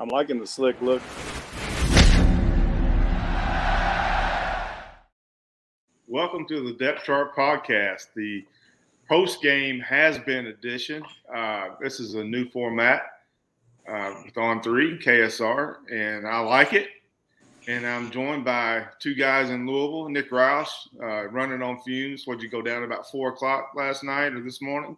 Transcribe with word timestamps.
I'm 0.00 0.08
liking 0.10 0.38
the 0.38 0.46
slick 0.46 0.80
look. 0.80 1.02
Welcome 6.06 6.46
to 6.46 6.62
the 6.62 6.76
Depth 6.78 7.02
Chart 7.02 7.34
Podcast, 7.34 8.06
the 8.14 8.44
post 9.08 9.42
game 9.42 9.80
has 9.80 10.16
been 10.20 10.46
edition. 10.46 11.02
Uh, 11.34 11.70
this 11.80 11.98
is 11.98 12.14
a 12.14 12.22
new 12.22 12.48
format 12.48 13.02
uh, 13.88 14.14
with 14.24 14.38
On 14.38 14.62
Three 14.62 14.98
KSR, 14.98 15.78
and 15.90 16.28
I 16.28 16.38
like 16.40 16.74
it. 16.74 16.90
And 17.66 17.84
I'm 17.84 18.12
joined 18.12 18.44
by 18.44 18.86
two 19.00 19.16
guys 19.16 19.50
in 19.50 19.66
Louisville, 19.66 20.08
Nick 20.10 20.30
Roush, 20.30 20.70
uh, 21.02 21.28
running 21.28 21.60
on 21.60 21.80
fumes. 21.82 22.24
What'd 22.24 22.42
you 22.42 22.48
go 22.48 22.62
down 22.62 22.84
about 22.84 23.10
four 23.10 23.30
o'clock 23.30 23.72
last 23.74 24.04
night 24.04 24.32
or 24.32 24.40
this 24.42 24.62
morning? 24.62 24.96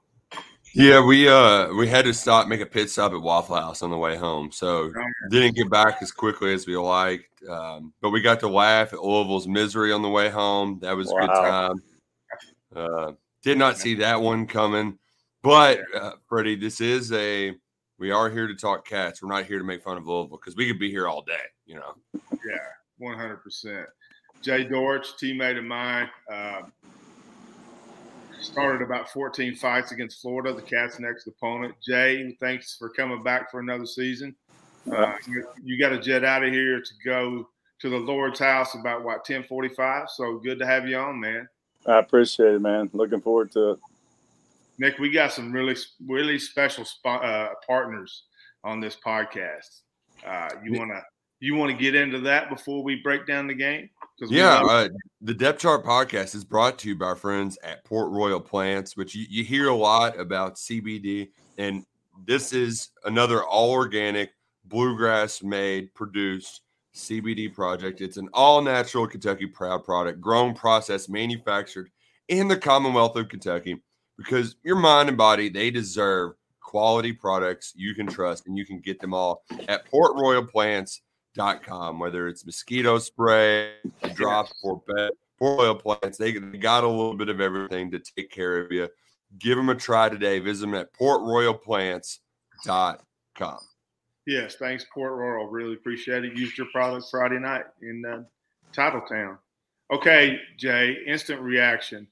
Yeah, 0.73 1.05
we 1.05 1.29
uh 1.29 1.73
we 1.75 1.89
had 1.89 2.05
to 2.05 2.15
stop, 2.15 2.47
make 2.47 2.61
a 2.61 2.67
pit 2.67 2.91
stop 2.91 3.13
at 3.13 3.21
Waffle 3.21 3.57
House 3.57 3.83
on 3.83 3.91
the 3.91 3.97
way 3.97 4.17
home, 4.17 4.53
so 4.53 4.93
didn't 5.31 5.57
get 5.57 5.69
back 5.71 5.97
as 6.01 6.13
quickly 6.13 6.55
as 6.55 6.67
we 6.67 6.77
liked. 6.77 7.27
Um, 7.49 7.93
but 8.01 8.11
we 8.11 8.21
got 8.21 8.41
to 8.41 8.49
laugh 8.49 8.93
at 8.93 9.03
Louisville's 9.03 9.48
misery 9.48 9.93
on 9.93 10.03
the 10.03 10.09
way 10.09 10.29
home. 10.29 10.79
That 10.81 10.97
was 10.97 11.09
wow. 11.09 11.19
a 11.19 11.27
good 11.27 11.35
time. 11.35 11.83
Uh, 12.75 13.13
did 13.43 13.59
not 13.59 13.79
see 13.79 13.95
that 13.97 14.21
one 14.21 14.47
coming, 14.47 14.98
but 15.43 15.81
uh, 15.95 16.13
Freddie, 16.29 16.57
this 16.57 16.81
is 16.81 17.11
a 17.13 17.55
we 17.98 18.11
are 18.11 18.31
here 18.31 18.47
to 18.47 18.55
talk 18.55 18.87
cats. 18.87 19.23
We're 19.23 19.29
not 19.29 19.47
here 19.47 19.59
to 19.59 19.65
make 19.65 19.83
fun 19.83 19.97
of 19.97 20.07
Louisville 20.07 20.37
because 20.37 20.55
we 20.57 20.69
could 20.69 20.79
be 20.79 20.91
here 20.91 21.09
all 21.09 21.23
day, 21.23 21.35
you 21.67 21.75
know. 21.75 21.97
Yeah, 22.15 22.59
one 22.98 23.19
hundred 23.19 23.43
percent. 23.43 23.87
Jay 24.41 24.65
Dortch, 24.65 25.17
teammate 25.21 25.59
of 25.59 25.65
mine. 25.65 26.09
Uh, 26.33 26.63
started 28.41 28.83
about 28.83 29.10
14 29.10 29.55
fights 29.55 29.92
against 29.92 30.20
Florida, 30.20 30.52
the 30.52 30.62
Cats' 30.62 30.98
next 30.98 31.27
opponent. 31.27 31.74
Jay, 31.86 32.36
thanks 32.41 32.77
for 32.77 32.88
coming 32.88 33.22
back 33.22 33.50
for 33.50 33.60
another 33.60 33.86
season. 33.86 34.34
Uh, 34.91 35.14
you, 35.27 35.46
you 35.62 35.78
got 35.78 35.91
to 35.91 36.00
jet 36.00 36.24
out 36.24 36.42
of 36.42 36.52
here 36.52 36.80
to 36.80 36.92
go 37.05 37.48
to 37.80 37.88
the 37.88 37.96
Lord's 37.96 38.38
house 38.38 38.74
about 38.74 39.05
what 39.05 39.27
10:45. 39.27 40.08
So 40.08 40.38
good 40.38 40.58
to 40.58 40.66
have 40.66 40.88
you 40.88 40.96
on, 40.96 41.20
man. 41.20 41.48
I 41.86 41.98
appreciate 41.98 42.55
it, 42.55 42.61
man. 42.61 42.90
Looking 42.92 43.20
forward 43.20 43.52
to 43.52 43.73
it. 43.73 43.79
Nick, 44.79 44.98
we 44.98 45.11
got 45.11 45.33
some 45.33 45.52
really, 45.52 45.77
really 46.06 46.39
special 46.39 46.84
spot, 46.84 47.24
uh, 47.24 47.50
partners 47.67 48.24
on 48.64 48.80
this 48.80 48.96
podcast. 48.96 49.83
Uh, 50.27 50.50
you 50.62 50.73
want 50.73 50.90
to 50.90 51.02
you 51.40 51.55
want 51.55 51.73
to 51.73 51.77
get 51.77 51.95
into 51.95 52.20
that 52.20 52.51
before 52.51 52.83
we 52.83 52.96
break 52.96 53.27
down 53.27 53.46
the 53.46 53.55
game? 53.55 53.90
Yeah, 54.28 54.61
uh, 54.62 54.89
the 55.23 55.33
Depth 55.33 55.61
Chart 55.61 55.84
podcast 55.84 56.34
is 56.34 56.45
brought 56.45 56.78
to 56.80 56.89
you 56.89 56.96
by 56.96 57.06
our 57.06 57.17
friends 57.17 57.58
at 57.64 57.84
Port 57.84 58.12
Royal 58.12 58.40
Plants, 58.40 58.96
which 58.96 59.14
you, 59.14 59.24
you 59.30 59.42
hear 59.42 59.68
a 59.68 59.74
lot 59.74 60.20
about 60.20 60.56
CBD, 60.56 61.30
and 61.56 61.84
this 62.27 62.52
is 62.52 62.90
another 63.06 63.42
all 63.42 63.70
organic, 63.70 64.30
bluegrass 64.67 65.42
made, 65.42 65.95
produced 65.95 66.61
CBD 66.95 67.52
project. 67.52 68.02
It's 68.02 68.18
an 68.18 68.29
all 68.34 68.61
natural 68.61 69.06
Kentucky 69.06 69.46
proud 69.46 69.84
product, 69.84 70.20
grown, 70.20 70.55
processed, 70.55 71.08
manufactured 71.08 71.89
in 72.29 72.46
the 72.46 72.58
Commonwealth 72.58 73.17
of 73.17 73.29
Kentucky 73.29 73.80
because 74.18 74.56
your 74.62 74.77
mind 74.77 75.08
and 75.08 75.17
body, 75.17 75.48
they 75.48 75.70
deserve 75.70 76.33
quality 76.61 77.12
products 77.12 77.73
you 77.74 77.95
can 77.95 78.06
trust, 78.06 78.46
and 78.46 78.56
you 78.56 78.67
can 78.67 78.80
get 78.80 79.00
them 79.00 79.14
all 79.14 79.42
at 79.68 79.86
Port 79.86 80.12
Royal 80.17 80.45
Plants 80.45 81.00
com. 81.36 81.98
Whether 81.98 82.29
it's 82.29 82.45
mosquito 82.45 82.98
spray, 82.98 83.73
drops 84.14 84.52
for 84.61 84.83
bed, 84.86 85.13
for 85.39 85.61
oil 85.61 85.74
plants, 85.74 86.18
they, 86.18 86.33
they 86.33 86.58
got 86.58 86.85
a 86.85 86.89
little 86.89 87.14
bit 87.14 87.29
of 87.29 87.41
everything 87.41 87.91
to 87.91 87.98
take 87.98 88.30
care 88.30 88.58
of 88.58 88.73
you. 88.73 88.89
Give 89.39 89.57
them 89.57 89.68
a 89.68 89.74
try 89.74 90.08
today. 90.08 90.39
Visit 90.41 90.67
them 90.67 90.74
at 90.74 90.92
portroyalplants.com. 90.95 93.58
Yes, 94.27 94.57
thanks, 94.57 94.85
Port 94.92 95.13
Royal. 95.13 95.46
Really 95.46 95.74
appreciate 95.74 96.24
it. 96.24 96.36
Used 96.36 96.58
your 96.58 96.67
product 96.73 97.07
Friday 97.11 97.39
night 97.39 97.64
in 97.83 98.05
uh, 98.05 98.23
Titletown. 98.73 99.39
Okay, 99.92 100.39
Jay, 100.57 100.97
instant 101.07 101.41
reaction. 101.41 102.07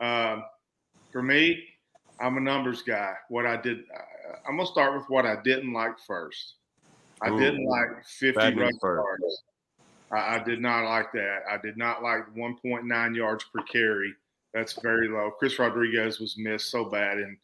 Um, 0.00 0.44
for 1.10 1.22
me, 1.22 1.64
I'm 2.20 2.36
a 2.36 2.40
numbers 2.40 2.82
guy. 2.82 3.14
What 3.28 3.46
I 3.46 3.56
did, 3.56 3.78
uh, 3.78 4.36
I'm 4.48 4.56
going 4.56 4.66
to 4.66 4.72
start 4.72 4.94
with 4.94 5.08
what 5.08 5.26
I 5.26 5.36
didn't 5.42 5.72
like 5.72 5.98
first. 6.06 6.54
I 7.24 7.30
Ooh, 7.30 7.38
didn't 7.38 7.64
like 7.64 8.04
50 8.04 8.54
rush 8.54 8.72
yards. 8.82 9.42
I, 10.12 10.36
I, 10.36 10.44
did 10.44 10.60
not 10.60 10.84
like 10.84 11.10
that. 11.12 11.40
I 11.50 11.56
did 11.56 11.76
not 11.78 12.02
like 12.02 12.22
1.9 12.34 13.16
yards 13.16 13.44
per 13.44 13.62
carry. 13.62 14.12
That's 14.52 14.74
very 14.82 15.08
low. 15.08 15.30
Chris 15.30 15.58
Rodriguez 15.58 16.20
was 16.20 16.36
missed 16.36 16.70
so 16.70 16.84
bad. 16.84 17.16
And 17.18 17.36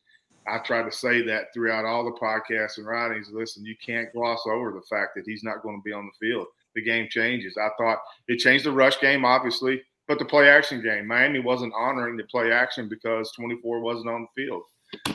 I 0.46 0.58
tried 0.58 0.84
to 0.84 0.92
say 0.92 1.22
that 1.22 1.52
throughout 1.54 1.86
all 1.86 2.04
the 2.04 2.12
podcasts 2.12 2.76
and 2.76 2.86
writings. 2.86 3.30
Listen, 3.32 3.64
you 3.64 3.74
can't 3.84 4.12
gloss 4.12 4.42
over 4.46 4.70
the 4.70 4.82
fact 4.82 5.14
that 5.16 5.24
he's 5.26 5.42
not 5.42 5.62
going 5.62 5.76
to 5.76 5.82
be 5.82 5.92
on 5.92 6.06
the 6.06 6.26
field. 6.26 6.47
The 6.74 6.82
game 6.82 7.08
changes. 7.10 7.56
I 7.56 7.70
thought 7.78 7.98
it 8.28 8.36
changed 8.36 8.66
the 8.66 8.72
rush 8.72 9.00
game, 9.00 9.24
obviously, 9.24 9.82
but 10.06 10.18
the 10.18 10.24
play 10.24 10.48
action 10.48 10.82
game. 10.82 11.06
Miami 11.06 11.41
wasn't 11.41 11.72
honoring 11.76 12.16
the 12.16 12.24
play 12.24 12.52
action 12.52 12.88
because 12.88 13.32
24 13.32 13.80
wasn't 13.80 14.10
on 14.10 14.22
the 14.22 14.44
field. 14.44 14.62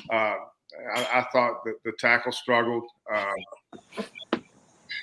Uh, 0.10 0.36
I, 0.96 1.08
I, 1.14 1.28
thought 1.32 1.64
that 1.64 1.76
the 1.84 1.94
tackle 2.00 2.32
struggled. 2.32 2.84
Uh, 3.14 3.32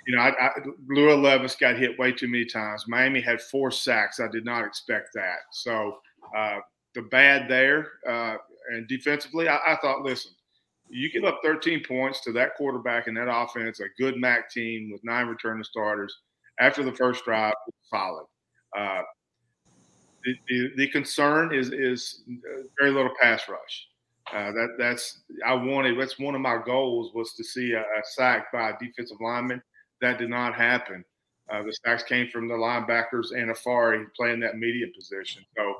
you 0.07 0.17
know, 0.17 0.23
I, 0.23 0.33
I, 0.47 0.51
Levis 0.89 1.55
got 1.57 1.77
hit 1.77 1.99
way 1.99 2.13
too 2.13 2.29
many 2.29 2.45
times. 2.45 2.87
Miami 2.89 3.21
had 3.21 3.41
four 3.41 3.71
sacks. 3.71 4.21
I 4.21 4.29
did 4.29 4.45
not 4.45 4.65
expect 4.65 5.11
that. 5.15 5.39
So 5.53 5.99
uh, 6.37 6.59
the 6.95 7.03
bad 7.03 7.49
there, 7.49 7.89
uh, 8.09 8.37
and 8.71 8.87
defensively, 8.89 9.49
I, 9.49 9.57
I, 9.57 9.77
thought, 9.81 10.03
listen, 10.03 10.33
you 10.89 11.11
give 11.11 11.25
up 11.25 11.41
13 11.43 11.83
points 11.87 12.21
to 12.23 12.33
that 12.33 12.55
quarterback 12.57 13.07
and 13.07 13.17
that 13.17 13.33
offense, 13.33 13.81
a 13.81 13.87
good 13.99 14.17
MAC 14.17 14.51
team 14.51 14.91
with 14.93 15.03
nine 15.05 15.27
returning 15.27 15.65
starters 15.65 16.15
after 16.61 16.83
the 16.83 16.93
first 16.93 17.25
drive, 17.25 17.55
solid. 17.85 18.27
Uh, 18.77 19.03
the, 20.25 20.35
the, 20.49 20.71
the, 20.77 20.89
concern 20.89 21.53
is 21.53 21.73
is 21.73 22.23
very 22.79 22.93
little 22.93 23.11
pass 23.21 23.43
rush. 23.49 23.89
Uh, 24.33 24.53
that 24.53 24.77
that's 24.79 25.23
I 25.45 25.53
wanted. 25.53 25.99
That's 25.99 26.19
one 26.19 26.37
of 26.37 26.41
my 26.41 26.59
goals 26.65 27.13
was 27.13 27.35
to 27.35 27.43
see 27.45 27.73
a, 27.73 27.81
a 27.81 28.03
sack 28.15 28.53
by 28.53 28.71
a 28.71 28.79
defensive 28.79 29.19
lineman 29.21 29.61
that 30.03 30.19
did 30.19 30.29
not 30.29 30.55
happen. 30.55 31.05
Uh, 31.51 31.63
the 31.63 31.73
sacks 31.85 32.03
came 32.03 32.29
from 32.29 32.49
the 32.49 32.55
linebackers 32.55 33.33
and 33.33 33.51
Afari 33.51 34.05
playing 34.15 34.41
that 34.41 34.59
medium 34.59 34.91
position. 34.95 35.45
So 35.57 35.75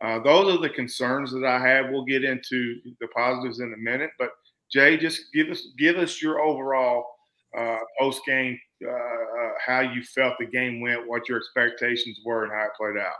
uh, 0.00 0.18
those 0.20 0.54
are 0.54 0.60
the 0.60 0.70
concerns 0.70 1.32
that 1.32 1.44
I 1.44 1.58
have. 1.58 1.90
We'll 1.90 2.04
get 2.04 2.24
into 2.24 2.76
the 3.00 3.08
positives 3.08 3.60
in 3.60 3.72
a 3.72 3.76
minute, 3.76 4.10
but 4.18 4.30
Jay, 4.70 4.96
just 4.96 5.32
give 5.32 5.48
us 5.48 5.68
give 5.78 5.96
us 5.96 6.22
your 6.22 6.40
overall 6.40 7.04
uh, 7.56 7.78
post 7.98 8.22
game, 8.26 8.58
uh, 8.84 8.90
uh, 8.90 9.50
how 9.64 9.80
you 9.80 10.02
felt 10.02 10.34
the 10.38 10.46
game 10.46 10.80
went, 10.80 11.06
what 11.06 11.28
your 11.28 11.38
expectations 11.38 12.20
were, 12.24 12.44
and 12.44 12.52
how 12.52 12.64
it 12.64 12.70
played 12.76 12.96
out. 12.96 13.12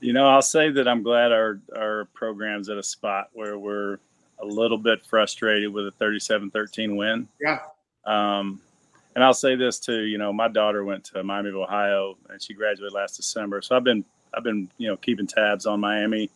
You 0.00 0.14
know, 0.14 0.26
I'll 0.26 0.42
say 0.42 0.70
that 0.70 0.88
I'm 0.88 1.02
glad 1.02 1.32
our 1.32 1.60
our 1.76 2.06
program's 2.14 2.68
at 2.68 2.78
a 2.78 2.82
spot 2.82 3.28
where 3.34 3.58
we're 3.58 3.98
a 4.40 4.46
little 4.46 4.78
bit 4.78 5.04
frustrated 5.06 5.72
with 5.72 5.86
a 5.86 5.92
37-13 5.92 6.96
win. 6.96 7.28
Yeah. 7.40 7.60
Um, 8.04 8.60
and 9.14 9.22
I'll 9.22 9.34
say 9.34 9.54
this 9.54 9.78
too, 9.78 10.02
you 10.02 10.18
know, 10.18 10.32
my 10.32 10.48
daughter 10.48 10.84
went 10.84 11.04
to 11.04 11.22
Miami 11.22 11.50
of 11.50 11.56
Ohio 11.56 12.16
and 12.28 12.42
she 12.42 12.54
graduated 12.54 12.92
last 12.92 13.16
December. 13.16 13.62
So 13.62 13.76
I've 13.76 13.84
been 13.84 14.04
I've 14.34 14.44
been, 14.44 14.68
you 14.78 14.88
know, 14.88 14.96
keeping 14.96 15.26
tabs 15.26 15.66
on 15.66 15.80
Miami. 15.80 16.30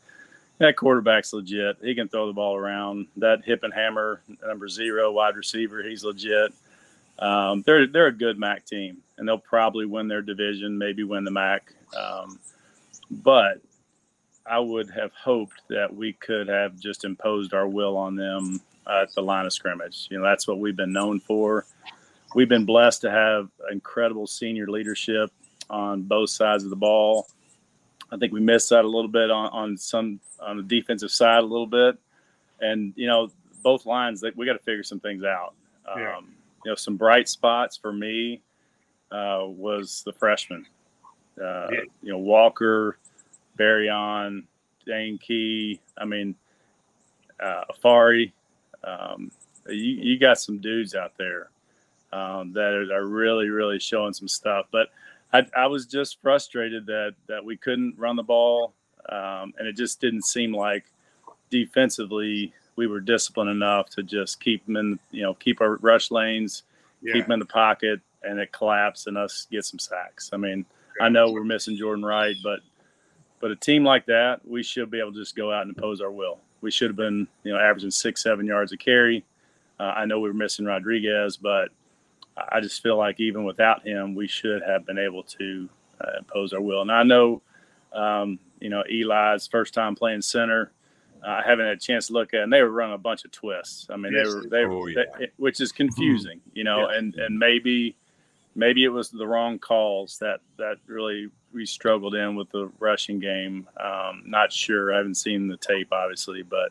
That 0.59 0.77
quarterback's 0.77 1.33
legit. 1.33 1.79
He 1.83 1.95
can 1.95 2.09
throw 2.09 2.27
the 2.27 2.33
ball 2.33 2.57
around. 2.57 3.07
That 3.17 3.45
Hippenhammer 3.45 4.19
number 4.45 4.69
zero 4.69 5.11
wide 5.13 5.37
receiver, 5.37 5.83
he's 5.83 6.05
legit. 6.05 6.53
Um, 7.19 7.63
they're 7.67 7.87
they're 7.87 8.07
a 8.07 8.13
good 8.13 8.39
MAC 8.39 8.65
team, 8.65 8.99
and 9.17 9.27
they'll 9.27 9.39
probably 9.39 9.87
win 9.87 10.09
their 10.09 10.23
division, 10.23 10.79
maybe 10.79 11.03
win 11.03 11.25
the 11.25 11.31
MAC. 11.31 11.73
Um, 11.99 12.39
but 13.11 13.61
I 14.47 14.59
would 14.61 14.91
have 14.91 15.13
hoped 15.13 15.63
that 15.69 15.95
we 15.95 16.13
could 16.13 16.49
have 16.49 16.79
just 16.79 17.05
imposed 17.05 17.55
our 17.55 17.69
will 17.69 17.97
on 17.97 18.17
them 18.17 18.61
at 18.89 19.13
the 19.15 19.23
line 19.23 19.47
of 19.47 19.53
scrimmage. 19.53 20.09
You 20.11 20.19
know, 20.19 20.25
that's 20.25 20.47
what 20.47 20.59
we've 20.59 20.77
been 20.77 20.93
known 20.93 21.21
for. 21.21 21.67
We've 22.35 22.49
been 22.49 22.65
blessed 22.65 23.03
to 23.03 23.11
have 23.11 23.49
incredible 23.71 24.27
senior 24.27 24.67
leadership 24.67 25.31
on 25.71 26.03
both 26.03 26.31
sides 26.31 26.65
of 26.65 26.71
the 26.71 26.77
ball. 26.77 27.29
I 28.11 28.17
think 28.17 28.33
we 28.33 28.41
missed 28.41 28.71
that 28.71 28.85
a 28.85 28.89
little 28.89 29.11
bit 29.11 29.31
on, 29.31 29.51
on 29.51 29.77
some 29.77 30.21
on 30.41 30.57
the 30.57 30.63
defensive 30.63 31.11
side 31.11 31.41
a 31.41 31.47
little 31.47 31.67
bit, 31.67 31.99
and 32.61 32.93
you 32.97 33.07
know 33.07 33.31
both 33.63 33.87
lines 33.87 34.21
that 34.21 34.37
we 34.37 34.47
got 34.47 34.55
to 34.55 34.59
figure 34.61 34.83
some 34.83 35.01
things 35.01 35.25
out. 35.25 35.55
Um, 35.87 36.01
yeah. 36.01 36.21
You 36.65 36.71
know, 36.73 36.75
some 36.75 36.97
bright 36.97 37.29
spots 37.29 37.77
for 37.77 37.93
me 37.93 38.41
uh, 39.11 39.45
was 39.45 40.03
the 40.05 40.13
freshman. 40.13 40.67
Uh, 41.41 41.69
yeah. 41.71 41.81
You 42.03 42.13
know, 42.13 42.19
Walker, 42.19 42.99
Barion, 43.59 44.45
Dane 44.87 45.19
Key. 45.19 45.81
I 45.97 46.05
mean, 46.05 46.35
uh, 47.41 47.65
Afari. 47.73 48.33
Um, 48.85 49.31
you, 49.69 49.75
you 49.75 50.19
got 50.19 50.39
some 50.39 50.59
dudes 50.59 50.95
out 50.95 51.13
there 51.19 51.49
um, 52.13 52.53
that 52.53 52.89
are, 52.93 53.07
really, 53.07 53.49
really 53.49 53.79
showing 53.79 54.13
some 54.13 54.29
stuff. 54.29 54.67
But 54.71 54.89
I, 55.33 55.47
I, 55.57 55.67
was 55.67 55.87
just 55.87 56.21
frustrated 56.23 56.87
that 56.87 57.15
that 57.27 57.45
we 57.45 57.57
couldn't 57.57 57.99
run 57.99 58.17
the 58.17 58.23
ball, 58.23 58.73
um, 59.09 59.53
and 59.59 59.69
it 59.69 59.77
just 59.77 60.01
didn't 60.01 60.25
seem 60.25 60.53
like 60.53 60.85
defensively 61.51 62.53
we 62.77 62.87
were 62.87 63.01
disciplined 63.01 63.51
enough 63.51 63.91
to 63.91 64.03
just 64.03 64.41
keep 64.41 64.65
them 64.65 64.77
in, 64.77 64.99
you 65.11 65.23
know, 65.23 65.35
keep 65.35 65.61
our 65.61 65.77
rush 65.77 66.11
lanes, 66.11 66.63
yeah. 67.03 67.13
keep 67.13 67.25
them 67.25 67.33
in 67.33 67.41
the 67.41 67.47
pocket, 67.47 68.01
and 68.23 68.39
it 68.39 68.53
collapsed 68.53 69.07
and 69.07 69.19
us 69.19 69.47
get 69.51 69.65
some 69.65 69.79
sacks. 69.79 70.31
I 70.33 70.37
mean, 70.37 70.65
I 71.01 71.09
know 71.09 71.31
we're 71.31 71.45
missing 71.45 71.77
Jordan 71.77 72.05
Wright, 72.05 72.37
but 72.43 72.61
but 73.41 73.51
a 73.51 73.57
team 73.57 73.85
like 73.85 74.07
that, 74.07 74.41
we 74.47 74.63
should 74.63 74.91
be 74.91 74.99
able 75.01 75.13
to 75.13 75.19
just 75.19 75.37
go 75.37 75.53
out 75.53 75.63
and 75.63 75.77
impose 75.77 76.01
our 76.01 76.11
will. 76.11 76.39
We 76.61 76.71
should 76.71 76.89
have 76.89 76.97
been, 76.97 77.29
you 77.45 77.53
know, 77.53 77.59
averaging 77.59 77.91
six, 77.91 78.23
seven 78.23 78.47
yards 78.47 78.73
a 78.73 78.77
carry. 78.77 79.25
Uh, 79.79 79.93
I 79.95 80.07
know 80.07 80.19
we 80.19 80.29
were 80.29 80.35
missing 80.35 80.65
Rodriguez, 80.65 81.37
but 81.37 81.69
I 82.51 82.61
just 82.61 82.83
feel 82.83 82.97
like 82.97 83.21
even 83.21 83.45
without 83.45 83.87
him, 83.87 84.15
we 84.15 84.29
should 84.29 84.63
have 84.63 84.87
been 84.87 84.99
able 84.99 85.23
to 85.25 85.69
uh, 86.01 86.19
impose 86.19 86.53
our 86.53 86.61
will. 86.61 86.83
And 86.83 86.93
I 86.93 87.03
know, 87.03 87.43
um, 87.93 88.39
you 88.61 88.69
know, 88.69 88.83
Eli's 88.91 89.47
first 89.47 89.75
time 89.75 89.95
playing 89.95 90.23
center. 90.23 90.73
Uh, 91.23 91.31
I 91.31 91.43
haven't 91.45 91.67
had 91.67 91.77
a 91.77 91.81
chance 91.81 92.09
to 92.09 92.13
look 92.13 92.33
at, 92.35 92.43
and 92.43 92.53
they 92.53 92.63
were 92.63 92.71
running 92.71 92.95
a 92.95 92.99
bunch 92.99 93.25
of 93.25 93.33
twists. 93.33 93.89
I 93.91 93.97
mean, 93.97 94.13
yes. 94.13 94.29
they 94.29 94.35
were 94.35 94.49
they, 94.49 94.65
oh, 94.65 94.87
yeah. 94.87 95.03
they, 95.19 95.29
which 95.37 95.61
is 95.61 95.73
confusing, 95.73 96.41
you 96.55 96.65
know, 96.65 96.89
yeah. 96.89 96.99
and 96.99 97.15
and 97.17 97.39
maybe 97.39 97.97
maybe 98.55 98.85
it 98.85 98.89
was 98.89 99.11
the 99.11 99.27
wrong 99.27 99.59
calls 99.59 100.19
that 100.19 100.41
that 100.59 100.77
really 100.87 101.29
we 101.53 101.67
struggled 101.67 102.15
in 102.15 102.37
with 102.37 102.51
the 102.51 102.71
rushing 102.79 103.19
game. 103.19 103.69
Um, 103.81 104.23
not 104.27 104.53
sure. 104.53 104.93
I 104.93 104.99
haven't 104.99 105.17
seen 105.17 105.49
the 105.49 105.57
tape, 105.57 105.89
obviously, 105.93 106.43
but 106.43 106.71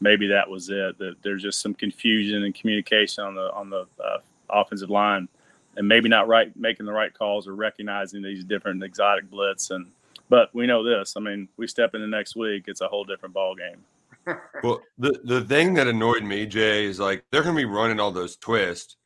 maybe 0.00 0.26
that 0.28 0.48
was 0.48 0.68
it. 0.70 0.98
That 0.98 1.16
there's 1.22 1.42
just 1.42 1.60
some 1.60 1.74
confusion 1.74 2.44
and 2.44 2.54
communication 2.54 3.24
on 3.24 3.34
the 3.34 3.52
on 3.52 3.70
the 3.70 3.86
uh, 4.02 4.18
offensive 4.50 4.90
line, 4.90 5.28
and 5.76 5.86
maybe 5.86 6.08
not 6.08 6.28
right 6.28 6.54
making 6.56 6.86
the 6.86 6.92
right 6.92 7.12
calls 7.12 7.46
or 7.46 7.54
recognizing 7.54 8.22
these 8.22 8.44
different 8.44 8.82
exotic 8.82 9.30
blitz. 9.30 9.70
And 9.70 9.86
but 10.28 10.54
we 10.54 10.66
know 10.66 10.82
this. 10.82 11.14
I 11.16 11.20
mean, 11.20 11.48
we 11.56 11.66
step 11.66 11.94
into 11.94 12.06
next 12.06 12.36
week, 12.36 12.64
it's 12.66 12.80
a 12.80 12.88
whole 12.88 13.04
different 13.04 13.34
ball 13.34 13.54
game. 13.54 13.84
well, 14.62 14.80
the 14.98 15.18
the 15.24 15.40
thing 15.42 15.74
that 15.74 15.86
annoyed 15.86 16.22
me, 16.22 16.46
Jay, 16.46 16.84
is 16.84 16.98
like 16.98 17.24
they're 17.30 17.42
going 17.42 17.54
to 17.54 17.60
be 17.60 17.64
running 17.64 18.00
all 18.00 18.10
those 18.10 18.36
twists. 18.36 18.96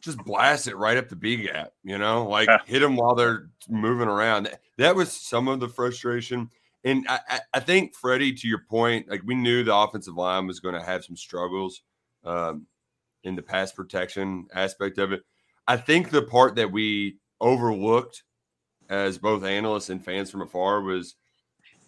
Just 0.00 0.18
blast 0.18 0.68
it 0.68 0.76
right 0.76 0.96
up 0.96 1.08
the 1.08 1.16
B 1.16 1.36
gap, 1.36 1.72
you 1.82 1.98
know, 1.98 2.24
like 2.28 2.46
yeah. 2.46 2.58
hit 2.66 2.80
them 2.80 2.94
while 2.94 3.16
they're 3.16 3.48
moving 3.68 4.06
around. 4.06 4.48
That 4.76 4.94
was 4.94 5.12
some 5.12 5.48
of 5.48 5.58
the 5.58 5.68
frustration. 5.68 6.50
And 6.84 7.04
I, 7.08 7.40
I 7.52 7.60
think 7.60 7.96
Freddie, 7.96 8.32
to 8.32 8.46
your 8.46 8.60
point, 8.70 9.08
like 9.08 9.22
we 9.24 9.34
knew 9.34 9.64
the 9.64 9.74
offensive 9.74 10.14
line 10.14 10.46
was 10.46 10.60
going 10.60 10.76
to 10.76 10.82
have 10.82 11.04
some 11.04 11.16
struggles. 11.16 11.82
Um, 12.24 12.66
in 13.24 13.36
the 13.36 13.42
pass 13.42 13.72
protection 13.72 14.46
aspect 14.54 14.98
of 14.98 15.12
it. 15.12 15.22
I 15.66 15.76
think 15.76 16.10
the 16.10 16.22
part 16.22 16.54
that 16.56 16.72
we 16.72 17.18
overlooked 17.40 18.22
as 18.88 19.18
both 19.18 19.44
analysts 19.44 19.90
and 19.90 20.04
fans 20.04 20.30
from 20.30 20.42
afar 20.42 20.80
was 20.80 21.16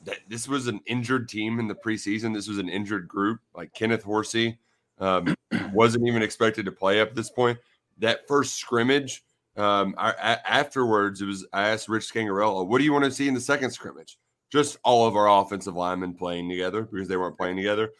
that 0.04 0.18
this 0.28 0.48
was 0.48 0.66
an 0.66 0.80
injured 0.86 1.28
team 1.28 1.58
in 1.58 1.68
the 1.68 1.74
preseason. 1.74 2.34
This 2.34 2.48
was 2.48 2.58
an 2.58 2.68
injured 2.68 3.08
group. 3.08 3.40
Like 3.54 3.72
Kenneth 3.74 4.02
Horsey 4.02 4.58
um, 4.98 5.34
wasn't 5.72 6.06
even 6.06 6.22
expected 6.22 6.64
to 6.66 6.72
play 6.72 7.00
up 7.00 7.10
at 7.10 7.14
this 7.14 7.30
point. 7.30 7.58
That 7.98 8.26
first 8.26 8.56
scrimmage, 8.56 9.24
um, 9.56 9.94
I, 9.98 10.10
I, 10.12 10.38
afterwards, 10.46 11.20
it 11.20 11.26
was 11.26 11.46
I 11.52 11.68
asked 11.68 11.88
Rich 11.88 12.12
Scangarello, 12.12 12.66
"What 12.66 12.78
do 12.78 12.84
you 12.84 12.92
want 12.92 13.04
to 13.04 13.10
see 13.10 13.28
in 13.28 13.34
the 13.34 13.40
second 13.40 13.70
scrimmage?" 13.72 14.18
Just 14.50 14.78
all 14.84 15.06
of 15.06 15.16
our 15.16 15.28
offensive 15.28 15.76
linemen 15.76 16.14
playing 16.14 16.48
together 16.48 16.82
because 16.82 17.08
they 17.08 17.16
weren't 17.16 17.36
playing 17.36 17.56
together. 17.56 17.90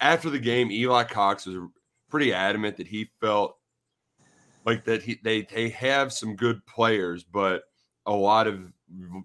After 0.00 0.30
the 0.30 0.38
game, 0.38 0.70
Eli 0.70 1.04
Cox 1.04 1.46
was 1.46 1.56
pretty 2.08 2.32
adamant 2.32 2.76
that 2.76 2.86
he 2.86 3.10
felt 3.20 3.56
like 4.64 4.84
that 4.84 5.02
he 5.02 5.18
they 5.22 5.42
they 5.42 5.68
have 5.70 6.12
some 6.12 6.36
good 6.36 6.64
players, 6.66 7.24
but 7.24 7.62
a 8.06 8.12
lot 8.12 8.46
of 8.46 8.60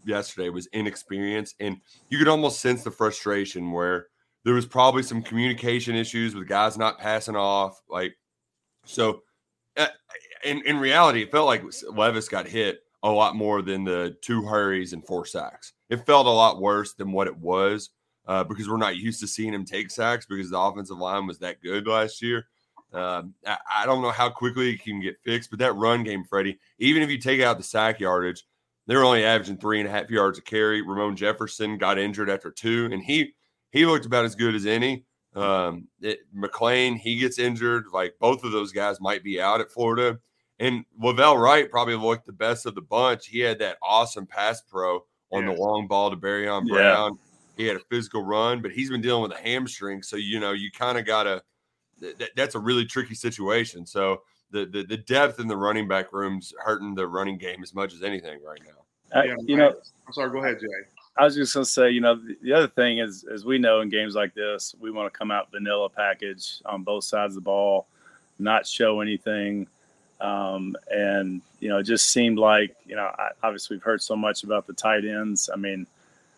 yesterday 0.06 0.50
was 0.50 0.68
inexperience, 0.74 1.56
and 1.60 1.80
you 2.10 2.18
could 2.18 2.28
almost 2.28 2.60
sense 2.60 2.84
the 2.84 2.92
frustration 2.92 3.72
where 3.72 4.08
there 4.46 4.54
was 4.54 4.66
probably 4.66 5.04
some 5.04 5.22
communication 5.22 5.96
issues 5.96 6.36
with 6.36 6.48
guys 6.48 6.78
not 6.78 7.00
passing 7.00 7.36
off, 7.36 7.82
like 7.90 8.16
so. 8.86 9.22
Uh, 9.76 9.88
in 10.44 10.62
in 10.66 10.78
reality, 10.78 11.24
it 11.24 11.32
felt 11.32 11.48
like 11.48 11.64
Levis 11.90 12.30
got 12.30 12.48
hit 12.48 12.82
a 13.04 13.10
lot 13.10 13.36
more 13.36 13.62
than 13.62 13.84
the 13.84 14.16
two 14.22 14.44
hurries 14.44 14.94
and 14.94 15.06
four 15.06 15.26
sacks. 15.26 15.74
It 15.90 16.06
felt 16.06 16.26
a 16.26 16.30
lot 16.30 16.62
worse 16.62 16.94
than 16.94 17.12
what 17.12 17.28
it 17.28 17.38
was 17.38 17.90
uh, 18.28 18.44
because 18.44 18.70
we're 18.70 18.78
not 18.78 18.98
used 18.98 19.20
to 19.20 19.28
seeing 19.28 19.54
him 19.54 19.66
take 19.66 19.92
sacks 19.92 20.26
because 20.26 20.50
the 20.50 20.60
offensive 20.60 20.98
line 20.98 21.28
was 21.28 21.40
that 21.40 21.62
good 21.62 21.88
last 21.88 22.22
year. 22.22 22.46
Um, 22.94 23.34
I, 23.46 23.86
don't 23.88 24.04
know 24.04 24.12
how 24.12 24.30
quickly 24.30 24.70
it 24.70 24.84
can 24.84 25.02
get 25.02 25.20
fixed, 25.24 25.50
but 25.50 25.58
that 25.60 25.74
run 25.74 26.04
game, 26.04 26.24
Freddie, 26.24 26.60
even 26.78 27.02
if 27.02 27.10
you 27.10 27.18
take 27.18 27.42
out 27.42 27.58
the 27.58 27.64
sack 27.64 28.00
yardage, 28.00 28.46
they're 28.86 29.04
only 29.04 29.24
averaging 29.24 29.58
three 29.58 29.80
and 29.80 29.88
a 29.88 29.92
half 29.92 30.12
yards 30.12 30.38
a 30.38 30.44
carry. 30.44 30.82
Ramon 30.82 31.16
Jefferson 31.16 31.78
got 31.80 31.98
injured 31.98 32.30
after 32.30 32.52
two, 32.52 32.90
and 32.92 33.02
he 33.02 33.34
he 33.72 33.86
looked 33.86 34.06
about 34.06 34.26
as 34.26 34.36
good 34.36 34.54
as 34.54 34.68
any. 34.68 35.06
Um, 35.36 35.88
it, 36.02 36.20
McClain, 36.36 36.98
he 36.98 37.18
gets 37.18 37.40
injured. 37.40 37.86
Like 37.92 38.14
both 38.20 38.44
of 38.44 38.52
those 38.52 38.72
guys 38.72 39.02
might 39.02 39.24
be 39.24 39.42
out 39.42 39.62
at 39.62 39.72
Florida. 39.72 40.20
And 40.60 40.86
La'Vell 41.02 41.42
Wright 41.42 41.70
probably 41.70 41.96
looked 41.96 42.28
the 42.28 42.32
best 42.34 42.66
of 42.66 42.76
the 42.76 42.82
bunch. 42.82 43.28
He 43.28 43.40
had 43.40 43.58
that 43.60 43.78
awesome 43.82 44.28
pass 44.28 44.62
pro 44.62 45.04
on 45.32 45.46
the 45.46 45.52
long 45.52 45.88
ball 45.88 46.12
to 46.12 46.16
Barion 46.16 46.68
Brown. 46.68 47.14
Yeah. 47.14 47.18
He 47.58 47.66
had 47.66 47.78
a 47.78 47.82
physical 47.90 48.24
run, 48.24 48.62
but 48.62 48.72
he's 48.72 48.90
been 48.90 49.02
dealing 49.02 49.24
with 49.24 49.32
a 49.32 49.42
hamstring. 49.42 50.04
So, 50.04 50.16
you 50.16 50.40
know, 50.40 50.52
you 50.52 50.70
kind 50.72 50.98
of 50.98 51.06
got 51.06 51.24
to 51.24 51.42
th- 52.12 52.32
that's 52.36 52.56
a 52.56 52.60
really 52.60 52.86
tricky 52.86 53.16
situation. 53.16 53.86
So 53.86 54.22
the, 54.52 54.66
the, 54.66 54.84
the 54.84 54.98
depth 54.98 55.40
in 55.40 55.48
the 55.48 55.58
running 55.58 55.88
back 55.88 56.14
rooms 56.14 56.54
hurting 56.64 56.96
the 56.96 57.08
running 57.08 57.38
game 57.38 57.64
as 57.64 57.74
much 57.74 57.94
as 57.94 58.04
anything 58.04 58.40
right 58.44 58.60
now. 58.66 59.20
Uh, 59.20 59.24
yeah, 59.24 59.36
you 59.46 59.58
know, 59.58 59.74
I'm 60.08 60.14
sorry. 60.14 60.32
Go 60.32 60.44
ahead, 60.44 60.60
Jay. 60.60 60.68
I 61.16 61.26
was 61.26 61.36
just 61.36 61.54
going 61.54 61.64
to 61.64 61.70
say, 61.70 61.92
you 61.92 62.02
know, 62.02 62.16
the, 62.16 62.36
the, 62.42 62.54
other 62.54 62.68
thing 62.68 62.98
is, 62.98 63.24
as 63.32 63.46
we 63.46 63.60
know 63.60 63.82
in 63.82 63.90
games 63.90 64.16
like 64.16 64.34
this, 64.34 64.74
we 64.80 64.90
want 64.90 65.12
to 65.12 65.18
come 65.18 65.30
out 65.30 65.52
vanilla 65.52 65.90
package 65.90 66.62
on 66.66 66.84
both 66.84 67.04
sides 67.04 67.32
of 67.32 67.36
the 67.36 67.46
ball, 67.46 67.88
not 68.40 68.66
show 68.66 69.00
anything. 69.02 69.68
Um, 70.20 70.76
and, 70.90 71.42
you 71.60 71.70
know, 71.70 71.78
it 71.78 71.84
just 71.84 72.10
seemed 72.10 72.40
like, 72.40 72.76
you 72.86 72.96
know, 72.96 73.12
I, 73.18 73.30
obviously 73.44 73.76
we've 73.76 73.84
heard 73.84 74.02
so 74.02 74.16
much 74.16 74.44
about 74.44 74.66
the 74.66 74.74
tight 74.74 75.06
ends. 75.06 75.50
I 75.54 75.58
mean, 75.58 75.86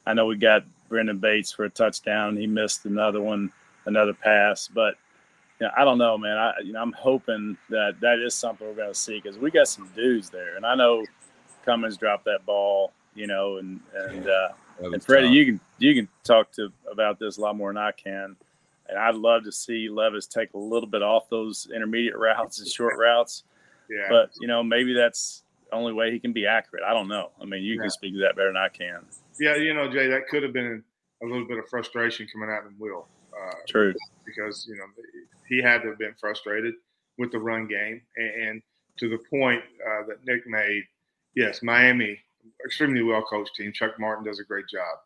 I 0.05 0.13
know 0.13 0.25
we 0.25 0.35
got 0.35 0.65
Brenden 0.89 1.21
Bates 1.21 1.51
for 1.51 1.63
a 1.65 1.69
touchdown. 1.69 2.35
He 2.35 2.47
missed 2.47 2.85
another 2.85 3.21
one, 3.21 3.51
another 3.85 4.13
pass, 4.13 4.67
but 4.67 4.95
you 5.59 5.67
know, 5.67 5.73
I 5.77 5.85
don't 5.85 5.97
know, 5.97 6.17
man. 6.17 6.37
I 6.37 6.53
you 6.63 6.73
know 6.73 6.81
I'm 6.81 6.93
hoping 6.93 7.57
that 7.69 7.99
that 8.01 8.19
is 8.19 8.33
something 8.33 8.67
we're 8.67 8.73
going 8.73 8.89
to 8.89 8.99
see 8.99 9.19
because 9.21 9.37
we 9.37 9.51
got 9.51 9.67
some 9.67 9.89
dudes 9.95 10.29
there, 10.29 10.55
and 10.55 10.65
I 10.65 10.75
know 10.75 11.05
Cummings 11.65 11.97
dropped 11.97 12.25
that 12.25 12.45
ball, 12.45 12.91
you 13.13 13.27
know, 13.27 13.57
and 13.57 13.79
and 13.93 14.27
uh, 14.27 14.49
and 14.79 15.03
Freddie, 15.03 15.27
tough. 15.27 15.35
you 15.35 15.45
can 15.45 15.59
you 15.79 15.95
can 15.95 16.07
talk 16.23 16.51
to 16.53 16.71
about 16.91 17.19
this 17.19 17.37
a 17.37 17.41
lot 17.41 17.55
more 17.55 17.69
than 17.69 17.77
I 17.77 17.91
can, 17.91 18.35
and 18.89 18.99
I'd 18.99 19.15
love 19.15 19.43
to 19.45 19.51
see 19.51 19.89
Levis 19.89 20.27
take 20.27 20.53
a 20.53 20.57
little 20.57 20.89
bit 20.89 21.01
off 21.01 21.29
those 21.29 21.69
intermediate 21.73 22.17
routes 22.17 22.59
and 22.59 22.67
short 22.67 22.97
routes. 22.97 23.43
Yeah. 23.89 24.07
But 24.09 24.31
you 24.39 24.47
know, 24.47 24.63
maybe 24.63 24.93
that's 24.93 25.43
the 25.69 25.75
only 25.75 25.93
way 25.93 26.11
he 26.11 26.19
can 26.19 26.33
be 26.33 26.45
accurate. 26.45 26.83
I 26.85 26.93
don't 26.93 27.07
know. 27.07 27.31
I 27.41 27.45
mean, 27.45 27.63
you 27.63 27.75
yeah. 27.75 27.81
can 27.81 27.89
speak 27.91 28.13
to 28.13 28.19
that 28.21 28.35
better 28.35 28.49
than 28.49 28.57
I 28.57 28.69
can. 28.69 29.05
Yeah, 29.39 29.55
you 29.55 29.73
know, 29.73 29.91
Jay, 29.91 30.07
that 30.07 30.27
could 30.27 30.43
have 30.43 30.53
been 30.53 30.83
a 31.23 31.25
little 31.25 31.47
bit 31.47 31.57
of 31.57 31.67
frustration 31.69 32.27
coming 32.31 32.49
out 32.49 32.65
in 32.65 32.75
Will. 32.77 33.07
Uh, 33.33 33.53
True. 33.67 33.93
Because 34.25 34.65
you 34.67 34.75
know 34.75 34.85
he 35.47 35.61
had 35.61 35.81
to 35.81 35.89
have 35.89 35.99
been 35.99 36.15
frustrated 36.19 36.73
with 37.17 37.31
the 37.31 37.39
run 37.39 37.67
game, 37.67 38.01
and, 38.17 38.43
and 38.47 38.61
to 38.97 39.09
the 39.09 39.19
point 39.29 39.61
uh, 39.85 40.05
that 40.07 40.25
Nick 40.25 40.47
made, 40.47 40.83
yes, 41.35 41.61
Miami, 41.61 42.19
extremely 42.65 43.03
well 43.03 43.23
coached 43.23 43.55
team. 43.55 43.71
Chuck 43.73 43.99
Martin 43.99 44.25
does 44.25 44.39
a 44.39 44.43
great 44.43 44.67
job. 44.67 44.97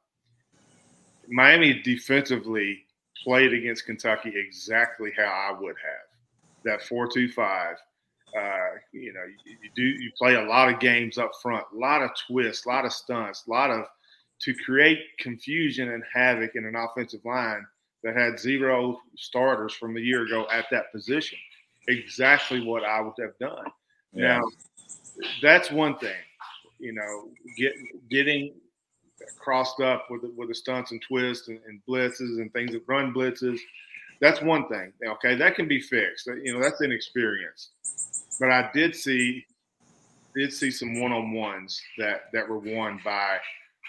Miami 1.28 1.82
defensively 1.82 2.86
played 3.24 3.54
against 3.54 3.86
Kentucky 3.86 4.34
exactly 4.36 5.12
how 5.16 5.24
I 5.24 5.60
would 5.60 5.76
have. 5.76 6.08
That 6.66 6.82
four-two-five, 6.84 7.78
Uh, 8.38 8.78
you 8.92 9.12
know, 9.12 9.26
you, 9.26 9.58
you, 9.64 9.70
do 9.76 9.82
you 9.82 10.12
play 10.16 10.36
a 10.36 10.44
lot 10.44 10.72
of 10.72 10.80
games 10.80 11.18
up 11.18 11.32
front, 11.42 11.66
a 11.74 11.78
lot 11.78 12.04
of 12.04 12.12
twists, 12.28 12.66
a 12.66 12.70
lot 12.70 12.86
of 12.86 12.94
stunts, 12.94 13.44
a 13.48 13.50
lot 13.50 13.72
of 13.72 13.86
to 14.42 14.54
create 14.66 15.00
confusion 15.20 15.90
and 15.90 16.04
havoc 16.14 16.52
in 16.56 16.64
an 16.66 16.76
offensive 16.76 17.26
line 17.26 17.66
that 18.04 18.16
had 18.16 18.40
zero 18.40 19.00
starters 19.18 19.74
from 19.74 19.94
the 19.94 20.02
year 20.02 20.26
ago 20.26 20.48
at 20.52 20.66
that 20.72 20.92
position. 20.92 21.38
Exactly 21.88 22.62
what 22.66 22.84
I 22.84 23.02
would 23.02 23.14
have 23.20 23.38
done. 23.40 23.66
Yeah. 24.14 24.38
Now, 24.38 24.42
that's 25.42 25.72
one 25.72 25.98
thing. 25.98 26.16
You 26.80 26.94
know, 26.94 27.30
get, 27.58 27.74
getting 28.10 28.54
crossed 29.38 29.82
up 29.82 30.08
with 30.10 30.22
the, 30.22 30.32
with 30.36 30.50
the 30.50 30.56
stunts 30.56 30.92
and 30.92 31.02
twists 31.02 31.48
and, 31.50 31.60
and 31.68 31.82
blitzes 31.88 32.40
and 32.40 32.52
things 32.54 32.72
that 32.72 32.84
run 32.88 33.14
blitzes. 33.14 33.60
That's 34.22 34.42
one 34.42 34.68
thing. 34.68 34.94
Okay, 35.06 35.36
that 35.36 35.56
can 35.56 35.68
be 35.68 35.82
fixed. 35.82 36.28
You 36.28 36.54
know, 36.54 36.62
that's 36.62 36.82
inexperience. 36.82 37.70
But 38.40 38.52
I 38.52 38.70
did 38.74 38.96
see 38.96 39.46
did 40.36 40.54
see 40.54 40.72
some 40.72 41.02
one 41.02 41.12
on 41.12 41.34
ones 41.34 41.82
that 41.98 42.24
that 42.34 42.48
were 42.48 42.60
won 42.60 43.00
by 43.04 43.38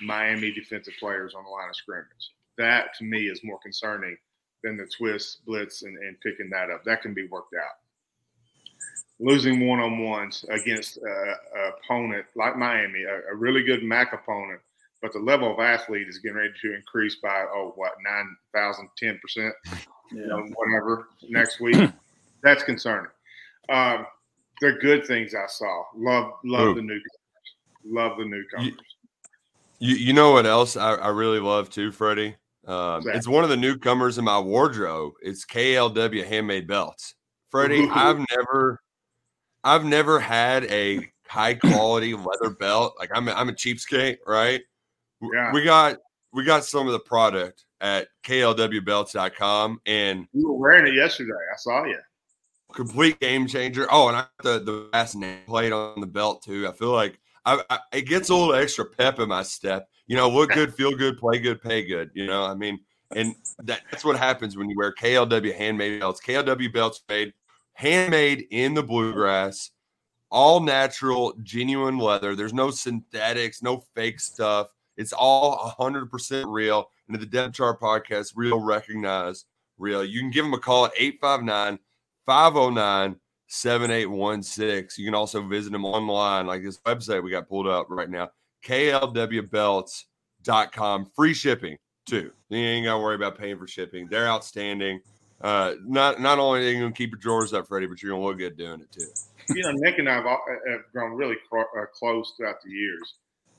Miami 0.02 0.52
defensive 0.52 0.94
players 0.98 1.34
on 1.34 1.44
the 1.44 1.50
line 1.50 1.68
of 1.68 1.76
scrimmage. 1.76 2.30
That 2.60 2.94
to 2.98 3.04
me 3.04 3.28
is 3.28 3.40
more 3.42 3.58
concerning 3.62 4.18
than 4.62 4.76
the 4.76 4.86
twist, 4.98 5.38
blitz, 5.46 5.82
and, 5.82 5.96
and 5.96 6.20
picking 6.20 6.50
that 6.50 6.70
up. 6.70 6.84
That 6.84 7.00
can 7.00 7.14
be 7.14 7.26
worked 7.26 7.54
out. 7.54 7.78
Losing 9.18 9.66
one 9.66 9.80
on 9.80 10.04
ones 10.04 10.44
against 10.50 10.98
an 10.98 11.34
opponent 11.82 12.26
like 12.36 12.58
Miami, 12.58 13.04
a, 13.04 13.32
a, 13.32 13.34
really 13.34 13.62
good 13.62 13.82
MAC 13.82 14.12
opponent, 14.12 14.60
but 15.00 15.14
the 15.14 15.18
level 15.18 15.50
of 15.50 15.58
athlete 15.58 16.06
is 16.06 16.18
getting 16.18 16.36
ready 16.36 16.52
to 16.60 16.74
increase 16.74 17.16
by, 17.22 17.46
oh, 17.50 17.72
what, 17.76 17.92
9,000, 18.04 18.88
10%, 19.02 19.52
you 20.12 20.26
know, 20.26 20.46
whatever 20.54 21.08
next 21.30 21.60
week. 21.60 21.90
That's 22.42 22.62
concerning. 22.62 23.10
Um, 23.70 24.06
they're 24.60 24.78
good 24.78 25.06
things 25.06 25.34
I 25.34 25.46
saw. 25.46 25.84
Love, 25.96 26.32
love 26.44 26.68
Ooh. 26.68 26.74
the 26.74 26.82
newcomers. 26.82 27.04
Love 27.86 28.18
the 28.18 28.26
newcomers. 28.26 28.74
You, 29.78 29.96
you 29.96 30.12
know 30.12 30.32
what 30.32 30.44
else 30.44 30.76
I, 30.76 30.94
I 30.96 31.08
really 31.08 31.40
love 31.40 31.70
too, 31.70 31.90
Freddie? 31.90 32.36
Um, 32.66 33.02
it's 33.06 33.26
one 33.26 33.44
of 33.44 33.50
the 33.50 33.56
newcomers 33.56 34.18
in 34.18 34.24
my 34.24 34.38
wardrobe. 34.38 35.14
It's 35.22 35.46
KLW 35.46 36.26
handmade 36.26 36.66
belts. 36.66 37.14
Freddie, 37.50 37.88
I've 37.90 38.18
never, 38.36 38.80
I've 39.64 39.84
never 39.84 40.20
had 40.20 40.64
a 40.64 41.10
high 41.26 41.54
quality 41.54 42.14
leather 42.14 42.54
belt. 42.58 42.94
Like 42.98 43.10
I'm, 43.14 43.28
a, 43.28 43.32
I'm 43.32 43.48
a 43.48 43.52
cheapskate, 43.52 44.18
right? 44.26 44.60
Yeah. 45.20 45.52
We 45.52 45.64
got, 45.64 45.96
we 46.32 46.44
got 46.44 46.64
some 46.64 46.86
of 46.86 46.92
the 46.92 47.00
product 47.00 47.64
at 47.80 48.08
klwbelts.com, 48.24 49.80
and 49.86 50.26
you 50.32 50.48
were 50.48 50.58
wearing 50.58 50.86
it 50.86 50.94
yesterday. 50.94 51.32
I 51.32 51.56
saw 51.56 51.84
you. 51.84 51.98
Complete 52.74 53.18
game 53.20 53.46
changer. 53.46 53.88
Oh, 53.90 54.08
and 54.08 54.16
I 54.16 54.26
got 54.42 54.64
the 54.64 54.64
the 54.64 54.88
last 54.92 55.16
name 55.16 55.40
plate 55.46 55.72
on 55.72 56.00
the 56.00 56.06
belt 56.06 56.42
too. 56.42 56.68
I 56.68 56.72
feel 56.72 56.92
like 56.92 57.18
I, 57.44 57.62
I, 57.70 57.78
it 57.92 58.02
gets 58.02 58.28
a 58.28 58.34
little 58.34 58.54
extra 58.54 58.84
pep 58.84 59.18
in 59.18 59.28
my 59.28 59.42
step. 59.42 59.88
You 60.06 60.16
know, 60.16 60.28
look 60.28 60.50
good, 60.50 60.74
feel 60.74 60.92
good, 60.92 61.18
play 61.18 61.38
good, 61.38 61.62
pay 61.62 61.86
good. 61.86 62.10
You 62.14 62.26
know, 62.26 62.44
I 62.44 62.54
mean, 62.54 62.80
and 63.14 63.34
that, 63.64 63.82
that's 63.90 64.04
what 64.04 64.16
happens 64.16 64.56
when 64.56 64.68
you 64.68 64.76
wear 64.76 64.94
KLW 64.94 65.54
handmade 65.54 66.00
belts. 66.00 66.20
KLW 66.20 66.72
belts 66.72 67.02
made 67.08 67.32
handmade 67.74 68.46
in 68.50 68.74
the 68.74 68.82
bluegrass, 68.82 69.70
all 70.30 70.60
natural, 70.60 71.34
genuine 71.42 71.98
leather. 71.98 72.34
There's 72.36 72.54
no 72.54 72.70
synthetics, 72.70 73.62
no 73.62 73.84
fake 73.94 74.20
stuff. 74.20 74.68
It's 74.96 75.12
all 75.12 75.74
100% 75.78 76.44
real. 76.46 76.90
And 77.08 77.20
the 77.20 77.26
Depth 77.26 77.54
Chart 77.54 77.80
podcast, 77.80 78.32
real, 78.36 78.60
recognized, 78.60 79.46
real. 79.78 80.04
You 80.04 80.20
can 80.20 80.30
give 80.30 80.44
them 80.44 80.54
a 80.54 80.58
call 80.58 80.86
at 80.86 80.92
859 80.96 81.78
509 82.26 83.16
7816. 83.50 85.02
You 85.02 85.08
can 85.08 85.14
also 85.14 85.42
visit 85.42 85.72
them 85.72 85.84
online, 85.84 86.46
like 86.46 86.62
this 86.62 86.78
website 86.86 87.22
we 87.22 87.32
got 87.32 87.48
pulled 87.48 87.66
up 87.66 87.88
right 87.90 88.08
now, 88.08 88.30
klwbelts.com. 88.64 90.06
Free 91.16 91.34
shipping 91.34 91.76
too. 92.06 92.30
You 92.48 92.58
ain't 92.58 92.86
got 92.86 92.94
to 92.94 93.00
worry 93.00 93.16
about 93.16 93.36
paying 93.36 93.58
for 93.58 93.66
shipping. 93.66 94.06
They're 94.08 94.28
outstanding. 94.28 95.00
Uh, 95.40 95.74
not 95.84 96.20
not 96.20 96.38
only 96.38 96.60
are 96.60 96.70
you 96.70 96.78
going 96.78 96.92
to 96.92 96.96
keep 96.96 97.10
your 97.10 97.18
drawers 97.18 97.52
up, 97.52 97.66
Freddie, 97.66 97.86
but 97.86 98.00
you're 98.02 98.12
going 98.12 98.22
to 98.22 98.28
look 98.28 98.38
good 98.38 98.56
doing 98.56 98.80
it 98.82 98.92
too. 98.92 99.08
You 99.54 99.64
know, 99.64 99.72
Nick 99.72 99.98
and 99.98 100.08
I 100.08 100.14
have, 100.14 100.24
have 100.24 100.82
grown 100.92 101.16
really 101.16 101.36
uh, 101.52 101.86
close 101.92 102.34
throughout 102.36 102.62
the 102.62 102.70
years. 102.70 103.14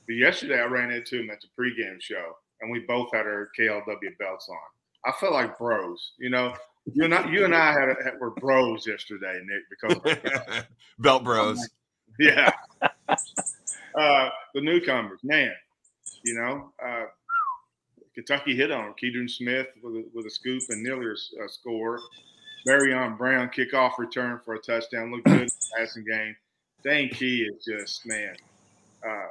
But 0.06 0.14
yesterday 0.14 0.58
I 0.58 0.64
ran 0.64 0.90
into 0.90 1.20
him 1.20 1.28
at 1.28 1.40
the 1.42 1.48
pregame 1.58 2.00
show, 2.00 2.38
and 2.62 2.70
we 2.70 2.80
both 2.80 3.12
had 3.12 3.26
our 3.26 3.50
KLW 3.58 4.16
belts 4.18 4.48
on. 4.48 4.56
I 5.04 5.12
felt 5.20 5.34
like 5.34 5.58
bros, 5.58 6.12
you 6.18 6.30
know. 6.30 6.54
You 6.86 7.04
and 7.04 7.14
I, 7.14 7.30
you 7.30 7.44
and 7.44 7.54
I 7.54 7.72
had, 7.72 7.88
a, 7.88 7.94
had 8.04 8.20
were 8.20 8.30
bros 8.30 8.86
yesterday, 8.86 9.40
Nick, 9.44 9.62
because 9.70 10.64
belt 10.98 11.24
bros. 11.24 11.68
Yeah. 12.18 12.52
uh, 13.08 14.28
the 14.54 14.60
newcomers, 14.60 15.20
man. 15.22 15.52
You 16.24 16.34
know, 16.34 16.72
uh, 16.84 17.04
Kentucky 18.14 18.56
hit 18.56 18.70
on 18.70 18.94
Keidron 19.02 19.30
Smith 19.30 19.68
with 19.82 19.94
a, 19.94 20.04
with 20.14 20.26
a 20.26 20.30
scoop 20.30 20.62
and 20.68 20.82
Miller's 20.82 21.32
uh, 21.42 21.48
score. 21.48 22.00
Barion 22.66 23.16
Brown 23.16 23.48
kickoff 23.48 23.98
return 23.98 24.40
for 24.44 24.54
a 24.54 24.58
touchdown. 24.58 25.10
Looked 25.10 25.24
good 25.24 25.40
in 25.42 25.46
the 25.46 25.70
passing 25.76 26.04
game. 26.04 26.36
Dane 26.84 27.08
Key 27.10 27.42
is 27.42 27.64
just 27.64 28.06
man. 28.06 28.36
Uh, 29.04 29.28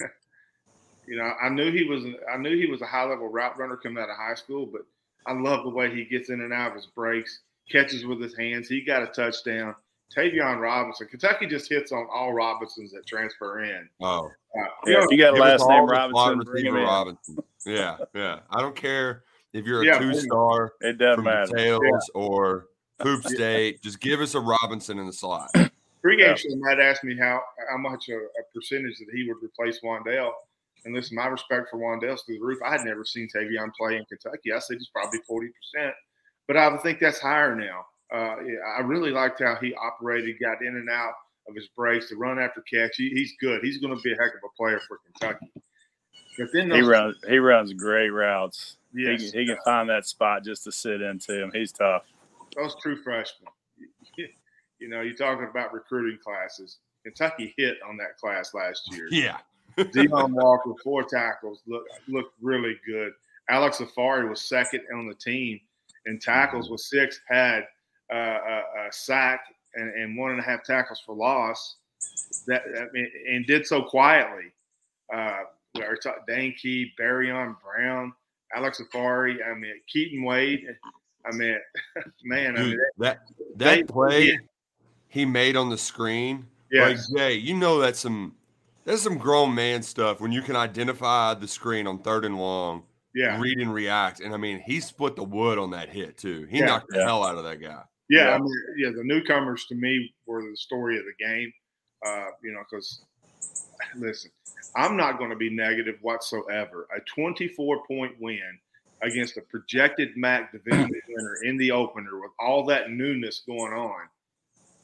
you 1.06 1.16
know, 1.16 1.32
I 1.42 1.48
knew 1.48 1.70
he 1.70 1.84
was 1.84 2.04
I 2.32 2.36
knew 2.36 2.56
he 2.56 2.66
was 2.66 2.82
a 2.82 2.86
high 2.86 3.04
level 3.04 3.28
route 3.28 3.58
runner 3.58 3.76
coming 3.76 4.02
out 4.02 4.10
of 4.10 4.16
high 4.16 4.34
school, 4.34 4.66
but 4.66 4.82
I 5.26 5.32
love 5.32 5.64
the 5.64 5.70
way 5.70 5.94
he 5.94 6.04
gets 6.04 6.30
in 6.30 6.40
and 6.40 6.52
out 6.52 6.70
of 6.70 6.76
his 6.76 6.86
breaks, 6.86 7.40
catches 7.70 8.04
with 8.04 8.20
his 8.20 8.36
hands. 8.36 8.68
He 8.68 8.84
got 8.84 9.02
a 9.02 9.06
touchdown. 9.06 9.74
Tayvion 10.14 10.60
Robinson. 10.60 11.08
Kentucky 11.08 11.46
just 11.46 11.68
hits 11.68 11.90
on 11.90 12.06
all 12.12 12.32
Robinsons 12.32 12.92
that 12.92 13.06
transfer 13.06 13.64
in. 13.64 13.88
Oh, 14.00 14.26
uh, 14.26 14.28
yeah. 14.86 14.98
You, 14.98 15.04
if 15.04 15.10
you 15.10 15.18
got 15.18 15.36
a 15.36 15.40
last 15.40 15.66
name 15.66 15.86
Robinson, 15.86 16.74
Robinson. 16.74 17.38
Yeah, 17.64 17.96
yeah. 18.14 18.40
I 18.50 18.60
don't 18.60 18.76
care 18.76 19.24
if 19.52 19.64
you're 19.64 19.82
a 19.82 19.86
yeah, 19.86 19.98
two 19.98 20.14
star. 20.14 20.74
It 20.80 20.98
doesn't 20.98 21.24
matter. 21.24 21.56
Tails 21.56 21.80
yeah. 21.82 22.20
or 22.20 22.66
Hoop 23.02 23.24
State. 23.24 23.82
Just 23.82 24.00
give 24.00 24.20
us 24.20 24.34
a 24.34 24.40
Robinson 24.40 24.98
in 24.98 25.06
the 25.06 25.12
slot. 25.12 25.50
Pregame 25.54 26.18
yeah. 26.18 26.34
show, 26.34 26.48
Matt 26.56 26.80
asked 26.80 27.04
me 27.04 27.16
how 27.16 27.40
how 27.70 27.78
much 27.78 28.08
a, 28.08 28.16
a 28.16 28.42
percentage 28.54 28.98
that 28.98 29.06
he 29.14 29.26
would 29.28 29.42
replace 29.42 29.80
Wan'Dale. 29.82 30.32
And 30.84 30.94
listen, 30.94 31.16
my 31.16 31.26
respect 31.26 31.68
for 31.70 31.78
Wan'Dale's 31.78 32.22
through 32.22 32.38
the 32.38 32.44
roof. 32.44 32.58
I 32.64 32.72
had 32.72 32.84
never 32.84 33.04
seen 33.04 33.28
Tayvion 33.34 33.72
play 33.78 33.96
in 33.96 34.04
Kentucky. 34.06 34.52
I 34.52 34.58
said 34.58 34.78
he's 34.78 34.90
probably 34.92 35.20
40%, 35.30 35.92
but 36.48 36.56
I 36.56 36.68
would 36.68 36.82
think 36.82 36.98
that's 36.98 37.20
higher 37.20 37.54
now. 37.54 37.86
Uh, 38.12 38.42
yeah, 38.44 38.58
I 38.76 38.80
really 38.80 39.10
liked 39.10 39.40
how 39.40 39.56
he 39.60 39.74
operated, 39.74 40.36
got 40.40 40.60
in 40.60 40.76
and 40.76 40.90
out 40.90 41.14
of 41.48 41.54
his 41.54 41.68
breaks, 41.76 42.10
the 42.10 42.16
run 42.16 42.38
after 42.38 42.62
catch. 42.62 42.96
He, 42.96 43.10
he's 43.10 43.32
good. 43.40 43.60
He's 43.62 43.78
going 43.78 43.96
to 43.96 44.02
be 44.02 44.12
a 44.12 44.16
heck 44.16 44.34
of 44.34 44.40
a 44.44 44.56
player 44.56 44.80
for 44.86 44.98
Kentucky. 45.06 45.50
But 46.38 46.48
then 46.52 46.68
those, 46.68 46.78
he 46.78 46.82
runs 46.82 47.16
he 47.28 47.38
runs 47.38 47.72
great 47.74 48.08
routes. 48.08 48.76
Yes. 48.94 49.32
He, 49.32 49.40
he 49.40 49.46
can 49.46 49.58
find 49.64 49.88
that 49.90 50.06
spot 50.06 50.44
just 50.44 50.64
to 50.64 50.72
sit 50.72 51.00
into 51.00 51.42
him. 51.42 51.50
He's 51.54 51.72
tough. 51.72 52.04
Those 52.56 52.74
true 52.82 52.96
freshmen. 53.02 53.52
You 54.78 54.88
know, 54.88 55.00
you're 55.00 55.14
talking 55.14 55.46
about 55.48 55.72
recruiting 55.72 56.18
classes. 56.24 56.78
Kentucky 57.04 57.54
hit 57.56 57.76
on 57.88 57.96
that 57.98 58.18
class 58.18 58.52
last 58.52 58.92
year. 58.92 59.06
Yeah. 59.12 59.38
Deone 59.78 60.32
Walker, 60.32 60.72
four 60.82 61.04
tackles, 61.04 61.60
look 61.66 61.84
looked 62.08 62.34
really 62.40 62.78
good. 62.86 63.12
Alex 63.48 63.78
Afari 63.78 64.28
was 64.28 64.40
second 64.42 64.82
on 64.94 65.08
the 65.08 65.14
team 65.14 65.60
in 66.06 66.18
tackles 66.18 66.70
with 66.70 66.80
six, 66.80 67.20
had 67.28 67.64
uh, 68.12 68.16
a, 68.16 68.62
a, 68.88 68.92
sack 68.92 69.44
and, 69.74 69.92
and, 69.94 70.16
one 70.16 70.32
and 70.32 70.40
a 70.40 70.42
half 70.42 70.62
tackles 70.64 71.02
for 71.04 71.14
loss. 71.14 71.76
That 72.46 72.62
I 72.76 72.86
mean, 72.92 73.10
and 73.30 73.46
did 73.46 73.66
so 73.66 73.82
quietly. 73.82 74.52
Uh, 75.12 75.40
Dane 76.26 76.54
Key, 76.60 76.92
Barion 77.00 77.56
Brown, 77.62 78.12
Alex 78.54 78.80
Afari. 78.80 79.36
I 79.46 79.54
mean, 79.54 79.74
Keaton 79.86 80.24
Wade. 80.24 80.66
I 81.24 81.32
mean, 81.32 81.56
man, 82.24 82.56
I 82.56 82.62
mean, 82.62 82.78
that 82.98 83.20
that, 83.56 83.78
that 83.78 83.88
play 83.88 84.38
he 85.08 85.24
made 85.24 85.56
on 85.56 85.68
the 85.68 85.78
screen. 85.78 86.46
Yeah, 86.70 86.88
like, 86.88 86.98
Jay, 87.14 87.34
you 87.34 87.54
know 87.54 87.78
that's 87.78 88.00
some 88.00 88.34
that's 88.84 89.02
some 89.02 89.18
grown 89.18 89.54
man 89.54 89.82
stuff 89.82 90.20
when 90.20 90.32
you 90.32 90.42
can 90.42 90.56
identify 90.56 91.34
the 91.34 91.48
screen 91.48 91.86
on 91.86 91.98
third 91.98 92.24
and 92.24 92.38
long, 92.38 92.84
yeah, 93.14 93.40
read 93.40 93.58
and 93.58 93.72
react. 93.72 94.20
And 94.20 94.34
I 94.34 94.36
mean, 94.36 94.60
he 94.60 94.80
split 94.80 95.16
the 95.16 95.24
wood 95.24 95.58
on 95.58 95.70
that 95.70 95.88
hit 95.88 96.16
too. 96.16 96.46
He 96.50 96.58
yeah, 96.58 96.66
knocked 96.66 96.88
the 96.88 96.98
yeah. 96.98 97.04
hell 97.04 97.24
out 97.24 97.36
of 97.36 97.44
that 97.44 97.60
guy. 97.60 97.82
Yeah, 98.08 98.28
yeah, 98.28 98.34
I 98.34 98.38
mean, 98.38 98.54
yeah, 98.78 98.90
the 98.90 99.04
newcomers 99.04 99.66
to 99.66 99.74
me 99.74 100.14
were 100.26 100.42
the 100.42 100.56
story 100.56 100.98
of 100.98 101.04
the 101.04 101.24
game. 101.24 101.52
Uh, 102.04 102.30
you 102.42 102.52
know, 102.52 102.62
because 102.68 103.02
listen, 103.96 104.30
I'm 104.76 104.96
not 104.96 105.18
going 105.18 105.30
to 105.30 105.36
be 105.36 105.50
negative 105.50 105.96
whatsoever. 106.02 106.88
A 106.96 107.00
24 107.00 107.84
point 107.86 108.12
win 108.20 108.58
against 109.02 109.36
a 109.36 109.42
projected 109.42 110.16
MAC 110.16 110.52
division 110.64 110.90
winner 111.08 111.36
in 111.44 111.56
the 111.56 111.70
opener 111.70 112.20
with 112.20 112.30
all 112.40 112.64
that 112.66 112.90
newness 112.90 113.42
going 113.46 113.72
on. 113.72 114.02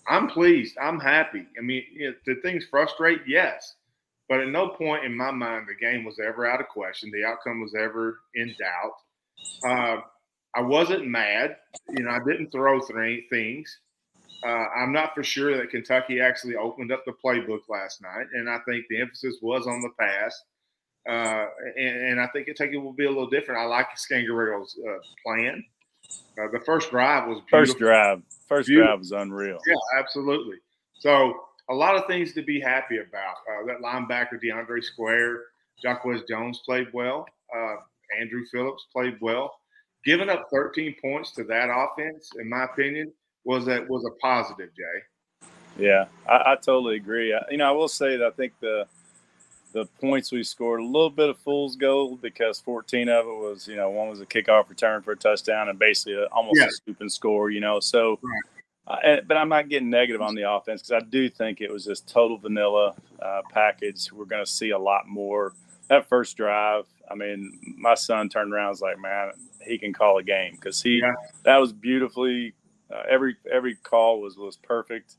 I'm 0.09 0.29
pleased. 0.29 0.77
I'm 0.81 0.99
happy. 0.99 1.47
I 1.59 1.61
mean, 1.61 1.85
you 1.93 2.11
know, 2.11 2.17
did 2.25 2.43
things 2.43 2.65
frustrate? 2.71 3.21
Yes. 3.27 3.75
But 4.29 4.41
at 4.41 4.49
no 4.49 4.69
point 4.69 5.05
in 5.05 5.17
my 5.17 5.31
mind 5.31 5.67
the 5.69 5.75
game 5.75 6.05
was 6.05 6.19
ever 6.19 6.47
out 6.47 6.61
of 6.61 6.69
question. 6.69 7.11
The 7.11 7.25
outcome 7.25 7.61
was 7.61 7.75
ever 7.75 8.21
in 8.35 8.55
doubt. 8.59 9.67
Uh, 9.67 10.01
I 10.55 10.61
wasn't 10.63 11.07
mad. 11.07 11.57
You 11.91 12.05
know, 12.05 12.11
I 12.11 12.19
didn't 12.27 12.51
throw 12.51 12.81
three 12.81 13.27
things. 13.31 13.79
Uh, 14.45 14.67
I'm 14.77 14.93
not 14.93 15.15
for 15.15 15.25
sure 15.25 15.57
that 15.57 15.71
Kentucky 15.71 16.21
actually 16.21 16.57
opened 16.57 16.93
up 16.93 17.05
the 17.05 17.13
playbook 17.25 17.63
last 17.69 18.01
night, 18.01 18.27
and 18.35 18.49
I 18.49 18.59
think 18.69 18.85
the 18.89 19.01
emphasis 19.01 19.37
was 19.43 19.67
on 19.67 19.81
the 19.81 19.91
pass. 19.99 20.43
Uh, 21.09 21.47
and, 21.77 21.97
and, 21.97 22.21
I 22.21 22.27
think 22.29 22.47
Kentucky 22.47 22.77
will 22.77 22.93
be 22.93 23.07
a 23.07 23.09
little 23.09 23.31
different. 23.31 23.61
I 23.61 23.65
like 23.65 23.87
Scangarello's 23.97 24.79
uh, 24.87 24.99
plan. 25.25 25.65
Uh, 26.39 26.49
the 26.53 26.61
first 26.61 26.91
drive 26.91 27.27
was 27.27 27.39
beautiful. 27.39 27.59
first 27.59 27.79
drive. 27.79 28.23
First 28.47 28.67
beautiful. 28.67 28.89
drive 28.89 28.99
was 28.99 29.13
unreal. 29.13 29.59
Yeah, 29.67 29.99
absolutely. 29.99 30.59
So 30.99 31.48
a 31.71 31.75
lot 31.75 31.97
of 31.97 32.07
things 32.07 32.33
to 32.35 32.43
be 32.43 32.61
happy 32.61 32.99
about. 32.99 33.37
Uh, 33.49 33.67
that 33.67 33.81
linebacker 33.81 34.43
DeAndre 34.43 34.83
Square, 34.83 35.43
Jacquez 35.83 36.23
Jones 36.29 36.61
played 36.65 36.89
well. 36.93 37.27
Uh, 37.55 37.77
Andrew 38.19 38.45
Phillips 38.51 38.87
played 38.93 39.17
well. 39.21 39.55
Giving 40.05 40.31
up 40.31 40.49
13 40.53 40.95
points 41.03 41.33
to 41.33 41.45
that 41.45 41.69
offense, 41.71 42.31
in 42.39 42.49
my 42.49 42.65
opinion, 42.65 43.13
was 43.45 43.67
that 43.67 43.89
was 43.89 44.05
a 44.05 44.11
positive, 44.21 44.71
Jay. 44.77 45.49
Yeah, 45.79 46.07
I, 46.29 46.53
I 46.53 46.57
totally 46.57 46.97
agree. 46.97 47.35
I, 47.35 47.41
you 47.51 47.59
know, 47.59 47.69
I 47.69 47.73
will 47.73 47.89
say 47.89 48.17
that 48.17 48.27
I 48.27 48.31
think 48.31 48.53
the 48.61 48.87
the 49.73 49.85
points 50.01 50.33
we 50.33 50.43
scored 50.43 50.81
a 50.81 50.85
little 50.85 51.11
bit 51.11 51.29
of 51.29 51.39
fool's 51.39 51.77
gold 51.77 52.23
because 52.23 52.59
14 52.59 53.09
of 53.11 53.27
it 53.27 53.29
was, 53.29 53.69
you 53.69 53.77
know, 53.77 53.91
one 53.91 54.09
was 54.09 54.21
a 54.21 54.27
kickoff 54.27 54.69
return 54.71 55.03
for 55.03 55.13
a 55.13 55.17
touchdown 55.17 55.69
and 55.69 55.79
basically 55.79 56.15
a, 56.15 56.25
almost 56.27 56.59
yeah. 56.59 56.67
a 56.67 56.71
scoop 56.71 57.01
and 57.01 57.13
score, 57.13 57.51
you 57.51 57.61
know. 57.61 57.79
So, 57.79 58.19
right. 58.23 58.58
Uh, 58.89 59.17
but 59.27 59.37
I'm 59.37 59.49
not 59.49 59.69
getting 59.69 59.91
negative 59.91 60.23
on 60.23 60.35
the 60.35 60.51
offense 60.51 60.83
because 60.83 61.03
I 61.03 61.07
do 61.07 61.29
think 61.29 61.61
it 61.61 61.71
was 61.71 61.85
this 61.85 62.01
total 62.01 62.39
vanilla 62.39 62.95
uh, 63.21 63.43
package. 63.51 64.11
We're 64.11 64.25
going 64.25 64.45
to 64.45 64.51
see 64.51 64.71
a 64.71 64.79
lot 64.79 65.07
more. 65.07 65.53
That 65.89 66.09
first 66.09 66.37
drive, 66.37 66.87
I 67.11 67.15
mean, 67.15 67.77
my 67.79 67.95
son 67.95 68.29
turned 68.29 68.53
around 68.53 68.67
and 68.67 68.71
was 68.71 68.81
like, 68.81 68.99
man, 68.99 69.33
he 69.63 69.79
can 69.79 69.93
call 69.93 70.19
a 70.19 70.23
game 70.23 70.53
because 70.55 70.83
he 70.83 71.01
yeah. 71.01 71.13
that 71.45 71.59
was 71.59 71.73
beautifully 71.73 72.55
uh, 72.91 73.03
every 73.09 73.37
every 73.51 73.75
call 73.77 74.21
was 74.21 74.37
was 74.37 74.57
perfect 74.57 75.17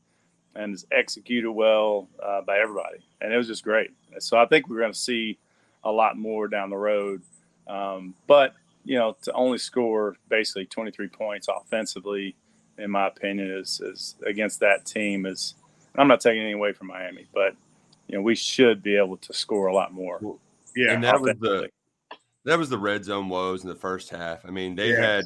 and 0.56 0.74
is 0.74 0.86
executed 0.90 1.50
well 1.50 2.08
uh, 2.22 2.40
by 2.42 2.58
everybody, 2.58 2.98
and 3.20 3.32
it 3.32 3.36
was 3.36 3.46
just 3.46 3.62
great. 3.62 3.90
So 4.18 4.36
I 4.36 4.46
think 4.46 4.68
we're 4.68 4.80
going 4.80 4.92
to 4.92 4.98
see 4.98 5.38
a 5.84 5.92
lot 5.92 6.18
more 6.18 6.48
down 6.48 6.70
the 6.70 6.76
road. 6.76 7.22
Um, 7.68 8.14
but 8.26 8.54
you 8.84 8.98
know, 8.98 9.16
to 9.22 9.32
only 9.32 9.58
score 9.58 10.16
basically 10.28 10.66
23 10.66 11.08
points 11.08 11.48
offensively, 11.48 12.34
in 12.80 12.90
my 12.90 13.06
opinion, 13.06 13.50
is, 13.50 13.80
is 13.80 14.16
against 14.26 14.60
that 14.60 14.84
team 14.84 15.26
is. 15.26 15.54
I'm 15.96 16.06
not 16.06 16.20
taking 16.20 16.40
anything 16.40 16.54
away 16.54 16.72
from 16.72 16.86
Miami, 16.86 17.26
but 17.34 17.54
you 18.06 18.16
know 18.16 18.22
we 18.22 18.36
should 18.36 18.82
be 18.82 18.96
able 18.96 19.16
to 19.16 19.32
score 19.32 19.66
a 19.66 19.74
lot 19.74 19.92
more. 19.92 20.20
Yeah, 20.76 20.92
and 20.92 21.02
that 21.02 21.20
was 21.20 21.34
the 21.40 21.68
that 22.44 22.58
was 22.58 22.68
the 22.68 22.78
red 22.78 23.04
zone 23.04 23.28
woes 23.28 23.62
in 23.62 23.68
the 23.68 23.74
first 23.74 24.08
half. 24.10 24.44
I 24.46 24.50
mean, 24.50 24.76
they 24.76 24.90
had 24.90 25.24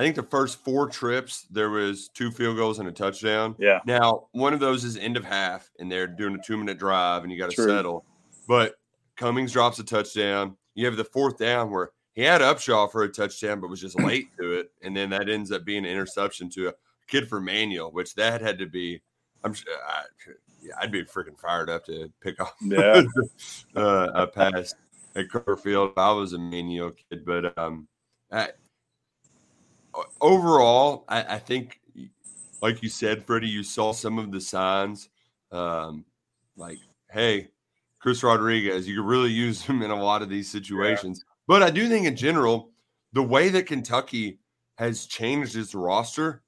I 0.00 0.02
think 0.02 0.16
the 0.16 0.22
first 0.22 0.64
four 0.64 0.88
trips 0.88 1.46
there 1.50 1.68
was 1.68 2.08
two 2.08 2.30
field 2.30 2.56
goals 2.56 2.78
and 2.78 2.88
a 2.88 2.92
touchdown. 2.92 3.54
Yeah. 3.58 3.80
Now 3.84 4.28
one 4.32 4.54
of 4.54 4.60
those 4.60 4.82
is 4.82 4.96
end 4.96 5.18
of 5.18 5.24
half, 5.24 5.70
and 5.78 5.92
they're 5.92 6.06
doing 6.06 6.34
a 6.34 6.38
two 6.38 6.56
minute 6.56 6.78
drive, 6.78 7.22
and 7.22 7.30
you 7.30 7.38
got 7.38 7.50
to 7.50 7.62
settle. 7.62 8.06
But 8.48 8.76
Cummings 9.16 9.52
drops 9.52 9.78
a 9.78 9.84
touchdown. 9.84 10.56
You 10.74 10.86
have 10.86 10.96
the 10.96 11.04
fourth 11.04 11.36
down 11.36 11.70
where 11.70 11.90
he 12.14 12.22
had 12.22 12.40
Upshaw 12.40 12.90
for 12.90 13.02
a 13.02 13.08
touchdown, 13.08 13.60
but 13.60 13.70
was 13.70 13.80
just 13.80 14.00
late 14.00 14.28
to 14.40 14.52
it, 14.52 14.72
and 14.82 14.96
then 14.96 15.10
that 15.10 15.28
ends 15.28 15.52
up 15.52 15.64
being 15.64 15.84
an 15.84 15.90
interception 15.90 16.50
to 16.50 16.68
a 16.68 16.74
kid 17.08 17.28
for 17.28 17.40
Manuel, 17.40 17.90
which 17.90 18.14
that 18.14 18.40
had 18.40 18.58
to 18.58 18.66
be. 18.66 19.00
I'm 19.42 19.54
I, 19.88 20.02
yeah, 20.62 20.74
I'd 20.80 20.92
be 20.92 21.04
freaking 21.04 21.38
fired 21.38 21.70
up 21.70 21.86
to 21.86 22.12
pick 22.20 22.40
off 22.40 22.54
yeah. 22.60 23.02
uh, 23.74 24.08
a 24.14 24.26
pass 24.26 24.74
at 25.16 25.28
Kroger 25.28 25.58
Field. 25.58 25.92
I 25.96 26.12
was 26.12 26.32
a 26.32 26.38
Manuel 26.38 26.92
kid, 27.10 27.24
but 27.24 27.56
um, 27.58 27.88
I, 28.30 28.50
overall, 30.20 31.04
I, 31.08 31.22
I, 31.34 31.38
think, 31.38 31.80
like 32.60 32.82
you 32.82 32.88
said, 32.88 33.24
Freddie, 33.24 33.48
you 33.48 33.62
saw 33.62 33.92
some 33.92 34.18
of 34.18 34.30
the 34.30 34.40
signs, 34.40 35.08
um, 35.52 36.04
like, 36.56 36.78
hey, 37.10 37.48
Chris 37.98 38.22
Rodriguez, 38.22 38.86
you 38.88 38.96
could 38.96 39.08
really 39.08 39.30
use 39.30 39.62
him 39.62 39.82
in 39.82 39.90
a 39.90 40.02
lot 40.02 40.22
of 40.22 40.28
these 40.28 40.50
situations. 40.50 41.24
But 41.50 41.64
I 41.64 41.70
do 41.70 41.88
think, 41.88 42.06
in 42.06 42.14
general, 42.14 42.70
the 43.12 43.24
way 43.24 43.48
that 43.48 43.66
Kentucky 43.66 44.38
has 44.78 45.06
changed 45.06 45.56
its 45.56 45.74
roster, 45.74 46.44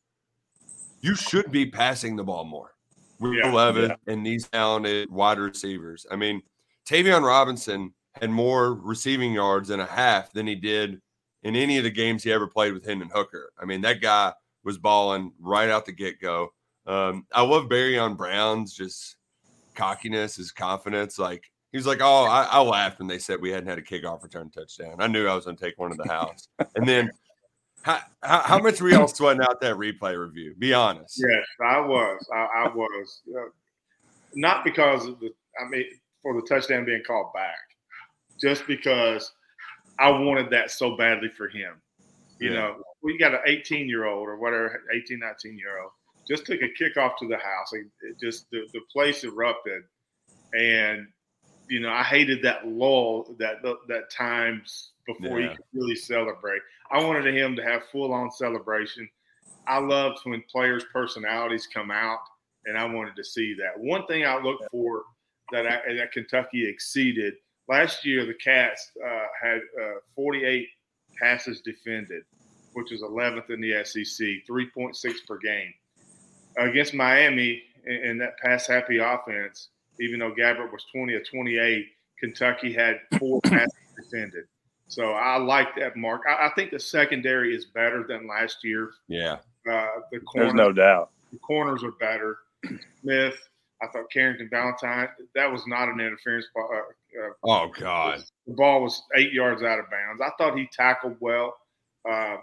you 1.01 1.17
should 1.17 1.51
be 1.51 1.67
passing 1.67 2.15
the 2.15 2.23
ball 2.23 2.45
more 2.45 2.75
with 3.19 3.35
yeah, 3.35 3.53
Levis 3.53 3.89
yeah. 3.89 4.13
and 4.13 4.25
these 4.25 4.47
talented 4.47 5.11
wide 5.11 5.41
receivers. 5.41 6.07
I 6.09 6.15
mean, 6.15 6.41
Tayvion 6.89 7.27
Robinson 7.27 7.93
had 8.13 8.31
more 8.31 8.75
receiving 8.75 9.33
yards 9.33 9.71
in 9.71 9.81
a 9.81 9.87
half 9.87 10.33
than 10.33 10.47
he 10.47 10.55
did 10.55 11.01
in 11.43 11.57
any 11.57 11.79
of 11.79 11.83
the 11.83 11.91
games 11.91 12.23
he 12.23 12.31
ever 12.31 12.47
played 12.47 12.73
with 12.73 12.87
Hendon 12.87 13.11
Hooker. 13.13 13.51
I 13.61 13.65
mean, 13.65 13.81
that 13.81 14.01
guy 14.03 14.33
was 14.63 14.79
balling 14.79 15.33
right 15.41 15.69
out 15.69 15.85
the 15.85 15.91
get 15.91 16.21
go. 16.21 16.53
Um, 16.87 17.27
I 17.33 17.43
love 17.43 17.69
Barion 17.69 18.17
Brown's 18.17 18.73
just 18.73 19.17
cockiness, 19.75 20.37
his 20.37 20.53
confidence. 20.53 21.19
Like 21.19 21.51
he 21.73 21.79
was 21.79 21.87
like, 21.87 22.01
"Oh, 22.01 22.25
I, 22.25 22.43
I, 22.45 22.61
laughed 22.61 22.99
when 22.99 23.09
they 23.09 23.19
said 23.19 23.41
we 23.41 23.51
hadn't 23.51 23.69
had 23.69 23.79
a 23.79 23.83
kickoff 23.83 24.23
return 24.23 24.51
touchdown. 24.51 24.97
I 24.99 25.07
knew 25.07 25.27
I 25.27 25.35
was 25.35 25.47
going 25.47 25.57
to 25.57 25.65
take 25.65 25.79
one 25.79 25.91
to 25.91 25.97
the 25.97 26.09
house." 26.09 26.49
and 26.77 26.87
then, 26.87 27.11
how, 27.81 28.01
how, 28.23 28.41
how, 28.41 28.59
much 28.59 28.81
were 28.81 28.91
y'all 28.91 29.09
sweating 29.09 29.43
out 29.43 29.61
that 29.63 29.77
replay 29.77 30.19
review? 30.19 30.55
Be 30.59 30.75
honest. 30.75 31.21
Yes, 31.27 31.47
I 31.61 31.81
was. 31.81 32.29
I, 32.33 32.65
I 32.65 32.69
was. 32.75 33.23
Uh, 33.29 33.49
not 34.35 34.65
because 34.65 35.07
of 35.07 35.19
the. 35.21 35.31
I 35.59 35.69
mean, 35.69 35.85
for 36.21 36.35
the 36.35 36.47
touchdown 36.47 36.85
being 36.85 37.03
called 37.07 37.33
back, 37.35 37.57
just 38.41 38.67
because 38.67 39.33
I 39.99 40.11
wanted 40.11 40.51
that 40.51 40.71
so 40.71 40.97
badly 40.97 41.29
for 41.29 41.49
him. 41.49 41.81
You 42.39 42.51
yeah. 42.51 42.55
know, 42.55 42.83
we 43.03 43.17
got 43.19 43.35
an 43.35 43.41
18 43.47 43.89
year 43.89 44.07
old 44.07 44.29
or 44.29 44.37
whatever, 44.37 44.83
18, 44.93 45.19
19 45.19 45.57
year 45.57 45.81
old, 45.81 45.93
just 46.29 46.45
took 46.45 46.61
a 46.61 46.83
kickoff 46.83 47.17
to 47.19 47.29
the 47.29 47.37
house. 47.37 47.73
It, 47.73 47.87
it 48.03 48.21
just 48.21 48.51
the, 48.51 48.67
the 48.73 48.81
place 48.93 49.25
erupted, 49.25 49.83
and 50.53 51.07
you 51.73 51.81
know, 51.81 51.89
I 51.89 52.03
hated 52.03 52.43
that 52.43 52.69
lull 52.69 53.35
that 53.39 53.63
that 53.63 54.11
times 54.11 54.91
before 55.07 55.41
yeah. 55.41 55.49
he 55.49 55.57
could 55.57 55.65
really 55.73 55.97
celebrate. 55.97 56.61
I 56.91 57.03
wanted 57.03 57.35
him 57.35 57.57
to 57.57 57.63
have 57.63 57.87
full 57.87 58.13
on 58.13 58.31
celebration. 58.31 59.09
I 59.67 59.79
loved 59.79 60.19
when 60.25 60.45
players' 60.53 60.85
personalities 60.93 61.67
come 61.73 61.91
out, 61.91 62.19
and 62.67 62.77
I 62.77 62.85
wanted 62.85 63.17
to 63.17 63.25
see 63.25 63.55
that. 63.55 63.81
One 63.81 64.07
thing 64.07 64.27
I 64.27 64.39
look 64.39 64.61
for 64.71 65.05
that 65.51 65.67
I, 65.67 65.95
that 65.95 66.13
Kentucky 66.13 66.69
exceeded 66.69 67.35
last 67.71 68.05
year, 68.05 68.27
the 68.27 68.35
Cats 68.35 68.91
uh, 69.03 69.25
had 69.43 69.61
uh, 69.83 70.01
48 70.15 70.69
passes 71.19 71.63
defended, 71.63 72.25
which 72.75 72.91
was 72.91 73.01
11th 73.01 73.49
in 73.49 73.63
the 73.63 73.83
SEC, 73.83 74.27
3.6 74.47 75.15
per 75.27 75.39
game. 75.39 75.73
Against 76.59 76.93
Miami 76.93 77.63
in 77.87 78.19
that 78.19 78.37
pass 78.37 78.67
happy 78.67 78.99
offense, 78.99 79.69
even 80.01 80.21
though 80.21 80.33
Gabbert 80.33 80.73
was 80.73 80.85
20 80.95 81.13
or 81.13 81.23
28, 81.23 81.87
Kentucky 82.19 82.73
had 82.73 83.01
four 83.19 83.41
passes 83.45 83.73
defended. 83.97 84.45
So 84.89 85.13
I 85.13 85.39
like 85.39 85.75
that 85.77 85.97
mark. 85.97 86.23
I, 86.29 86.49
I, 86.49 86.51
think 86.55 86.71
the 86.71 86.79
secondary 86.79 87.55
is 87.55 87.65
better 87.67 88.05
than 88.07 88.29
last 88.29 88.59
year. 88.63 88.91
Yeah. 89.09 89.39
Uh, 89.71 89.87
the 90.11 90.21
corners, 90.21 90.53
There's 90.53 90.55
no 90.55 90.73
doubt. 90.73 91.11
The 91.33 91.39
corners 91.39 91.83
are 91.83 91.93
better. 91.93 92.39
Smith, 93.01 93.35
I 93.83 93.87
thought 93.87 94.11
Carrington 94.13 94.49
Valentine, 94.51 95.09
that 95.35 95.51
was 95.51 95.67
not 95.67 95.89
an 95.89 96.01
interference. 96.01 96.47
Uh, 96.55 96.61
uh, 96.63 97.33
oh, 97.45 97.71
God. 97.79 98.23
The 98.47 98.53
ball 98.53 98.83
was 98.83 99.03
eight 99.17 99.33
yards 99.33 99.63
out 99.63 99.79
of 99.79 99.87
bounds. 99.91 100.21
I 100.21 100.31
thought 100.37 100.59
he 100.59 100.69
tackled 100.73 101.17
well. 101.21 101.57
Uh, 102.09 102.37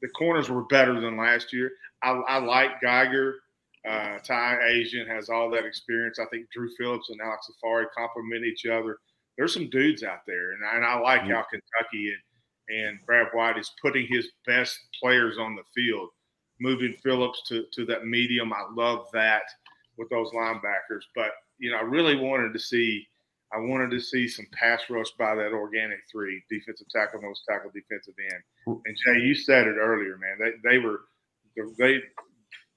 the 0.00 0.08
corners 0.08 0.48
were 0.48 0.62
better 0.64 1.00
than 1.00 1.16
last 1.16 1.52
year. 1.52 1.72
I, 2.02 2.10
I 2.10 2.38
like 2.38 2.80
Geiger. 2.80 3.40
Uh, 3.88 4.18
Ty 4.18 4.58
Asian 4.68 5.06
has 5.06 5.30
all 5.30 5.50
that 5.50 5.64
experience. 5.64 6.18
I 6.18 6.26
think 6.26 6.50
Drew 6.50 6.68
Phillips 6.76 7.08
and 7.08 7.20
Alex 7.20 7.50
Afari 7.50 7.86
complement 7.96 8.44
each 8.44 8.66
other. 8.66 8.98
There's 9.36 9.54
some 9.54 9.70
dudes 9.70 10.02
out 10.02 10.26
there, 10.26 10.52
and 10.52 10.64
I, 10.64 10.76
and 10.76 10.84
I 10.84 10.98
like 10.98 11.22
mm-hmm. 11.22 11.30
how 11.30 11.44
Kentucky 11.50 12.12
and, 12.12 12.78
and 12.86 12.98
Brad 13.06 13.28
White 13.32 13.56
is 13.56 13.72
putting 13.80 14.06
his 14.06 14.28
best 14.46 14.78
players 15.00 15.38
on 15.38 15.54
the 15.54 15.62
field, 15.74 16.10
moving 16.60 16.94
Phillips 17.02 17.42
to, 17.48 17.64
to 17.72 17.86
that 17.86 18.04
medium. 18.04 18.52
I 18.52 18.64
love 18.76 19.06
that 19.14 19.42
with 19.96 20.10
those 20.10 20.30
linebackers. 20.32 21.04
But 21.14 21.30
you 21.58 21.70
know, 21.70 21.78
I 21.78 21.82
really 21.82 22.16
wanted 22.16 22.52
to 22.52 22.58
see. 22.58 23.06
I 23.54 23.58
wanted 23.58 23.90
to 23.92 24.00
see 24.00 24.28
some 24.28 24.46
pass 24.52 24.82
rush 24.90 25.10
by 25.18 25.34
that 25.34 25.54
organic 25.54 26.00
three 26.12 26.42
defensive 26.50 26.88
tackle, 26.90 27.22
nose 27.22 27.42
tackle, 27.48 27.70
defensive 27.72 28.12
end. 28.20 28.42
And 28.66 28.96
Jay, 29.06 29.22
you 29.22 29.34
said 29.34 29.66
it 29.66 29.76
earlier, 29.80 30.18
man. 30.18 30.36
They 30.38 30.70
they 30.70 30.78
were 30.78 31.00
they 31.78 32.00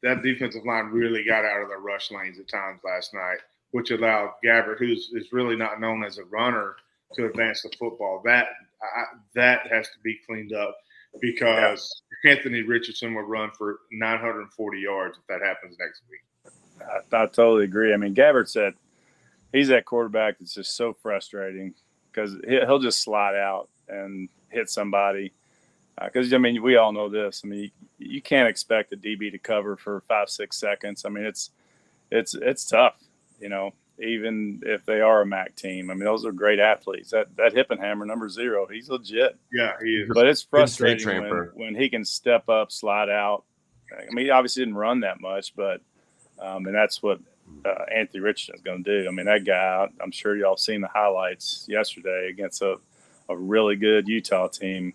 that 0.04 0.24
defensive 0.24 0.66
line 0.66 0.86
really 0.86 1.24
got 1.24 1.46
out 1.46 1.62
of 1.62 1.70
their 1.70 1.80
rush 1.80 2.12
lanes 2.12 2.40
at 2.40 2.48
times 2.48 2.82
last 2.84 3.14
night, 3.14 3.38
which 3.72 3.92
allowed 3.92 4.34
Gabbert, 4.44 4.80
who's 4.80 5.12
is 5.14 5.32
really 5.32 5.56
not 5.56 5.80
known 5.80 6.04
as 6.04 6.18
a 6.18 6.26
runner, 6.26 6.76
to 7.14 7.26
advance 7.26 7.62
the 7.62 7.72
football. 7.78 8.22
That 8.26 8.48
I, 8.82 9.04
that 9.36 9.68
has 9.68 9.88
to 9.88 10.00
be 10.04 10.20
cleaned 10.26 10.54
up 10.54 10.78
because 11.20 12.02
yeah. 12.24 12.32
Anthony 12.32 12.62
Richardson 12.62 13.14
will 13.14 13.24
run 13.24 13.52
for 13.58 13.80
940 13.92 14.80
yards 14.80 15.18
if 15.18 15.28
that 15.28 15.46
happens 15.46 15.78
next 15.80 16.02
week. 16.10 16.54
I, 17.12 17.24
I 17.24 17.26
totally 17.28 17.66
agree. 17.66 17.94
I 17.94 17.98
mean, 17.98 18.16
Gabbert 18.16 18.50
said 18.50 18.74
he's 19.52 19.68
that 19.68 19.86
quarterback 19.86 20.40
that's 20.40 20.54
just 20.54 20.76
so 20.76 20.94
frustrating 20.94 21.74
because 22.12 22.36
he'll 22.48 22.80
just 22.80 23.02
slide 23.02 23.36
out 23.36 23.70
and 23.88 24.30
hit 24.50 24.70
somebody. 24.70 25.34
Because 26.04 26.32
uh, 26.32 26.36
I 26.36 26.40
mean 26.40 26.62
we 26.62 26.76
all 26.76 26.92
know 26.92 27.10
this. 27.10 27.42
I 27.44 27.48
mean 27.48 27.72
you, 27.98 28.10
you, 28.10 28.22
can't 28.22 28.48
expect 28.48 28.94
a 28.94 28.98
DB 28.98 29.32
to 29.32 29.38
cover 29.38 29.76
for 29.76 30.02
five 30.08 30.30
six 30.30 30.58
seconds. 30.58 31.06
I 31.06 31.10
mean 31.10 31.26
it's 31.26 31.52
it's 32.12 32.34
it's 32.36 32.66
tough, 32.66 32.96
you 33.40 33.50
know. 33.50 33.74
Even 34.00 34.62
if 34.66 34.84
they 34.86 35.00
are 35.00 35.22
a 35.22 35.26
MAC 35.28 35.56
team, 35.56 35.92
I 35.92 35.94
mean 35.94 36.06
those 36.06 36.26
are 36.26 36.32
great 36.32 36.60
athletes. 36.60 37.12
That 37.12 37.36
that 37.38 37.54
Hippenhammer 37.54 38.08
number 38.08 38.30
zero, 38.30 38.66
he's 38.66 38.90
legit. 38.90 39.38
Yeah, 39.52 39.74
he 39.82 39.90
is. 39.90 40.10
But 40.12 40.28
it's 40.28 40.42
frustrating 40.42 41.22
when, 41.22 41.50
when 41.54 41.76
he 41.76 41.88
can 41.90 42.04
step 42.04 42.50
up, 42.50 42.72
slide 42.72 43.10
out. 43.10 43.44
I 43.96 44.12
mean, 44.12 44.26
he 44.26 44.32
obviously 44.32 44.62
didn't 44.62 44.78
run 44.78 45.02
that 45.02 45.20
much, 45.20 45.56
but 45.56 45.82
um, 46.40 46.66
and 46.66 46.74
that's 46.74 47.04
what 47.04 47.20
uh, 47.66 47.84
Anthony 47.94 48.22
Richardson 48.22 48.56
is 48.56 48.62
going 48.62 48.84
to 48.84 49.04
do. 49.04 49.08
I 49.08 49.12
mean, 49.12 49.26
that 49.26 49.46
guy. 49.46 49.88
I'm 50.02 50.12
sure 50.12 50.36
y'all 50.36 50.58
seen 50.58 50.82
the 50.82 50.88
highlights 50.88 51.66
yesterday 51.70 52.30
against 52.30 52.62
a, 52.62 52.78
a 53.30 53.36
really 53.36 53.76
good 53.76 54.08
Utah 54.08 54.48
team 54.48 54.94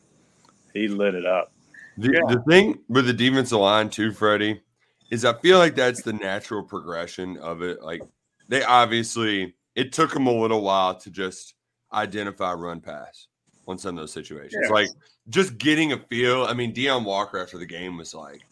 he 0.76 0.88
lit 0.88 1.14
it 1.14 1.26
up. 1.26 1.52
The, 1.98 2.12
yeah. 2.12 2.34
the 2.34 2.42
thing 2.48 2.78
with 2.88 3.06
the 3.06 3.12
defensive 3.12 3.58
line 3.58 3.88
too, 3.88 4.12
Freddie, 4.12 4.60
is 5.10 5.24
I 5.24 5.34
feel 5.34 5.58
like 5.58 5.74
that's 5.74 6.02
the 6.02 6.12
natural 6.12 6.62
progression 6.62 7.36
of 7.38 7.62
it. 7.62 7.82
Like 7.82 8.02
they 8.48 8.62
obviously 8.62 9.54
it 9.74 9.92
took 9.92 10.12
them 10.12 10.26
a 10.26 10.32
little 10.32 10.62
while 10.62 10.94
to 10.96 11.10
just 11.10 11.54
identify 11.92 12.52
run 12.52 12.80
pass 12.80 13.28
on 13.66 13.78
some 13.78 13.96
of 13.96 14.02
those 14.02 14.12
situations. 14.12 14.56
Yes. 14.62 14.70
Like 14.70 14.88
just 15.28 15.58
getting 15.58 15.92
a 15.92 15.98
feel. 15.98 16.44
I 16.44 16.54
mean, 16.54 16.72
Deone 16.72 17.04
Walker 17.04 17.38
after 17.38 17.58
the 17.58 17.66
game 17.66 17.96
was 17.96 18.14
like, 18.14 18.42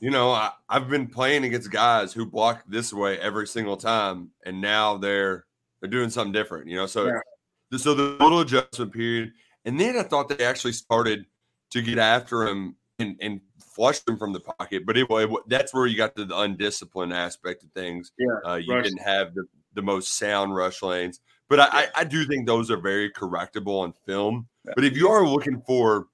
you 0.00 0.10
know, 0.10 0.30
I, 0.30 0.50
have 0.68 0.88
been 0.88 1.06
playing 1.06 1.44
against 1.44 1.70
guys 1.70 2.12
who 2.12 2.26
block 2.26 2.62
this 2.68 2.92
way 2.92 3.18
every 3.18 3.46
single 3.46 3.76
time, 3.76 4.30
and 4.44 4.60
now 4.60 4.98
they're 4.98 5.46
they're 5.80 5.90
doing 5.90 6.10
something 6.10 6.32
different. 6.32 6.68
You 6.68 6.76
know, 6.76 6.86
so 6.86 7.06
yeah. 7.06 7.78
so 7.78 7.94
the 7.94 8.16
little 8.22 8.40
adjustment 8.40 8.92
period 8.92 9.32
and 9.66 9.78
then 9.78 9.98
I 9.98 10.02
thought 10.04 10.28
they 10.28 10.44
actually 10.44 10.72
started 10.72 11.26
to 11.72 11.82
get 11.82 11.98
after 11.98 12.46
him 12.46 12.76
and, 12.98 13.16
and 13.20 13.40
flush 13.60 14.00
him 14.08 14.16
from 14.16 14.32
the 14.32 14.40
pocket. 14.40 14.86
But 14.86 14.96
it, 14.96 15.08
that's 15.48 15.74
where 15.74 15.86
you 15.86 15.96
got 15.96 16.14
the, 16.14 16.24
the 16.24 16.38
undisciplined 16.38 17.12
aspect 17.12 17.64
of 17.64 17.70
things. 17.72 18.12
Yeah, 18.18 18.50
uh, 18.50 18.54
you 18.54 18.72
rush. 18.72 18.84
didn't 18.84 19.02
have 19.02 19.34
the, 19.34 19.44
the 19.74 19.82
most 19.82 20.16
sound 20.16 20.54
rush 20.54 20.82
lanes. 20.82 21.20
But 21.48 21.60
I, 21.60 21.64
yeah. 21.64 21.90
I, 21.94 22.00
I, 22.00 22.04
do 22.04 22.24
think 22.24 22.46
those 22.46 22.70
are 22.70 22.78
very 22.78 23.10
correctable 23.10 23.80
on 23.82 23.92
film. 24.04 24.48
Yeah. 24.64 24.72
But 24.74 24.84
if 24.84 24.96
you 24.96 25.08
are 25.08 25.26
looking 25.26 25.62
for 25.66 26.06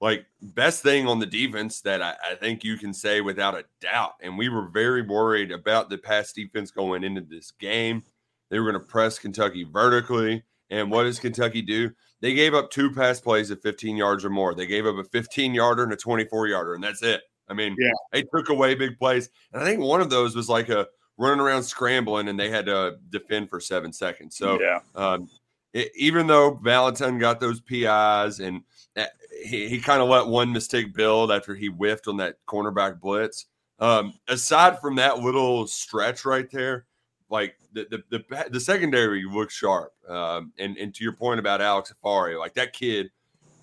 like 0.00 0.26
best 0.42 0.82
thing 0.82 1.06
on 1.06 1.20
the 1.20 1.26
defense 1.26 1.80
that 1.82 2.02
I, 2.02 2.14
I, 2.32 2.34
think 2.34 2.64
you 2.64 2.76
can 2.76 2.92
say 2.92 3.20
without 3.20 3.54
a 3.54 3.64
doubt, 3.80 4.14
and 4.20 4.36
we 4.36 4.48
were 4.48 4.68
very 4.68 5.02
worried 5.02 5.52
about 5.52 5.88
the 5.88 5.96
pass 5.96 6.32
defense 6.32 6.70
going 6.70 7.04
into 7.04 7.22
this 7.22 7.52
game. 7.52 8.02
They 8.50 8.58
were 8.58 8.70
going 8.70 8.82
to 8.82 8.88
press 8.88 9.18
Kentucky 9.18 9.64
vertically. 9.64 10.42
And 10.70 10.90
what 10.90 11.04
does 11.04 11.18
Kentucky 11.18 11.62
do? 11.62 11.90
They 12.24 12.32
gave 12.32 12.54
up 12.54 12.70
two 12.70 12.90
pass 12.90 13.20
plays 13.20 13.50
of 13.50 13.60
15 13.60 13.98
yards 13.98 14.24
or 14.24 14.30
more. 14.30 14.54
They 14.54 14.64
gave 14.64 14.86
up 14.86 14.96
a 14.96 15.04
15 15.04 15.52
yarder 15.52 15.82
and 15.82 15.92
a 15.92 15.96
24 15.96 16.48
yarder, 16.48 16.72
and 16.72 16.82
that's 16.82 17.02
it. 17.02 17.20
I 17.50 17.52
mean, 17.52 17.76
yeah. 17.78 17.90
they 18.12 18.22
took 18.22 18.48
away 18.48 18.74
big 18.74 18.98
plays. 18.98 19.28
And 19.52 19.62
I 19.62 19.66
think 19.66 19.82
one 19.82 20.00
of 20.00 20.08
those 20.08 20.34
was 20.34 20.48
like 20.48 20.70
a 20.70 20.86
running 21.18 21.38
around 21.38 21.64
scrambling, 21.64 22.28
and 22.28 22.40
they 22.40 22.48
had 22.48 22.64
to 22.64 22.96
defend 23.10 23.50
for 23.50 23.60
seven 23.60 23.92
seconds. 23.92 24.38
So, 24.38 24.58
yeah. 24.58 24.78
Um, 24.94 25.28
it, 25.74 25.92
even 25.96 26.26
though 26.26 26.58
Valentine 26.62 27.18
got 27.18 27.40
those 27.40 27.60
PIs 27.60 28.40
and 28.40 28.62
eh, 28.96 29.04
he, 29.44 29.68
he 29.68 29.78
kind 29.78 30.00
of 30.00 30.08
let 30.08 30.26
one 30.26 30.50
mistake 30.50 30.94
build 30.94 31.30
after 31.30 31.54
he 31.54 31.66
whiffed 31.66 32.08
on 32.08 32.16
that 32.16 32.36
cornerback 32.48 33.00
blitz. 33.02 33.44
Um, 33.80 34.14
aside 34.28 34.80
from 34.80 34.96
that 34.96 35.18
little 35.18 35.66
stretch 35.66 36.24
right 36.24 36.50
there, 36.50 36.86
like 37.34 37.56
the 37.72 37.86
the 37.90 38.18
the, 38.18 38.48
the 38.50 38.60
secondary 38.60 39.24
looks 39.24 39.54
sharp. 39.54 39.92
Um, 40.08 40.52
and 40.56 40.78
and 40.78 40.94
to 40.94 41.02
your 41.02 41.12
point 41.12 41.40
about 41.40 41.60
Alex 41.60 41.92
Afari, 41.92 42.38
like 42.38 42.54
that 42.54 42.72
kid, 42.72 43.10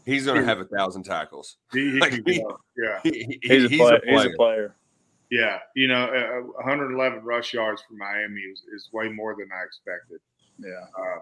he's 0.05 0.25
going 0.25 0.39
to 0.39 0.45
have 0.45 0.59
a 0.59 0.65
thousand 0.65 1.03
tackles. 1.03 1.55
He, 1.71 1.91
like, 1.99 2.21
he, 2.27 2.43
yeah, 2.77 2.99
he, 3.01 3.39
he's, 3.41 3.63
a 3.63 3.69
he's, 3.69 3.79
a 3.79 3.99
he's, 4.05 4.25
a 4.25 4.29
player. 4.35 4.75
Yeah, 5.31 5.59
you 5.73 5.87
know, 5.87 6.03
uh, 6.03 6.41
111 6.57 7.23
rush 7.23 7.53
yards 7.53 7.81
for 7.87 7.93
Miami 7.93 8.41
is, 8.41 8.63
is 8.75 8.89
way 8.91 9.07
more 9.07 9.33
than 9.39 9.47
I 9.53 9.63
expected. 9.63 10.19
Yeah, 10.59 10.71
uh, 10.99 11.21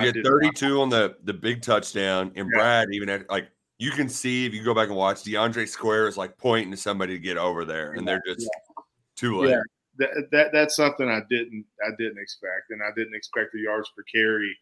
I, 0.00 0.06
had 0.06 0.16
32 0.24 0.80
on 0.80 0.88
the 0.88 1.16
the 1.22 1.32
big 1.32 1.62
touchdown, 1.62 2.32
and 2.34 2.50
yeah. 2.52 2.58
Brad 2.58 2.88
even 2.92 3.08
had, 3.08 3.24
like 3.30 3.48
you 3.78 3.92
can 3.92 4.08
see 4.08 4.46
if 4.46 4.52
you 4.52 4.64
go 4.64 4.74
back 4.74 4.88
and 4.88 4.96
watch 4.96 5.22
DeAndre 5.22 5.68
Square 5.68 6.08
is 6.08 6.16
like 6.16 6.36
pointing 6.38 6.72
to 6.72 6.76
somebody 6.76 7.12
to 7.12 7.20
get 7.20 7.36
over 7.36 7.64
there, 7.64 7.92
and 7.92 8.06
they're 8.06 8.22
just 8.26 8.40
yeah. 8.40 8.82
too 9.14 9.38
late. 9.38 9.50
Yeah 9.50 9.60
that, 9.98 10.28
that 10.32 10.52
that's 10.52 10.76
something 10.76 11.08
I 11.08 11.22
didn't 11.28 11.64
I 11.84 11.90
didn't 11.98 12.18
expect, 12.18 12.70
and 12.70 12.82
I 12.82 12.90
didn't 12.96 13.14
expect 13.14 13.52
the 13.52 13.60
yards 13.60 13.90
per 13.96 14.02
carry 14.02 14.56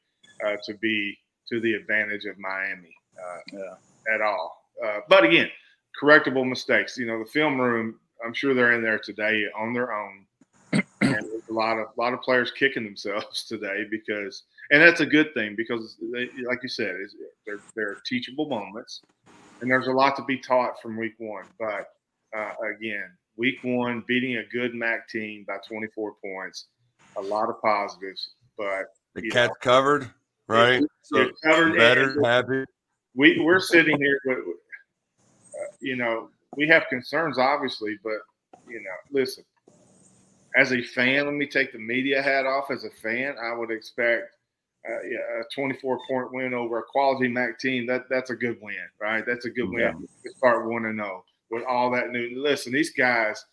uh, 0.44 0.56
to 0.66 0.74
be 0.74 1.16
to 1.48 1.60
the 1.60 1.74
advantage 1.74 2.24
of 2.24 2.38
Miami 2.38 2.94
uh, 3.18 3.38
yeah. 3.52 4.14
at 4.14 4.20
all. 4.20 4.68
Uh, 4.84 5.00
but 5.08 5.24
again, 5.24 5.48
correctable 6.00 6.48
mistakes. 6.48 6.96
You 6.96 7.06
know, 7.06 7.18
the 7.18 7.30
film 7.30 7.60
room. 7.60 7.98
I'm 8.24 8.34
sure 8.34 8.54
they're 8.54 8.72
in 8.72 8.82
there 8.82 9.00
today 9.00 9.46
on 9.58 9.72
their 9.72 9.92
own. 9.92 10.26
and 11.02 11.26
a 11.50 11.52
lot 11.52 11.78
of 11.78 11.88
a 11.96 12.00
lot 12.00 12.14
of 12.14 12.20
players 12.22 12.50
kicking 12.50 12.84
themselves 12.84 13.44
today 13.48 13.84
because, 13.90 14.44
and 14.70 14.80
that's 14.80 15.00
a 15.00 15.06
good 15.06 15.34
thing 15.34 15.54
because, 15.56 15.96
they, 16.12 16.30
like 16.46 16.62
you 16.62 16.68
said, 16.68 16.94
they're, 17.46 17.60
they're 17.74 17.98
teachable 18.06 18.48
moments, 18.48 19.02
and 19.60 19.70
there's 19.70 19.88
a 19.88 19.92
lot 19.92 20.16
to 20.16 20.24
be 20.24 20.38
taught 20.38 20.80
from 20.80 20.96
week 20.96 21.14
one. 21.18 21.44
But 21.58 21.88
uh, 22.36 22.52
again, 22.74 23.10
week 23.36 23.56
one, 23.62 24.04
beating 24.06 24.36
a 24.36 24.44
good 24.52 24.74
MAC 24.74 25.08
team 25.08 25.44
by 25.46 25.56
24 25.66 26.14
points. 26.22 26.66
A 27.16 27.20
lot 27.20 27.50
of 27.50 27.60
positives, 27.60 28.30
but 28.56 28.86
the 29.14 29.28
cat's 29.28 29.50
know, 29.50 29.54
covered, 29.60 30.10
right? 30.48 30.82
so 31.02 31.28
covered 31.44 31.76
better, 31.76 32.20
happy. 32.24 32.64
We 33.14 33.38
we're 33.40 33.60
sitting 33.60 33.98
here, 33.98 34.18
with, 34.24 34.38
uh, 34.38 35.74
you 35.80 35.96
know, 35.96 36.30
we 36.56 36.66
have 36.68 36.84
concerns, 36.88 37.38
obviously, 37.38 37.98
but 38.02 38.18
you 38.66 38.80
know, 38.82 38.96
listen. 39.10 39.44
As 40.56 40.72
a 40.72 40.82
fan, 40.82 41.24
let 41.24 41.34
me 41.34 41.46
take 41.46 41.72
the 41.72 41.78
media 41.78 42.22
hat 42.22 42.44
off. 42.44 42.70
As 42.70 42.84
a 42.84 42.90
fan, 42.90 43.36
I 43.42 43.54
would 43.54 43.70
expect 43.70 44.34
uh, 44.88 45.02
yeah, 45.08 45.40
a 45.40 45.44
24 45.54 46.00
point 46.08 46.32
win 46.32 46.54
over 46.54 46.78
a 46.78 46.82
quality 46.82 47.28
MAC 47.28 47.58
team. 47.58 47.86
That 47.86 48.08
that's 48.08 48.30
a 48.30 48.36
good 48.36 48.58
win, 48.60 48.74
right? 49.00 49.24
That's 49.26 49.44
a 49.46 49.50
good 49.50 49.68
win 49.70 50.06
to 50.24 50.30
start 50.36 50.68
one 50.68 50.86
and 50.86 50.98
zero. 50.98 51.24
With 51.52 51.64
all 51.64 51.90
that 51.92 52.10
new. 52.10 52.42
Listen, 52.42 52.72
these 52.72 52.92
guys, 52.92 53.44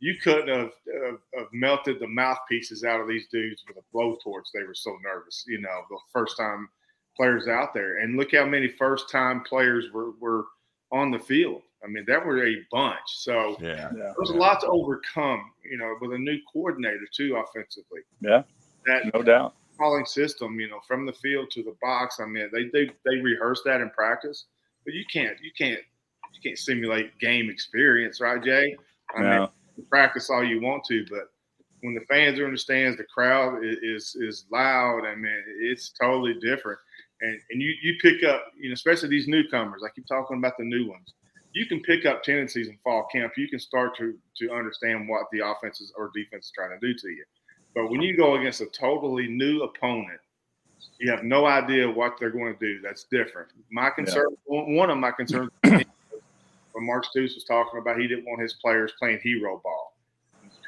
you 0.00 0.16
couldn't 0.22 0.48
have, 0.48 0.72
have, 1.02 1.18
have, 1.34 1.46
melted 1.52 2.00
the 2.00 2.06
mouthpieces 2.06 2.84
out 2.84 3.00
of 3.00 3.08
these 3.08 3.26
dudes 3.32 3.64
with 3.66 3.76
a 3.76 3.96
blowtorch. 3.96 4.50
They 4.52 4.64
were 4.64 4.74
so 4.74 4.98
nervous, 5.02 5.44
you 5.46 5.60
know, 5.60 5.82
the 5.88 5.98
first 6.12 6.36
time 6.36 6.68
players 7.16 7.48
out 7.48 7.72
there. 7.72 7.98
And 7.98 8.16
look 8.16 8.34
how 8.34 8.44
many 8.44 8.68
first 8.68 9.08
time 9.08 9.42
players 9.42 9.86
were, 9.92 10.10
were 10.20 10.46
on 10.92 11.10
the 11.10 11.18
field. 11.18 11.62
I 11.84 11.86
mean, 11.86 12.04
that 12.06 12.24
were 12.24 12.46
a 12.46 12.56
bunch. 12.70 12.98
So 13.06 13.56
yeah, 13.60 13.90
yeah 13.96 14.12
there's 14.16 14.30
yeah. 14.30 14.36
a 14.36 14.38
lot 14.38 14.60
to 14.60 14.66
overcome, 14.66 15.50
you 15.70 15.76
know, 15.76 15.94
with 16.00 16.12
a 16.12 16.18
new 16.18 16.38
coordinator 16.52 17.06
too 17.14 17.36
offensively. 17.36 18.00
Yeah. 18.20 18.42
That 18.86 19.12
no 19.14 19.22
doubt. 19.22 19.54
Calling 19.78 20.06
system, 20.06 20.58
you 20.60 20.68
know, 20.68 20.80
from 20.86 21.04
the 21.04 21.12
field 21.12 21.50
to 21.52 21.62
the 21.62 21.76
box. 21.82 22.20
I 22.20 22.26
mean, 22.26 22.48
they 22.52 22.64
they 22.72 22.90
they 23.04 23.16
rehearse 23.16 23.62
that 23.64 23.80
in 23.80 23.90
practice, 23.90 24.46
but 24.84 24.94
you 24.94 25.04
can't 25.12 25.36
you 25.42 25.50
can't 25.56 25.80
you 26.34 26.50
can't 26.50 26.58
simulate 26.58 27.18
game 27.18 27.50
experience, 27.50 28.20
right, 28.20 28.42
Jay? 28.42 28.76
I 29.16 29.22
no. 29.22 29.40
mean, 29.76 29.86
practice 29.88 30.30
all 30.30 30.44
you 30.44 30.60
want 30.60 30.84
to, 30.84 31.04
but 31.10 31.30
when 31.84 31.94
the 31.94 32.00
fans 32.02 32.38
are 32.38 32.46
in 32.46 32.52
the 32.52 32.58
stands, 32.58 32.96
the 32.96 33.04
crowd 33.04 33.60
is 33.62 34.16
is 34.18 34.46
loud. 34.50 35.04
I 35.04 35.14
mean, 35.14 35.42
it's 35.60 35.90
totally 35.90 36.34
different. 36.40 36.78
And 37.20 37.38
and 37.50 37.60
you 37.60 37.74
you 37.82 37.94
pick 38.00 38.24
up, 38.24 38.46
you 38.58 38.70
know, 38.70 38.72
especially 38.72 39.10
these 39.10 39.28
newcomers. 39.28 39.82
I 39.84 39.90
keep 39.94 40.06
talking 40.06 40.38
about 40.38 40.56
the 40.58 40.64
new 40.64 40.88
ones. 40.88 41.12
You 41.52 41.66
can 41.66 41.80
pick 41.80 42.06
up 42.06 42.22
tendencies 42.22 42.68
in 42.68 42.78
fall 42.82 43.06
camp. 43.12 43.34
You 43.36 43.48
can 43.48 43.58
start 43.58 43.96
to 43.98 44.14
to 44.38 44.50
understand 44.50 45.08
what 45.08 45.26
the 45.30 45.40
offenses 45.40 45.92
or 45.96 46.10
defense 46.14 46.46
is 46.46 46.52
trying 46.52 46.70
to 46.70 46.84
do 46.84 46.94
to 46.94 47.08
you. 47.08 47.24
But 47.74 47.90
when 47.90 48.00
you 48.00 48.16
go 48.16 48.36
against 48.36 48.62
a 48.62 48.66
totally 48.66 49.28
new 49.28 49.62
opponent, 49.62 50.20
you 50.98 51.10
have 51.10 51.22
no 51.22 51.44
idea 51.44 51.90
what 51.90 52.14
they're 52.18 52.30
going 52.30 52.54
to 52.54 52.58
do. 52.58 52.80
That's 52.80 53.04
different. 53.10 53.48
My 53.70 53.90
concern, 53.90 54.28
yeah. 54.48 54.62
one 54.62 54.90
of 54.90 54.96
my 54.96 55.10
concerns 55.10 55.50
when 56.74 56.86
Mark 56.86 57.04
Stoops 57.04 57.34
was 57.34 57.44
talking 57.44 57.80
about 57.80 57.98
he 57.98 58.06
didn't 58.06 58.26
want 58.26 58.42
his 58.42 58.54
players 58.54 58.92
playing 58.98 59.20
hero 59.22 59.60
ball. 59.62 59.96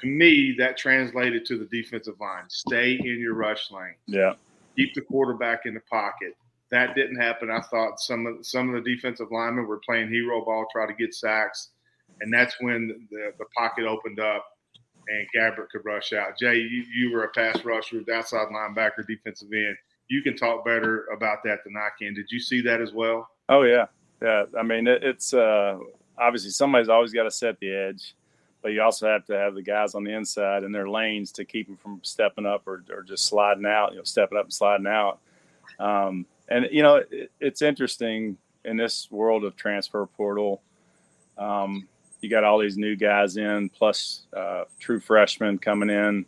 To 0.00 0.06
me, 0.06 0.54
that 0.58 0.76
translated 0.76 1.44
to 1.46 1.58
the 1.58 1.64
defensive 1.66 2.18
line. 2.20 2.44
Stay 2.48 2.92
in 2.92 3.18
your 3.18 3.34
rush 3.34 3.70
lane. 3.70 3.94
Yeah. 4.06 4.34
Keep 4.76 4.94
the 4.94 5.00
quarterback 5.00 5.66
in 5.66 5.74
the 5.74 5.80
pocket. 5.90 6.36
That 6.70 6.94
didn't 6.94 7.16
happen. 7.16 7.50
I 7.50 7.60
thought 7.60 8.00
some 8.00 8.26
of 8.26 8.44
some 8.44 8.74
of 8.74 8.82
the 8.82 8.94
defensive 8.94 9.28
linemen 9.30 9.66
were 9.66 9.80
playing 9.86 10.08
hero 10.08 10.44
ball, 10.44 10.66
try 10.72 10.86
to 10.86 10.92
get 10.92 11.14
sacks, 11.14 11.70
and 12.20 12.32
that's 12.32 12.56
when 12.60 13.06
the, 13.10 13.32
the 13.38 13.44
pocket 13.56 13.86
opened 13.86 14.20
up 14.20 14.44
and 15.08 15.26
Gabbert 15.34 15.68
could 15.70 15.84
rush 15.84 16.12
out. 16.12 16.36
Jay, 16.38 16.56
you, 16.56 16.84
you 16.92 17.12
were 17.12 17.24
a 17.24 17.28
pass 17.28 17.64
rusher, 17.64 18.02
outside 18.12 18.48
linebacker, 18.48 19.06
defensive 19.06 19.48
end. 19.52 19.76
You 20.08 20.22
can 20.22 20.36
talk 20.36 20.64
better 20.64 21.06
about 21.16 21.38
that 21.44 21.60
than 21.64 21.76
I 21.76 21.88
can. 21.98 22.14
Did 22.14 22.30
you 22.30 22.40
see 22.40 22.60
that 22.62 22.80
as 22.80 22.92
well? 22.92 23.28
Oh 23.48 23.62
yeah, 23.62 23.86
yeah, 24.22 24.44
I 24.58 24.62
mean, 24.62 24.86
it, 24.86 25.02
it's 25.02 25.34
uh, 25.34 25.78
obviously 26.18 26.50
somebody's 26.50 26.88
always 26.88 27.12
got 27.12 27.24
to 27.24 27.30
set 27.30 27.58
the 27.60 27.72
edge, 27.72 28.14
but 28.62 28.72
you 28.72 28.82
also 28.82 29.06
have 29.06 29.24
to 29.26 29.34
have 29.36 29.54
the 29.54 29.62
guys 29.62 29.94
on 29.94 30.04
the 30.04 30.12
inside 30.12 30.64
in 30.64 30.72
their 30.72 30.88
lanes 30.88 31.32
to 31.32 31.44
keep 31.44 31.66
them 31.66 31.76
from 31.76 32.00
stepping 32.02 32.46
up 32.46 32.66
or, 32.66 32.82
or 32.90 33.02
just 33.02 33.26
sliding 33.26 33.66
out. 33.66 33.92
You 33.92 33.98
know, 33.98 34.04
stepping 34.04 34.38
up 34.38 34.44
and 34.44 34.52
sliding 34.52 34.86
out. 34.86 35.20
Um, 35.78 36.26
and 36.48 36.68
you 36.70 36.82
know, 36.82 36.96
it, 36.96 37.30
it's 37.40 37.62
interesting 37.62 38.38
in 38.64 38.76
this 38.76 39.10
world 39.10 39.44
of 39.44 39.56
transfer 39.56 40.04
portal, 40.06 40.60
um, 41.38 41.86
you 42.20 42.28
got 42.28 42.44
all 42.44 42.58
these 42.58 42.76
new 42.76 42.96
guys 42.96 43.36
in, 43.36 43.68
plus 43.68 44.26
uh, 44.36 44.64
true 44.80 45.00
freshmen 45.00 45.58
coming 45.58 45.90
in, 45.90 46.26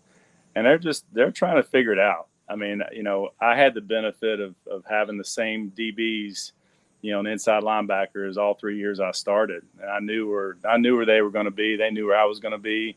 and 0.55 0.66
they're 0.66 0.79
just 0.79 1.05
they're 1.12 1.33
trying 1.33 1.57
to 1.57 1.62
figure 1.62 1.92
it 1.92 1.98
out. 1.98 2.29
I 2.48 2.57
mean, 2.57 2.83
you 2.92 3.03
know, 3.03 3.31
I 3.40 3.57
had 3.57 3.74
the 3.74 3.81
benefit 3.81 4.40
of 4.40 4.55
of 4.70 4.85
having 4.88 5.18
the 5.18 5.24
same 5.24 5.72
DBs, 5.77 6.53
you 7.00 7.12
know, 7.12 7.20
an 7.20 7.26
inside 7.26 7.62
linebacker 7.62 8.28
is 8.28 8.38
all 8.38 8.54
three 8.54 8.78
years 8.78 9.00
I 9.00 9.12
started, 9.12 9.62
and 9.80 9.90
I 9.90 10.00
knew 10.00 10.30
where 10.30 10.56
I 10.68 10.78
knew 10.78 10.96
where 10.96 11.06
they 11.06 11.22
were 11.22 11.30
going 11.30 11.44
to 11.44 11.50
be. 11.50 11.76
They 11.76 11.90
knew 11.90 12.06
where 12.06 12.18
I 12.18 12.24
was 12.24 12.40
going 12.40 12.52
to 12.52 12.58
be. 12.58 12.96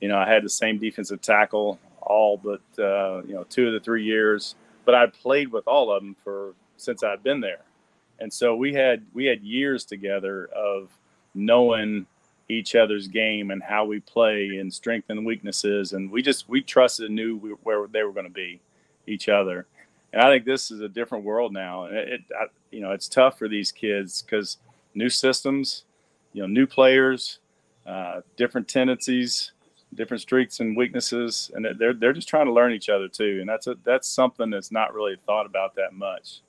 You 0.00 0.08
know, 0.08 0.18
I 0.18 0.28
had 0.28 0.44
the 0.44 0.48
same 0.48 0.78
defensive 0.78 1.20
tackle 1.20 1.78
all 2.02 2.36
but 2.36 2.60
uh, 2.82 3.22
you 3.22 3.34
know 3.34 3.44
two 3.48 3.68
of 3.68 3.72
the 3.72 3.80
three 3.80 4.04
years, 4.04 4.54
but 4.84 4.94
I 4.94 5.06
played 5.06 5.52
with 5.52 5.66
all 5.66 5.90
of 5.92 6.02
them 6.02 6.16
for 6.22 6.54
since 6.76 7.02
I'd 7.02 7.22
been 7.22 7.40
there, 7.40 7.62
and 8.18 8.32
so 8.32 8.54
we 8.54 8.74
had 8.74 9.04
we 9.14 9.24
had 9.26 9.42
years 9.42 9.84
together 9.84 10.46
of 10.54 10.90
knowing 11.34 12.06
each 12.48 12.74
other's 12.74 13.08
game 13.08 13.50
and 13.50 13.62
how 13.62 13.84
we 13.84 14.00
play 14.00 14.58
and 14.58 14.72
strength 14.72 15.08
and 15.08 15.24
weaknesses, 15.24 15.92
and 15.92 16.10
we 16.10 16.22
just 16.22 16.48
we 16.48 16.60
trusted 16.60 17.06
and 17.06 17.14
knew 17.16 17.36
we, 17.36 17.50
where 17.62 17.86
they 17.86 18.02
were 18.02 18.12
going 18.12 18.26
to 18.26 18.32
be, 18.32 18.60
each 19.06 19.28
other, 19.28 19.66
and 20.12 20.22
I 20.22 20.30
think 20.30 20.44
this 20.44 20.70
is 20.70 20.80
a 20.80 20.88
different 20.88 21.24
world 21.24 21.52
now, 21.52 21.84
and 21.84 21.96
it, 21.96 22.08
it 22.08 22.20
I, 22.38 22.46
you 22.70 22.80
know 22.80 22.92
it's 22.92 23.08
tough 23.08 23.38
for 23.38 23.48
these 23.48 23.72
kids 23.72 24.22
because 24.22 24.58
new 24.94 25.08
systems, 25.08 25.84
you 26.32 26.42
know, 26.42 26.48
new 26.48 26.66
players, 26.66 27.38
uh, 27.86 28.20
different 28.36 28.68
tendencies 28.68 29.52
different 29.94 30.20
strengths 30.20 30.60
and 30.60 30.76
weaknesses, 30.76 31.50
and 31.54 31.66
they're 31.78 31.94
they're 31.94 32.12
just 32.12 32.28
trying 32.28 32.46
to 32.46 32.52
learn 32.52 32.72
each 32.72 32.88
other 32.88 33.08
too, 33.08 33.38
and 33.40 33.48
that's 33.48 33.66
a, 33.66 33.76
that's 33.84 34.08
something 34.08 34.50
that's 34.50 34.72
not 34.72 34.94
really 34.94 35.16
thought 35.26 35.46
about 35.46 35.74
that 35.76 35.92
much. 35.92 36.40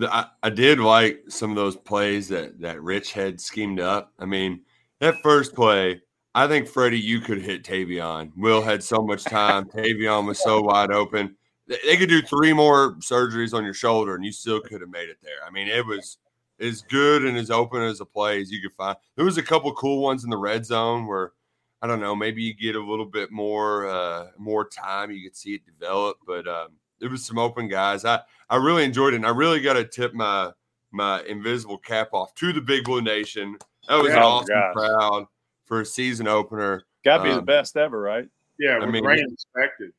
I, 0.00 0.26
I 0.42 0.50
did 0.50 0.80
like 0.80 1.22
some 1.28 1.50
of 1.50 1.56
those 1.56 1.76
plays 1.76 2.28
that 2.28 2.60
that 2.60 2.82
Rich 2.82 3.12
had 3.12 3.40
schemed 3.40 3.80
up. 3.80 4.12
I 4.18 4.24
mean, 4.24 4.62
that 5.00 5.16
first 5.22 5.54
play, 5.54 6.00
I 6.34 6.46
think 6.46 6.68
Freddie, 6.68 7.00
you 7.00 7.20
could 7.20 7.42
hit 7.42 7.64
Tayvion. 7.64 8.32
Will 8.36 8.62
had 8.62 8.82
so 8.82 9.02
much 9.02 9.24
time. 9.24 9.66
Tayvion 9.66 10.26
was 10.26 10.42
so 10.42 10.62
wide 10.62 10.90
open. 10.90 11.36
They 11.68 11.96
could 11.96 12.08
do 12.08 12.22
three 12.22 12.52
more 12.52 12.94
surgeries 12.96 13.54
on 13.54 13.64
your 13.64 13.74
shoulder, 13.74 14.14
and 14.14 14.24
you 14.24 14.32
still 14.32 14.60
could 14.60 14.80
have 14.80 14.90
made 14.90 15.08
it 15.08 15.18
there. 15.22 15.46
I 15.46 15.50
mean, 15.50 15.68
it 15.68 15.86
was 15.86 16.18
as 16.60 16.82
good 16.82 17.24
and 17.24 17.36
as 17.36 17.50
open 17.50 17.82
as 17.82 18.00
a 18.00 18.04
play 18.04 18.40
as 18.40 18.50
you 18.50 18.60
could 18.60 18.74
find. 18.74 18.96
There 19.16 19.24
was 19.24 19.38
a 19.38 19.42
couple 19.42 19.72
cool 19.74 20.02
ones 20.02 20.24
in 20.24 20.30
the 20.30 20.36
red 20.36 20.66
zone 20.66 21.06
where 21.06 21.32
I 21.80 21.88
don't 21.88 22.00
know, 22.00 22.14
maybe 22.14 22.42
you 22.42 22.54
get 22.54 22.76
a 22.76 22.80
little 22.80 23.04
bit 23.04 23.32
more 23.32 23.88
uh, 23.88 24.28
more 24.38 24.68
time, 24.68 25.10
you 25.10 25.22
could 25.22 25.36
see 25.36 25.54
it 25.54 25.66
develop. 25.66 26.18
But 26.26 26.46
um, 26.46 26.68
there 27.00 27.10
was 27.10 27.24
some 27.24 27.38
open 27.38 27.68
guys. 27.68 28.04
I 28.04 28.20
I 28.48 28.56
really 28.56 28.84
enjoyed 28.84 29.14
it, 29.14 29.16
and 29.16 29.26
I 29.26 29.30
really 29.30 29.60
got 29.60 29.74
to 29.74 29.84
tip 29.84 30.14
my 30.14 30.52
my 30.92 31.22
invisible 31.22 31.78
cap 31.78 32.10
off 32.12 32.34
to 32.36 32.52
the 32.52 32.60
Big 32.60 32.84
Blue 32.84 33.02
Nation. 33.02 33.56
That 33.88 33.96
was 33.96 34.12
oh, 34.12 34.16
an 34.16 34.22
awesome 34.22 34.54
gosh. 34.54 34.74
crowd 34.74 35.26
for 35.64 35.80
a 35.80 35.86
season 35.86 36.28
opener. 36.28 36.84
Got 37.04 37.18
to 37.18 37.24
be 37.24 37.30
um, 37.30 37.36
the 37.36 37.42
best 37.42 37.76
ever, 37.76 38.00
right? 38.00 38.28
Yeah, 38.60 38.78
I 38.80 38.86
mean, 38.86 39.04
rain 39.04 39.26
expected. 39.32 39.92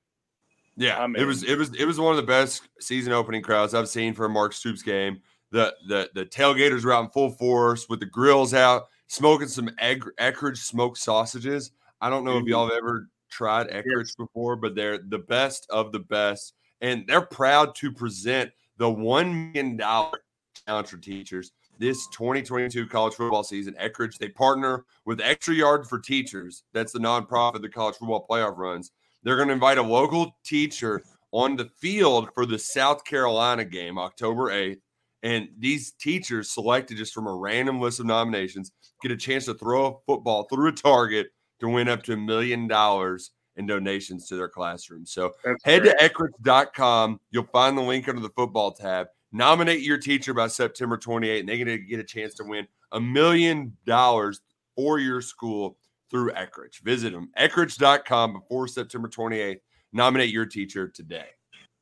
Yeah, 0.75 1.01
I 1.01 1.07
mean, 1.07 1.21
it 1.21 1.25
was 1.25 1.43
it 1.43 1.57
was 1.57 1.73
it 1.75 1.85
was 1.85 1.99
one 1.99 2.11
of 2.11 2.17
the 2.17 2.23
best 2.23 2.67
season 2.79 3.13
opening 3.13 3.41
crowds 3.41 3.73
I've 3.73 3.89
seen 3.89 4.13
for 4.13 4.25
a 4.25 4.29
Mark 4.29 4.53
Stoops 4.53 4.81
game. 4.81 5.21
The 5.51 5.75
the 5.87 6.09
the 6.15 6.25
tailgaters 6.25 6.83
were 6.83 6.93
out 6.93 7.05
in 7.05 7.09
full 7.11 7.29
force 7.29 7.87
with 7.87 7.99
the 7.99 8.07
grills 8.07 8.53
out 8.53 8.87
smoking 9.13 9.47
some 9.47 9.69
egg, 9.79 10.03
Eckrich 10.19 10.57
smoked 10.57 10.97
sausages. 10.97 11.71
I 12.01 12.09
don't 12.09 12.25
know 12.25 12.37
if 12.37 12.39
mm-hmm. 12.39 12.49
y'all 12.49 12.67
have 12.67 12.77
ever 12.77 13.09
tried 13.29 13.69
Eckrich 13.69 14.07
yes. 14.07 14.15
before, 14.15 14.55
but 14.55 14.75
they're 14.75 14.97
the 14.97 15.19
best 15.19 15.67
of 15.69 15.91
the 15.91 15.99
best. 15.99 16.53
And 16.81 17.05
they're 17.07 17.21
proud 17.21 17.75
to 17.75 17.91
present 17.91 18.51
the 18.77 18.87
$1 18.87 19.53
million 19.53 19.77
challenge 19.77 20.87
for 20.87 20.97
teachers 20.97 21.51
this 21.79 22.07
2022 22.07 22.87
college 22.87 23.13
football 23.13 23.43
season. 23.43 23.75
Eckrich, 23.81 24.17
they 24.17 24.29
partner 24.29 24.85
with 25.05 25.21
Extra 25.21 25.53
Yard 25.53 25.87
for 25.87 25.99
Teachers. 25.99 26.63
That's 26.73 26.91
the 26.91 26.99
nonprofit 26.99 27.61
the 27.61 27.69
college 27.69 27.95
football 27.95 28.25
playoff 28.29 28.57
runs. 28.57 28.91
They're 29.23 29.35
going 29.35 29.47
to 29.47 29.53
invite 29.53 29.77
a 29.77 29.83
local 29.83 30.35
teacher 30.43 31.03
on 31.31 31.55
the 31.55 31.69
field 31.79 32.29
for 32.33 32.45
the 32.45 32.59
South 32.59 33.03
Carolina 33.05 33.65
game, 33.65 33.97
October 33.97 34.51
8th. 34.51 34.79
And 35.23 35.47
these 35.57 35.91
teachers 35.93 36.51
selected 36.51 36.97
just 36.97 37.13
from 37.13 37.27
a 37.27 37.33
random 37.33 37.79
list 37.79 37.99
of 38.01 38.05
nominations 38.05 38.71
get 39.01 39.11
a 39.11 39.17
chance 39.17 39.45
to 39.45 39.53
throw 39.53 39.85
a 39.85 39.95
football 40.05 40.43
through 40.43 40.69
a 40.69 40.71
target 40.71 41.27
to 41.59 41.67
win 41.69 41.87
up 41.87 42.03
to 42.03 42.13
a 42.13 42.17
million 42.17 42.67
dollars 42.67 43.31
in 43.55 43.67
donations 43.67 44.27
to 44.27 44.35
their 44.35 44.49
classroom. 44.49 45.05
So 45.05 45.33
That's 45.43 45.63
head 45.63 45.83
great. 45.83 45.97
to 45.99 46.09
Eckrich.com. 46.09 47.19
You'll 47.31 47.47
find 47.51 47.77
the 47.77 47.81
link 47.81 48.09
under 48.09 48.21
the 48.21 48.29
football 48.29 48.71
tab. 48.71 49.07
Nominate 49.31 49.81
your 49.81 49.97
teacher 49.97 50.33
by 50.33 50.47
September 50.47 50.97
28th, 50.97 51.39
and 51.41 51.49
they're 51.49 51.57
going 51.57 51.67
to 51.67 51.77
get 51.77 51.99
a 51.99 52.03
chance 52.03 52.33
to 52.35 52.43
win 52.43 52.67
a 52.91 52.99
million 52.99 53.75
dollars 53.85 54.41
for 54.75 54.99
your 54.99 55.21
school 55.21 55.77
through 56.13 56.31
Eckrich. 56.31 56.79
Visit 56.83 57.11
them, 57.11 57.29
Eckrich.com 57.37 58.33
before 58.33 58.67
September 58.67 59.09
28th. 59.09 59.59
Nominate 59.91 60.29
your 60.29 60.45
teacher 60.45 60.87
today. 60.87 61.25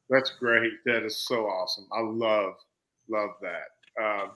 That's 0.09 0.31
great. 0.39 0.71
That 0.85 1.03
is 1.03 1.17
so 1.17 1.45
awesome. 1.45 1.87
I 1.93 2.01
love, 2.01 2.53
love 3.09 3.31
that. 3.41 4.03
Um, 4.03 4.31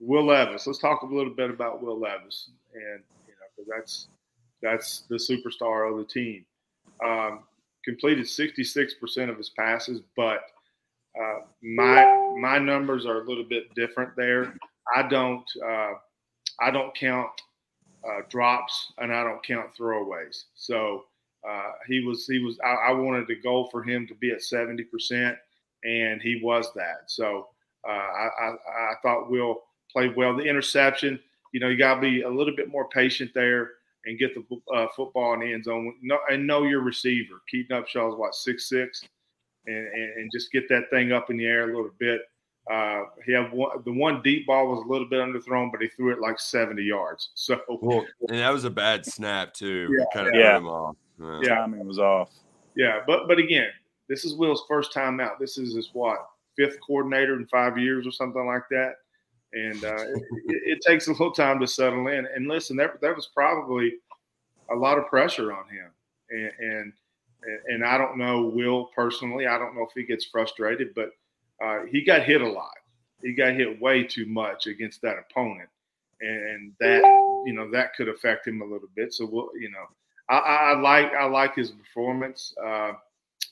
Will 0.00 0.26
Levis. 0.26 0.66
Let's 0.66 0.78
talk 0.78 1.02
a 1.02 1.06
little 1.06 1.34
bit 1.34 1.50
about 1.50 1.82
Will 1.82 1.98
Levis, 1.98 2.50
and 2.74 3.02
you 3.26 3.34
know, 3.34 3.74
that's 3.76 4.08
that's 4.62 5.04
the 5.08 5.16
superstar 5.16 5.90
of 5.90 5.98
the 5.98 6.04
team. 6.04 6.44
Um, 7.04 7.40
completed 7.84 8.26
66% 8.26 9.30
of 9.30 9.38
his 9.38 9.50
passes, 9.50 10.00
but 10.16 10.40
uh, 11.18 11.38
my 11.62 12.34
my 12.38 12.58
numbers 12.58 13.06
are 13.06 13.22
a 13.22 13.28
little 13.28 13.44
bit 13.44 13.74
different 13.74 14.10
there. 14.16 14.54
I 14.94 15.02
don't 15.08 15.44
uh, 15.66 15.92
I 16.60 16.70
don't 16.70 16.94
count 16.94 17.30
uh, 18.06 18.22
drops 18.28 18.92
and 18.98 19.12
I 19.12 19.24
don't 19.24 19.44
count 19.44 19.70
throwaways. 19.78 20.44
So 20.54 21.04
uh, 21.48 21.72
he 21.86 22.00
was 22.00 22.26
he 22.26 22.38
was 22.38 22.58
I, 22.64 22.90
I, 22.90 22.92
wanted 22.92 23.28
the 23.28 23.36
goal 23.36 23.68
for 23.70 23.82
him 23.82 24.06
to 24.08 24.14
be 24.14 24.30
at 24.30 24.40
70%, 24.40 25.36
and 25.84 26.20
he 26.20 26.40
was 26.42 26.72
that. 26.74 27.04
So 27.06 27.48
uh, 27.88 27.92
I, 27.92 28.28
I, 28.40 28.48
I 28.48 28.92
thought 29.02 29.30
Will 29.30 29.62
played 29.92 30.16
well. 30.16 30.36
The 30.36 30.42
interception, 30.42 31.20
you 31.52 31.60
know, 31.60 31.68
you 31.68 31.78
got 31.78 31.96
to 31.96 32.00
be 32.00 32.22
a 32.22 32.28
little 32.28 32.54
bit 32.56 32.68
more 32.68 32.88
patient 32.88 33.30
there 33.34 33.70
and 34.06 34.18
get 34.18 34.34
the 34.34 34.74
uh, 34.74 34.86
football 34.96 35.34
in 35.34 35.40
the 35.40 35.52
end 35.52 35.64
zone. 35.64 35.94
No, 36.02 36.18
and 36.30 36.46
know 36.46 36.64
your 36.64 36.80
receiver. 36.80 37.42
Keaton 37.48 37.76
Upshaw's 37.76 38.18
what 38.18 38.34
six 38.34 38.68
six, 38.68 39.04
and, 39.66 39.86
and 40.16 40.30
just 40.32 40.50
get 40.50 40.68
that 40.68 40.90
thing 40.90 41.12
up 41.12 41.30
in 41.30 41.36
the 41.36 41.46
air 41.46 41.64
a 41.64 41.76
little 41.76 41.90
bit. 41.98 42.22
Uh, 42.70 43.04
he 43.24 43.32
had 43.32 43.52
one, 43.52 43.82
the 43.84 43.92
one 43.92 44.20
deep 44.22 44.46
ball 44.46 44.68
was 44.68 44.84
a 44.84 44.88
little 44.88 45.08
bit 45.08 45.20
underthrown, 45.20 45.70
but 45.70 45.80
he 45.80 45.88
threw 45.88 46.12
it 46.12 46.20
like 46.20 46.38
70 46.40 46.82
yards. 46.82 47.30
So, 47.36 47.60
well, 47.68 48.04
and 48.28 48.38
that 48.38 48.52
was 48.52 48.64
a 48.64 48.70
bad 48.70 49.06
snap 49.06 49.54
too. 49.54 49.88
Yeah, 49.96 50.04
kind 50.12 50.28
of 50.28 50.34
yeah. 50.34 50.56
him 50.56 50.66
off. 50.66 50.96
Yeah. 51.20 51.40
yeah, 51.42 51.60
I 51.60 51.66
mean, 51.66 51.80
it 51.80 51.86
was 51.86 51.98
off. 51.98 52.30
Yeah, 52.74 53.00
but 53.06 53.28
but 53.28 53.38
again, 53.38 53.68
this 54.08 54.24
is 54.24 54.34
Will's 54.34 54.64
first 54.68 54.92
time 54.92 55.20
out. 55.20 55.38
This 55.38 55.58
is 55.58 55.74
his 55.74 55.90
what 55.92 56.18
fifth 56.56 56.78
coordinator 56.84 57.36
in 57.36 57.46
five 57.46 57.78
years 57.78 58.06
or 58.06 58.10
something 58.10 58.46
like 58.46 58.62
that 58.70 58.96
and 59.52 59.84
uh, 59.84 59.96
it, 59.96 60.22
it, 60.48 60.80
takes 60.80 61.06
a 61.06 61.12
little 61.12 61.32
time 61.32 61.60
to 61.60 61.66
settle 61.66 62.08
in. 62.08 62.26
And 62.34 62.48
listen, 62.48 62.76
that 62.76 63.00
that 63.00 63.14
was 63.14 63.30
probably 63.32 63.94
a 64.70 64.74
lot 64.74 64.98
of 64.98 65.06
pressure 65.06 65.52
on 65.52 65.64
him, 65.68 65.90
and 66.30 66.52
and, 66.58 66.92
and 67.68 67.84
I 67.84 67.96
don't 67.96 68.18
know 68.18 68.42
Will 68.42 68.86
personally. 68.94 69.46
I 69.46 69.58
don't 69.58 69.74
know 69.74 69.82
if 69.82 69.90
he 69.94 70.04
gets 70.04 70.26
frustrated, 70.26 70.94
but 70.94 71.10
uh, 71.64 71.80
he 71.90 72.02
got 72.04 72.22
hit 72.22 72.40
a 72.40 72.48
lot. 72.48 72.74
He 73.22 73.32
got 73.32 73.54
hit 73.54 73.80
way 73.80 74.04
too 74.04 74.26
much 74.26 74.66
against 74.66 75.00
that 75.02 75.16
opponent, 75.18 75.68
and 76.20 76.72
that 76.80 77.02
you 77.46 77.52
know 77.52 77.70
that 77.70 77.94
could 77.94 78.08
affect 78.08 78.46
him 78.46 78.60
a 78.60 78.64
little 78.64 78.88
bit. 78.94 79.12
So 79.12 79.26
we'll, 79.26 79.50
you 79.58 79.70
know, 79.70 79.86
I, 80.28 80.38
I 80.38 80.80
like 80.80 81.12
I 81.14 81.24
like 81.24 81.54
his 81.54 81.70
performance. 81.70 82.54
Uh, 82.62 82.92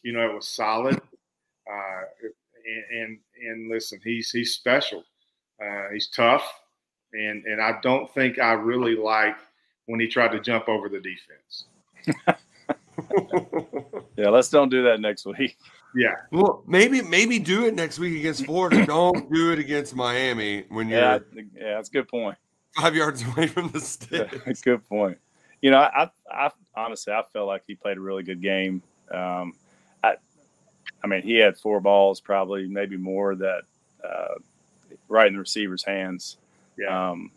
you 0.02 0.12
know, 0.12 0.28
it 0.28 0.34
was 0.34 0.48
solid. 0.48 1.00
Uh, 1.70 2.02
and, 2.66 3.00
and 3.00 3.18
and 3.48 3.70
listen, 3.70 4.00
he's 4.04 4.30
he's 4.30 4.54
special. 4.54 5.04
Uh, 5.62 5.88
he's 5.92 6.08
tough, 6.08 6.44
and 7.12 7.44
and 7.44 7.60
I 7.60 7.78
don't 7.82 8.12
think 8.12 8.38
I 8.38 8.52
really 8.52 8.96
like 8.96 9.36
when 9.86 10.00
he 10.00 10.06
tried 10.06 10.32
to 10.32 10.40
jump 10.40 10.68
over 10.68 10.88
the 10.88 11.00
defense. 11.00 11.64
yeah, 14.16 14.28
let's 14.28 14.50
don't 14.50 14.68
do 14.68 14.82
that 14.84 15.00
next 15.00 15.26
week. 15.26 15.56
Yeah. 15.94 16.16
Well, 16.30 16.62
maybe 16.66 17.02
maybe 17.02 17.38
do 17.38 17.66
it 17.66 17.74
next 17.74 17.98
week 17.98 18.18
against 18.18 18.46
Florida. 18.46 18.84
don't 18.86 19.32
do 19.32 19.52
it 19.52 19.58
against 19.58 19.94
Miami 19.94 20.64
when 20.68 20.88
you're 20.88 21.00
yeah, 21.00 21.18
yeah, 21.56 21.74
that's 21.74 21.88
a 21.88 21.92
good 21.92 22.08
point. 22.08 22.36
Five 22.76 22.96
yards 22.96 23.24
away 23.26 23.46
from 23.46 23.68
the 23.70 23.80
stick. 23.80 24.32
Yeah, 24.32 24.52
good 24.62 24.86
point. 24.88 25.18
You 25.62 25.70
know, 25.70 25.78
I, 25.78 26.10
I 26.30 26.50
honestly 26.74 27.12
I 27.12 27.22
felt 27.32 27.46
like 27.46 27.62
he 27.66 27.74
played 27.74 27.96
a 27.96 28.00
really 28.00 28.22
good 28.22 28.42
game. 28.42 28.82
Um, 29.10 29.54
I, 30.02 30.16
I 31.02 31.06
mean, 31.06 31.22
he 31.22 31.36
had 31.36 31.56
four 31.56 31.80
balls, 31.80 32.20
probably 32.20 32.66
maybe 32.66 32.96
more 32.96 33.34
that 33.36 33.62
uh, 34.02 34.34
right 35.08 35.28
in 35.28 35.34
the 35.34 35.38
receiver's 35.38 35.84
hands. 35.84 36.36
Yeah. 36.76 37.10
Um, 37.10 37.30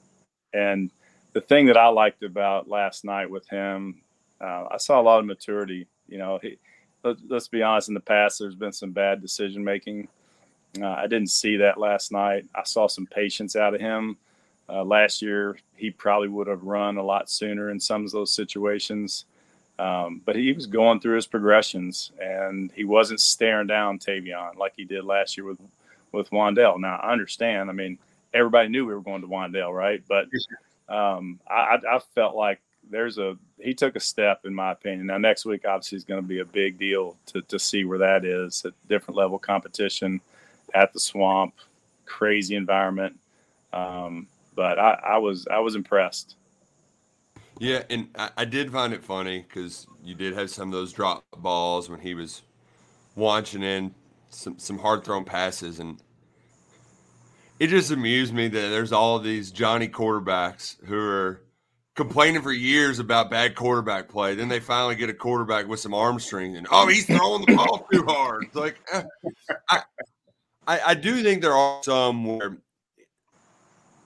and 0.54 0.92
the 1.34 1.42
thing 1.42 1.68
that 1.68 1.78
I 1.78 1.88
liked 1.88 2.24
about 2.24 2.68
last 2.68 3.06
night 3.06 3.30
with 3.30 3.48
him, 3.48 4.02
uh, 4.42 4.66
I 4.72 4.78
saw 4.78 5.00
a 5.00 5.04
lot 5.04 5.20
of 5.20 5.26
maturity. 5.26 5.88
You 6.08 6.18
know, 6.18 6.40
he, 6.42 6.58
let, 7.04 7.18
us 7.32 7.48
be 7.48 7.62
honest. 7.62 7.88
In 7.88 7.94
the 7.94 8.00
past, 8.00 8.40
there's 8.40 8.56
been 8.56 8.74
some 8.74 8.92
bad 8.92 9.22
decision 9.22 9.64
making, 9.64 10.08
Uh, 10.82 10.88
I 10.88 11.08
didn't 11.08 11.32
see 11.32 11.58
that 11.58 11.80
last 11.80 12.12
night. 12.12 12.46
I 12.54 12.64
saw 12.64 12.88
some 12.88 13.06
patience 13.08 13.56
out 13.56 13.74
of 13.74 13.82
him. 13.82 14.18
Uh, 14.70 14.84
last 14.84 15.22
year, 15.22 15.58
he 15.76 15.90
probably 15.90 16.28
would 16.28 16.48
have 16.48 16.64
run 16.64 16.98
a 16.98 17.04
lot 17.04 17.30
sooner 17.30 17.70
in 17.70 17.80
some 17.80 18.06
of 18.06 18.12
those 18.12 18.34
situations. 18.34 19.26
Um, 19.80 20.22
but 20.26 20.36
he 20.36 20.52
was 20.54 20.66
going 20.66 21.00
through 21.00 21.16
his 21.16 21.28
progressions 21.28 22.12
and 22.20 22.72
he 22.76 22.84
wasn't 22.84 23.22
staring 23.22 23.68
down 23.68 24.00
Tayvion 24.00 24.56
like 24.58 24.74
he 24.76 24.86
did 24.86 25.06
last 25.06 25.38
year 25.38 25.46
with 25.46 25.60
with 26.12 26.30
Wan'Dale. 26.32 26.80
Now 26.80 26.96
I 26.98 27.12
understand. 27.12 27.70
I 27.70 27.74
mean, 27.74 28.00
everybody 28.34 28.70
knew 28.70 28.86
we 28.86 28.94
were 28.94 29.02
going 29.02 29.22
to 29.22 29.28
Wan'Dale, 29.28 29.72
right? 29.72 30.02
But 30.08 30.28
um, 30.90 31.40
I, 31.48 31.78
I 31.88 32.00
felt 32.16 32.36
like 32.36 32.60
there's 32.90 33.18
a 33.18 33.38
he 33.60 33.74
took 33.74 33.96
a 33.96 34.00
step 34.00 34.42
in 34.46 34.54
my 34.54 34.72
opinion. 34.72 35.08
Now 35.08 35.18
next 35.18 35.46
week 35.46 35.66
obviously 35.66 35.98
is 35.98 36.04
going 36.04 36.22
to 36.22 36.28
be 36.28 36.40
a 36.40 36.46
big 36.46 36.78
deal 36.78 37.18
to 37.28 37.42
to 37.44 37.60
see 37.60 37.86
where 37.86 37.98
that 38.00 38.26
is 38.26 38.64
at 38.66 38.74
different 38.88 39.18
level 39.18 39.40
competition 39.40 40.22
at 40.74 40.94
the 40.94 41.00
swamp, 41.00 41.54
crazy 42.06 42.56
environment. 42.56 43.20
Um, 43.74 44.28
but 44.56 44.80
I, 44.80 45.00
I 45.06 45.18
was 45.18 45.48
I 45.48 45.60
was 45.60 45.76
impressed. 45.76 46.36
Yeah, 47.60 47.84
and 47.90 48.10
I, 48.18 48.30
I 48.38 48.46
did 48.46 48.72
find 48.72 48.94
it 48.94 49.04
funny 49.04 49.46
because 49.48 49.88
you 50.04 50.16
did 50.16 50.34
have 50.36 50.50
some 50.50 50.70
of 50.70 50.74
those 50.74 50.94
drop 50.94 51.26
balls 51.38 51.90
when 51.90 52.00
he 52.00 52.14
was 52.14 52.44
launching 53.16 53.64
in 53.64 53.94
some 54.30 54.60
some 54.60 54.78
hard 54.80 55.04
thrown 55.04 55.26
passes, 55.26 55.80
and 55.80 56.02
it 57.60 57.68
just 57.68 57.92
amused 57.92 58.34
me 58.34 58.48
that 58.48 58.70
there's 58.70 58.92
all 58.92 59.20
these 59.20 59.52
Johnny 59.52 59.88
quarterbacks 59.88 60.84
who 60.86 60.98
are 60.98 61.42
complaining 61.98 62.44
for 62.44 62.54
years 62.54 63.00
about 63.00 63.30
bad 63.30 63.56
quarterback 63.56 64.08
play. 64.08 64.36
Then 64.36 64.48
they 64.48 64.62
finally 64.62 64.96
get 64.96 65.10
a 65.10 65.14
quarterback 65.14 65.68
with 65.68 65.82
some 65.82 65.94
arm 65.94 66.20
strength, 66.20 66.56
and 66.56 66.68
oh, 66.72 66.88
he's 66.88 67.06
throwing 67.06 67.44
the 67.46 67.56
ball 67.56 67.86
too 67.92 68.06
hard. 68.06 68.46
It's 68.46 68.56
like 68.56 68.80
eh. 68.94 69.04
I, 69.70 69.82
I, 70.68 70.80
I 70.88 70.94
do 70.94 71.22
think 71.22 71.42
there 71.42 71.54
are 71.54 71.84
some 71.84 72.24
where 72.24 72.60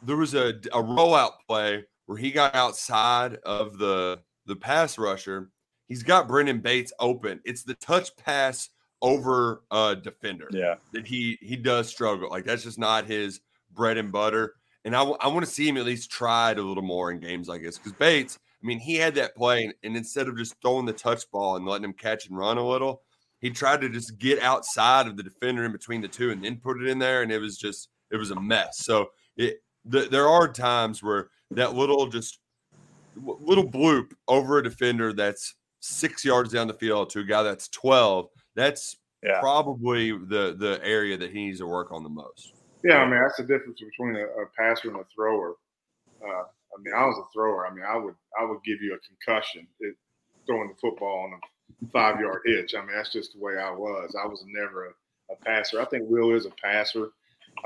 there 0.01 0.17
was 0.17 0.33
a 0.33 0.49
a 0.73 0.81
rollout 0.81 1.33
play 1.47 1.85
where 2.07 2.17
he 2.17 2.31
got 2.31 2.55
outside 2.55 3.35
of 3.45 3.77
the 3.77 4.21
the 4.47 4.55
pass 4.55 4.97
rusher. 4.97 5.51
He's 5.87 6.03
got 6.03 6.29
Brenden 6.29 6.61
Bates 6.63 6.93
open. 6.99 7.41
It's 7.43 7.63
the 7.63 7.75
touch 7.75 8.15
pass 8.15 8.69
over 9.01 9.63
a 9.69 9.95
defender. 10.01 10.47
Yeah, 10.51 10.75
that 10.93 11.05
he 11.05 11.37
he 11.41 11.57
does 11.57 11.89
struggle. 11.89 12.29
Like 12.29 12.45
that's 12.45 12.63
just 12.63 12.79
not 12.79 13.05
his 13.05 13.41
bread 13.73 13.97
and 13.97 14.11
butter. 14.11 14.55
And 14.83 14.95
I, 14.95 14.99
w- 14.99 15.17
I 15.19 15.27
want 15.27 15.45
to 15.45 15.51
see 15.51 15.67
him 15.67 15.77
at 15.77 15.85
least 15.85 16.11
try 16.11 16.51
it 16.51 16.57
a 16.57 16.63
little 16.63 16.83
more 16.83 17.11
in 17.11 17.19
games 17.19 17.47
like 17.47 17.61
this 17.61 17.77
because 17.77 17.93
Bates. 17.93 18.39
I 18.63 18.67
mean, 18.67 18.79
he 18.79 18.95
had 18.95 19.15
that 19.15 19.35
play, 19.35 19.63
and, 19.63 19.73
and 19.83 19.97
instead 19.97 20.27
of 20.27 20.37
just 20.37 20.55
throwing 20.61 20.85
the 20.85 20.93
touch 20.93 21.23
ball 21.31 21.55
and 21.55 21.65
letting 21.65 21.85
him 21.85 21.93
catch 21.93 22.27
and 22.27 22.37
run 22.37 22.57
a 22.57 22.67
little, 22.67 23.01
he 23.39 23.49
tried 23.49 23.81
to 23.81 23.89
just 23.89 24.19
get 24.19 24.39
outside 24.41 25.07
of 25.07 25.17
the 25.17 25.23
defender 25.23 25.65
in 25.65 25.71
between 25.71 26.01
the 26.01 26.07
two 26.07 26.29
and 26.29 26.43
then 26.43 26.57
put 26.57 26.79
it 26.79 26.87
in 26.87 26.99
there, 26.99 27.23
and 27.23 27.31
it 27.31 27.39
was 27.39 27.57
just 27.57 27.89
it 28.11 28.17
was 28.17 28.31
a 28.31 28.39
mess. 28.39 28.77
So 28.85 29.09
it 29.35 29.61
the, 29.85 30.01
there 30.01 30.27
are 30.27 30.51
times 30.51 31.01
where 31.01 31.29
that 31.51 31.73
little 31.73 32.07
just 32.07 32.39
little 33.15 33.67
bloop 33.67 34.11
over 34.27 34.59
a 34.59 34.63
defender 34.63 35.11
that's 35.11 35.55
six 35.79 36.23
yards 36.23 36.53
down 36.53 36.67
the 36.67 36.73
field 36.73 37.09
to 37.09 37.19
a 37.19 37.23
guy 37.23 37.43
that's 37.43 37.67
12 37.69 38.27
that's 38.55 38.97
yeah. 39.23 39.39
probably 39.39 40.11
the 40.11 40.55
the 40.57 40.79
area 40.83 41.17
that 41.17 41.31
he 41.31 41.45
needs 41.45 41.59
to 41.59 41.65
work 41.65 41.91
on 41.91 42.03
the 42.03 42.09
most 42.09 42.53
yeah 42.83 42.97
i 42.97 43.09
mean 43.09 43.19
that's 43.21 43.37
the 43.37 43.43
difference 43.43 43.79
between 43.79 44.15
a, 44.15 44.25
a 44.25 44.45
passer 44.57 44.89
and 44.89 44.99
a 44.99 45.05
thrower. 45.13 45.55
Uh, 46.23 46.43
i 46.43 46.81
mean 46.81 46.93
i 46.95 47.05
was 47.05 47.17
a 47.17 47.31
thrower. 47.33 47.67
I 47.67 47.73
mean 47.73 47.85
i 47.87 47.97
would 47.97 48.15
i 48.39 48.43
would 48.43 48.63
give 48.63 48.81
you 48.81 48.95
a 48.95 48.99
concussion 49.07 49.67
it, 49.79 49.95
throwing 50.45 50.69
the 50.69 50.75
football 50.81 51.25
on 51.25 51.33
a 51.33 51.91
five 51.91 52.19
yard 52.19 52.41
hitch. 52.45 52.75
I 52.75 52.79
mean 52.81 52.95
that's 52.95 53.11
just 53.11 53.33
the 53.33 53.39
way 53.39 53.57
i 53.57 53.71
was. 53.71 54.15
I 54.21 54.25
was 54.27 54.43
never 54.47 54.87
a, 54.87 55.33
a 55.33 55.35
passer. 55.45 55.81
I 55.81 55.85
think 55.85 56.09
will 56.09 56.35
is 56.35 56.45
a 56.45 56.51
passer. 56.61 57.09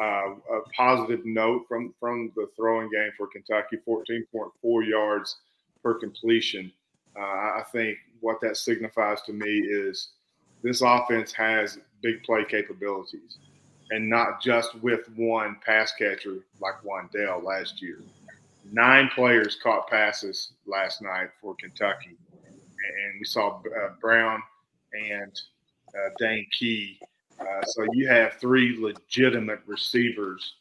Uh, 0.02 0.34
a 0.52 0.62
positive 0.76 1.24
note 1.26 1.64
from 1.70 1.94
from 2.00 2.32
the 2.36 2.48
throwing 2.56 2.90
game 2.90 3.12
for 3.16 3.28
Kentucky, 3.28 3.78
14.4 3.88 4.88
yards 4.88 5.38
per 5.84 5.94
completion. 5.94 6.72
Uh, 7.18 7.22
I 7.22 7.64
think 7.72 7.98
what 8.20 8.42
that 8.42 8.58
signifies 8.58 9.22
to 9.22 9.34
me 9.34 9.48
is 9.48 10.10
this 10.64 10.82
offense 10.82 11.32
has 11.34 11.78
big 12.02 12.24
play 12.24 12.44
capabilities, 12.44 13.38
and 13.92 14.10
not 14.10 14.42
just 14.42 14.76
with 14.82 15.08
one 15.16 15.58
pass 15.66 15.94
catcher 15.94 16.38
like 16.60 16.76
Wan'Dale 16.84 17.44
last 17.44 17.82
year. 17.82 18.00
Nine 18.72 19.10
players 19.14 19.58
caught 19.62 19.88
passes 19.88 20.54
last 20.66 21.02
night 21.02 21.30
for 21.40 21.56
Kentucky, 21.56 22.18
and 22.38 23.20
we 23.20 23.26
saw 23.26 23.60
uh, 23.60 23.90
Brown 24.02 24.42
and 24.94 25.32
uh, 25.94 26.10
Dane 26.18 26.48
Key 26.58 27.00
uh, 27.40 27.64
so 27.66 27.86
you 27.94 28.08
have 28.08 28.34
three 28.36 28.78
legitimate 28.80 29.60
receivers, 29.66 30.56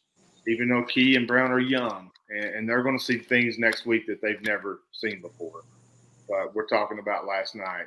even 0.49 0.69
though 0.69 0.85
Key 0.85 1.17
and 1.17 1.27
Brown 1.27 1.53
are 1.53 1.61
young, 1.61 2.11
and, 2.31 2.45
and 2.45 2.69
they're 2.69 2.83
going 2.83 2.99
to 2.99 3.05
see 3.05 3.19
things 3.19 3.59
next 3.59 3.87
week 3.87 4.07
that 4.07 4.21
they've 4.21 4.43
never 4.43 4.81
seen 4.93 5.21
before. 5.21 5.63
But 6.29 6.55
we're 6.55 6.67
talking 6.67 6.99
about 6.99 7.27
last 7.27 7.55
night. 7.55 7.87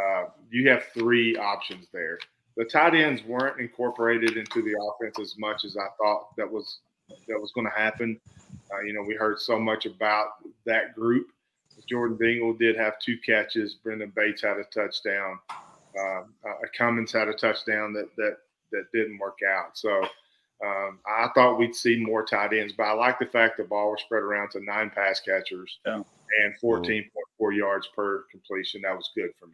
Uh, 0.00 0.26
you 0.50 0.68
have 0.70 0.84
three 0.94 1.36
options 1.36 1.88
there. 1.92 2.18
The 2.56 2.64
tight 2.64 2.94
ends 2.94 3.22
weren't 3.24 3.60
incorporated 3.60 4.36
into 4.36 4.62
the 4.62 4.74
offense 4.78 5.18
as 5.20 5.38
much 5.38 5.64
as 5.64 5.76
I 5.76 5.86
thought 5.98 6.36
that 6.36 6.50
was 6.50 6.80
that 7.28 7.40
was 7.40 7.52
going 7.52 7.66
to 7.66 7.78
happen. 7.78 8.20
Uh, 8.72 8.80
you 8.82 8.92
know, 8.92 9.02
we 9.02 9.14
heard 9.14 9.40
so 9.40 9.58
much 9.58 9.86
about 9.86 10.28
that 10.64 10.94
group. 10.94 11.28
Jordan 11.88 12.16
Dingle 12.18 12.52
did 12.52 12.76
have 12.76 12.98
two 13.00 13.16
catches. 13.18 13.76
Brenden 13.84 14.14
Bates 14.14 14.42
had 14.42 14.58
a 14.58 14.64
touchdown 14.64 15.38
uh, 15.98 16.22
Cummings 16.76 17.12
had 17.12 17.28
a 17.28 17.34
touchdown 17.34 17.92
that 17.94 18.14
that 18.16 18.36
that 18.72 18.84
didn't 18.92 19.18
work 19.18 19.38
out. 19.46 19.76
So 19.76 20.02
um, 20.64 20.98
I 21.06 21.28
thought 21.34 21.58
we'd 21.58 21.74
see 21.74 21.96
more 21.96 22.24
tight 22.24 22.52
ends, 22.52 22.72
but 22.76 22.84
I 22.84 22.92
like 22.92 23.18
the 23.18 23.26
fact 23.26 23.56
the 23.56 23.64
ball 23.64 23.92
was 23.92 24.00
spread 24.00 24.22
around 24.22 24.50
to 24.52 24.60
nine 24.60 24.90
pass 24.90 25.20
catchers 25.20 25.78
yeah. 25.86 26.02
and 26.44 26.54
14.4 26.62 27.56
yards 27.56 27.88
per 27.94 28.24
completion. 28.30 28.82
That 28.82 28.96
was 28.96 29.10
good 29.16 29.30
for 29.38 29.46
me. 29.46 29.52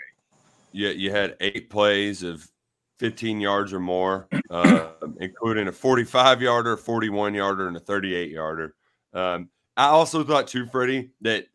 Yeah, 0.72 0.90
you 0.90 1.10
had 1.10 1.36
eight 1.40 1.70
plays 1.70 2.22
of 2.22 2.50
15 2.98 3.40
yards 3.40 3.72
or 3.72 3.80
more, 3.80 4.28
uh, 4.50 4.90
including 5.20 5.68
a 5.68 5.72
45 5.72 6.42
yarder, 6.42 6.76
41 6.76 7.34
yarder, 7.34 7.68
and 7.68 7.76
a 7.76 7.80
38 7.80 8.30
yarder. 8.30 8.74
Um, 9.12 9.50
I 9.76 9.86
also 9.86 10.24
thought 10.24 10.48
too, 10.48 10.66
Freddie, 10.66 11.10
that 11.20 11.46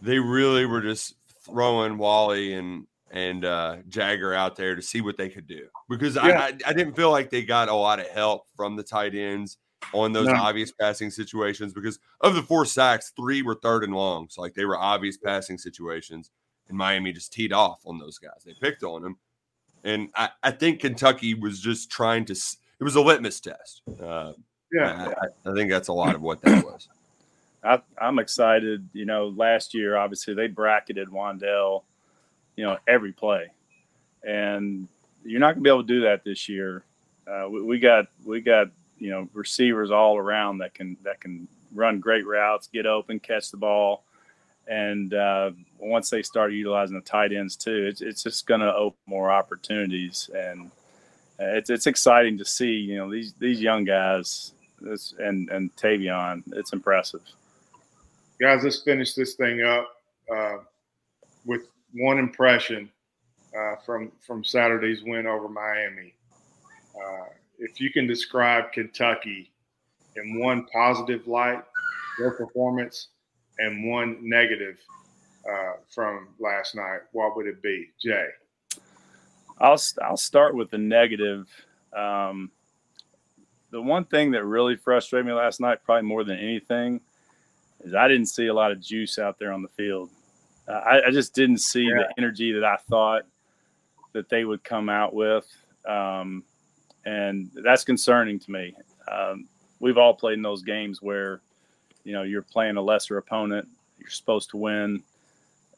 they 0.00 0.18
really 0.18 0.66
were 0.66 0.80
just 0.80 1.14
throwing 1.44 1.98
Wally 1.98 2.54
and 2.54 2.86
and 3.10 3.44
uh, 3.44 3.76
Jagger 3.88 4.34
out 4.34 4.56
there 4.56 4.74
to 4.74 4.82
see 4.82 5.00
what 5.00 5.16
they 5.16 5.28
could 5.28 5.46
do 5.46 5.68
because 5.88 6.16
yeah. 6.16 6.22
I, 6.22 6.58
I, 6.66 6.72
didn't 6.72 6.94
feel 6.96 7.12
like 7.12 7.30
they 7.30 7.44
got 7.44 7.68
a 7.68 7.74
lot 7.74 8.00
of 8.00 8.08
help 8.08 8.46
from 8.56 8.74
the 8.74 8.82
tight 8.82 9.14
ends 9.14 9.58
on 9.92 10.12
those 10.12 10.26
no. 10.26 10.34
obvious 10.34 10.72
passing 10.72 11.10
situations 11.10 11.72
because 11.72 12.00
of 12.20 12.34
the 12.34 12.42
four 12.42 12.64
sacks, 12.64 13.12
three 13.16 13.42
were 13.42 13.54
third 13.54 13.84
and 13.84 13.94
long. 13.94 14.26
So 14.28 14.42
like 14.42 14.54
they 14.54 14.64
were 14.64 14.76
obvious 14.76 15.16
passing 15.16 15.56
situations, 15.56 16.30
and 16.68 16.76
Miami 16.76 17.12
just 17.12 17.32
teed 17.32 17.52
off 17.52 17.80
on 17.86 17.98
those 17.98 18.18
guys. 18.18 18.42
They 18.44 18.54
picked 18.54 18.82
on 18.82 19.02
them, 19.02 19.16
and 19.84 20.08
I, 20.14 20.30
I 20.42 20.50
think 20.50 20.80
Kentucky 20.80 21.34
was 21.34 21.60
just 21.60 21.90
trying 21.90 22.24
to. 22.26 22.32
It 22.32 22.84
was 22.84 22.96
a 22.96 23.00
litmus 23.00 23.40
test. 23.40 23.82
Uh, 24.00 24.32
yeah, 24.72 25.14
I, 25.22 25.50
I 25.50 25.54
think 25.54 25.70
that's 25.70 25.88
a 25.88 25.92
lot 25.92 26.14
of 26.14 26.22
what 26.22 26.42
that 26.42 26.64
was. 26.64 26.88
I, 27.64 27.80
am 28.00 28.18
excited. 28.18 28.88
You 28.92 29.06
know, 29.06 29.28
last 29.28 29.74
year 29.74 29.96
obviously 29.96 30.34
they 30.34 30.46
bracketed 30.46 31.08
Wan'Dale– 31.08 31.82
you 32.56 32.64
know, 32.64 32.78
every 32.88 33.12
play. 33.12 33.50
And 34.24 34.88
you're 35.24 35.40
not 35.40 35.54
going 35.54 35.56
to 35.56 35.62
be 35.62 35.70
able 35.70 35.82
to 35.82 35.86
do 35.86 36.00
that 36.02 36.24
this 36.24 36.48
year. 36.48 36.82
Uh, 37.30 37.48
we, 37.48 37.62
we, 37.62 37.78
got 37.78 38.06
we 38.24 38.40
got 38.40 38.68
you 38.98 39.10
know 39.10 39.28
receivers 39.32 39.90
all 39.90 40.16
around 40.16 40.58
that 40.58 40.74
can 40.74 40.96
that 41.02 41.20
can 41.20 41.46
run 41.74 42.00
great 42.00 42.26
routes, 42.26 42.68
get 42.68 42.86
open, 42.86 43.20
catch 43.20 43.50
the 43.50 43.56
ball, 43.56 44.04
and 44.68 45.14
uh, 45.14 45.50
once 45.78 46.10
they 46.10 46.22
start 46.22 46.52
utilizing 46.52 46.96
the 46.96 47.02
tight 47.02 47.32
ends 47.32 47.56
too, 47.56 47.86
it's 47.86 48.00
it's 48.00 48.22
just 48.22 48.46
going 48.46 48.60
to 48.60 48.74
open 48.74 48.98
more 49.06 49.30
opportunities, 49.30 50.30
and 50.34 50.70
it's 51.38 51.70
it's 51.70 51.86
exciting 51.86 52.38
to 52.38 52.44
see 52.44 52.72
you 52.72 52.96
know 52.96 53.10
these 53.10 53.34
these 53.34 53.60
young 53.60 53.84
guys 53.84 54.52
and 55.18 55.48
and 55.50 55.74
Tayvion. 55.76 56.42
It's 56.52 56.72
impressive. 56.72 57.22
Guys, 58.40 58.62
let's 58.64 58.82
finish 58.82 59.14
this 59.14 59.34
thing 59.34 59.62
up 59.62 59.88
uh, 60.34 60.56
with 61.44 61.62
one 61.94 62.18
impression 62.18 62.90
uh, 63.58 63.76
from 63.84 64.12
from 64.26 64.44
Saturday's 64.44 65.02
win 65.02 65.26
over 65.26 65.48
Miami. 65.48 66.14
Uh, 66.94 67.26
if 67.58 67.80
you 67.80 67.90
can 67.90 68.06
describe 68.06 68.72
Kentucky 68.72 69.50
in 70.16 70.38
one 70.40 70.66
positive 70.72 71.26
light, 71.26 71.62
their 72.18 72.32
performance, 72.32 73.08
and 73.58 73.88
one 73.88 74.18
negative 74.22 74.78
uh, 75.48 75.74
from 75.88 76.28
last 76.38 76.74
night, 76.74 77.00
what 77.12 77.36
would 77.36 77.46
it 77.46 77.62
be, 77.62 77.90
Jay? 78.02 78.28
I'll 79.58 79.80
I'll 80.02 80.16
start 80.16 80.54
with 80.54 80.70
the 80.70 80.78
negative. 80.78 81.48
Um, 81.96 82.50
the 83.70 83.80
one 83.80 84.04
thing 84.04 84.30
that 84.32 84.44
really 84.44 84.76
frustrated 84.76 85.26
me 85.26 85.32
last 85.32 85.60
night, 85.60 85.78
probably 85.84 86.06
more 86.06 86.24
than 86.24 86.38
anything, 86.38 87.00
is 87.80 87.94
I 87.94 88.08
didn't 88.08 88.26
see 88.26 88.46
a 88.46 88.54
lot 88.54 88.72
of 88.72 88.80
juice 88.80 89.18
out 89.18 89.38
there 89.38 89.52
on 89.52 89.62
the 89.62 89.68
field. 89.68 90.10
I, 90.68 91.02
I, 91.06 91.10
just 91.10 91.32
didn't 91.32 91.58
see 91.58 91.84
yeah. 91.84 91.98
the 91.98 92.14
energy 92.18 92.52
that 92.52 92.64
I 92.64 92.76
thought 92.88 93.22
that 94.14 94.28
they 94.28 94.44
would 94.44 94.64
come 94.64 94.88
out 94.88 95.14
with. 95.14 95.46
Um, 95.86 96.42
and 97.04 97.50
that's 97.54 97.84
concerning 97.84 98.40
to 98.40 98.50
me. 98.50 98.74
Um, 99.10 99.46
we've 99.78 99.98
all 99.98 100.14
played 100.14 100.34
in 100.34 100.42
those 100.42 100.62
games 100.62 101.00
where, 101.00 101.40
you 102.06 102.12
know, 102.12 102.22
you're 102.22 102.40
playing 102.40 102.76
a 102.76 102.82
lesser 102.82 103.18
opponent, 103.18 103.66
you're 103.98 104.10
supposed 104.10 104.50
to 104.50 104.56
win, 104.56 105.02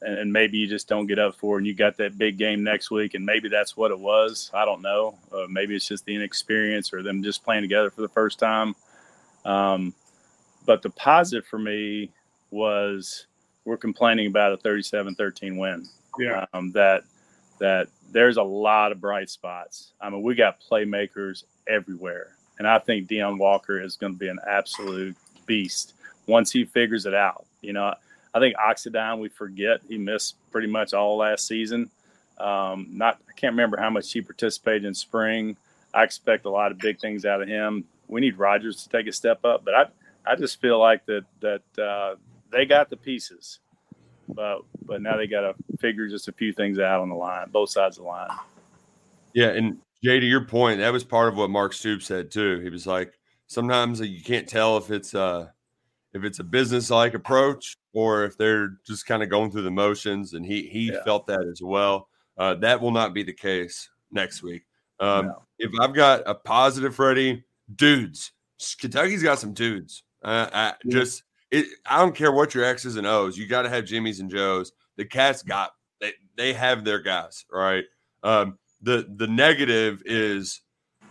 and, 0.03 0.19
and 0.19 0.31
maybe 0.31 0.59
you 0.59 0.67
just 0.67 0.87
don't 0.87 1.07
get 1.07 1.17
up 1.17 1.35
for 1.35 1.55
it, 1.55 1.61
and 1.61 1.67
you 1.67 1.73
got 1.73 1.97
that 1.97 2.19
big 2.19 2.37
game 2.37 2.63
next 2.63 2.91
week, 2.91 3.15
and 3.15 3.25
maybe 3.25 3.49
that's 3.49 3.75
what 3.75 3.89
it 3.89 3.99
was. 3.99 4.51
I 4.53 4.63
don't 4.63 4.83
know. 4.83 5.17
Uh, 5.33 5.47
maybe 5.49 5.75
it's 5.75 5.87
just 5.87 6.05
the 6.05 6.15
inexperience 6.15 6.93
or 6.93 7.01
them 7.01 7.23
just 7.23 7.43
playing 7.43 7.63
together 7.63 7.89
for 7.89 8.01
the 8.01 8.09
first 8.09 8.37
time. 8.37 8.75
Um, 9.43 9.95
but 10.67 10.83
the 10.83 10.91
positive 10.91 11.47
for 11.47 11.57
me 11.57 12.11
was 12.51 13.25
we're 13.65 13.77
complaining 13.77 14.27
about 14.27 14.53
a 14.53 14.57
37-13 14.57 15.57
win. 15.57 15.87
Yeah. 16.19 16.45
Um, 16.53 16.71
that 16.73 17.03
that 17.59 17.87
there's 18.11 18.37
a 18.37 18.43
lot 18.43 18.91
of 18.91 19.01
bright 19.01 19.29
spots. 19.29 19.93
I 19.99 20.09
mean, 20.09 20.21
we 20.21 20.35
got 20.35 20.59
playmakers 20.61 21.43
everywhere, 21.67 22.35
and 22.59 22.67
I 22.67 22.77
think 22.77 23.07
Deone 23.07 23.39
Walker 23.39 23.81
is 23.81 23.97
going 23.97 24.13
to 24.13 24.19
be 24.19 24.27
an 24.27 24.39
absolute 24.47 25.17
beast 25.47 25.93
once 26.29 26.51
he 26.51 26.63
figures 26.63 27.05
it 27.05 27.13
out. 27.13 27.45
You 27.61 27.73
know, 27.73 27.93
I 28.33 28.39
think 28.39 28.55
Oxendine, 28.55 29.19
we 29.19 29.29
forget 29.29 29.81
he 29.87 29.97
missed 29.97 30.35
pretty 30.51 30.67
much 30.67 30.93
all 30.93 31.17
last 31.17 31.47
season. 31.47 31.89
Um, 32.37 32.87
not, 32.91 33.19
I 33.27 33.33
can't 33.33 33.53
remember 33.53 33.77
how 33.77 33.89
much 33.89 34.11
he 34.13 34.21
participated 34.21 34.85
in 34.85 34.93
spring. 34.93 35.57
I 35.93 36.03
expect 36.03 36.45
a 36.45 36.49
lot 36.49 36.71
of 36.71 36.77
big 36.77 36.99
things 36.99 37.25
out 37.25 37.41
of 37.41 37.47
him. 37.47 37.83
We 38.07 38.21
need 38.21 38.37
Rogers 38.37 38.83
to 38.83 38.89
take 38.89 39.07
a 39.07 39.11
step 39.11 39.43
up, 39.43 39.65
but 39.65 39.73
I, 39.73 39.85
I 40.25 40.35
just 40.35 40.61
feel 40.61 40.79
like 40.79 41.05
that 41.07 41.25
that 41.41 41.83
uh, 41.83 42.15
they 42.51 42.65
got 42.65 42.89
the 42.89 42.97
pieces, 42.97 43.59
but 44.27 44.61
but 44.85 45.01
now 45.01 45.17
they 45.17 45.27
got 45.27 45.41
to 45.41 45.55
figure 45.79 46.07
just 46.07 46.27
a 46.27 46.31
few 46.31 46.53
things 46.53 46.79
out 46.79 47.01
on 47.01 47.09
the 47.09 47.15
line, 47.15 47.49
both 47.51 47.69
sides 47.69 47.97
of 47.97 48.03
the 48.03 48.09
line. 48.09 48.29
Yeah, 49.33 49.49
and 49.49 49.79
Jay, 50.03 50.19
to 50.19 50.25
your 50.25 50.45
point, 50.45 50.79
that 50.79 50.93
was 50.93 51.03
part 51.03 51.27
of 51.27 51.37
what 51.37 51.49
Mark 51.49 51.73
Stoops 51.73 52.05
said 52.05 52.31
too. 52.31 52.59
He 52.59 52.69
was 52.69 52.87
like, 52.87 53.13
sometimes 53.47 53.99
you 53.99 54.23
can't 54.23 54.47
tell 54.47 54.77
if 54.77 54.91
it's 54.91 55.13
uh 55.13 55.49
if 56.13 56.23
it's 56.23 56.39
a 56.39 56.43
business 56.43 56.89
like 56.89 57.13
approach 57.13 57.75
or 57.93 58.23
if 58.25 58.37
they're 58.37 58.69
just 58.85 59.05
kind 59.05 59.21
of 59.23 59.29
going 59.29 59.51
through 59.51 59.61
the 59.63 59.71
motions, 59.71 60.33
and 60.33 60.45
he 60.45 60.67
he 60.67 60.91
Yeah. 60.91 61.03
felt 61.03 61.27
that 61.27 61.45
as 61.51 61.61
well. 61.61 62.09
Uh, 62.37 62.55
that 62.55 62.79
will 62.81 62.91
not 62.91 63.13
be 63.13 63.23
the 63.23 63.33
case 63.33 63.89
next 64.11 64.41
week. 64.43 64.63
Um, 64.99 65.27
No. 65.27 65.45
If 65.59 65.71
I've 65.79 65.93
got 65.93 66.23
a 66.25 66.33
positive, 66.33 66.95
Freddie, 66.95 67.43
dudes, 67.75 68.31
Kentucky's 68.79 69.23
got 69.23 69.39
some 69.39 69.53
dudes. 69.53 70.03
Uh, 70.23 70.49
I 70.53 70.73
just 70.89 71.23
it. 71.51 71.65
I 71.85 71.97
don't 71.99 72.15
care 72.15 72.31
what 72.31 72.53
your 72.55 72.63
X's 72.63 72.95
and 72.95 73.07
O's. 73.07 73.37
You 73.37 73.47
got 73.47 73.63
to 73.63 73.69
have 73.69 73.83
Jimmys 73.85 74.19
and 74.19 74.29
Joes. 74.29 74.71
The 74.97 75.05
Cats 75.05 75.43
got 75.43 75.71
they 75.99 76.13
they 76.35 76.53
have 76.53 76.83
their 76.85 76.99
guys 76.99 77.45
right. 77.51 77.83
Um, 78.23 78.57
the 78.81 79.05
the 79.17 79.27
negative 79.27 80.01
is 80.05 80.61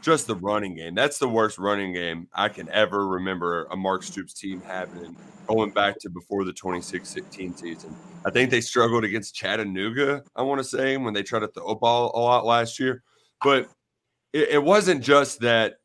just 0.03 0.27
the 0.27 0.37
running 0.37 0.75
game. 0.75 0.95
That's 0.95 1.19
the 1.19 1.29
worst 1.29 1.59
running 1.59 1.93
game 1.93 2.29
I 2.33 2.49
can 2.49 2.69
ever 2.71 3.07
remember 3.07 3.65
a 3.71 3.77
Mark 3.77 4.03
Stoops 4.03 4.33
team 4.33 4.61
having 4.61 5.17
going 5.47 5.71
back 5.71 5.99
to 6.01 6.11
before 6.11 6.45
the 6.45 6.53
2016 6.53 7.57
season. 7.57 7.97
I 8.25 8.31
think 8.31 8.51
they 8.51 8.61
struggled 8.61 9.05
against 9.05 9.35
Chattanooga, 9.35 10.23
I 10.37 10.43
want 10.43 10.59
to 10.59 10.65
say, 10.65 10.97
when 10.97 11.15
they 11.15 11.23
tried 11.23 11.41
to 11.41 11.49
throw 11.49 11.75
ball 11.75 12.13
a 12.15 12.21
lot 12.21 12.45
last 12.45 12.79
year. 12.79 13.03
But 13.43 13.69
it, 14.33 14.51
it 14.51 14.63
wasn't 14.63 15.03
just 15.03 15.41
that 15.41 15.77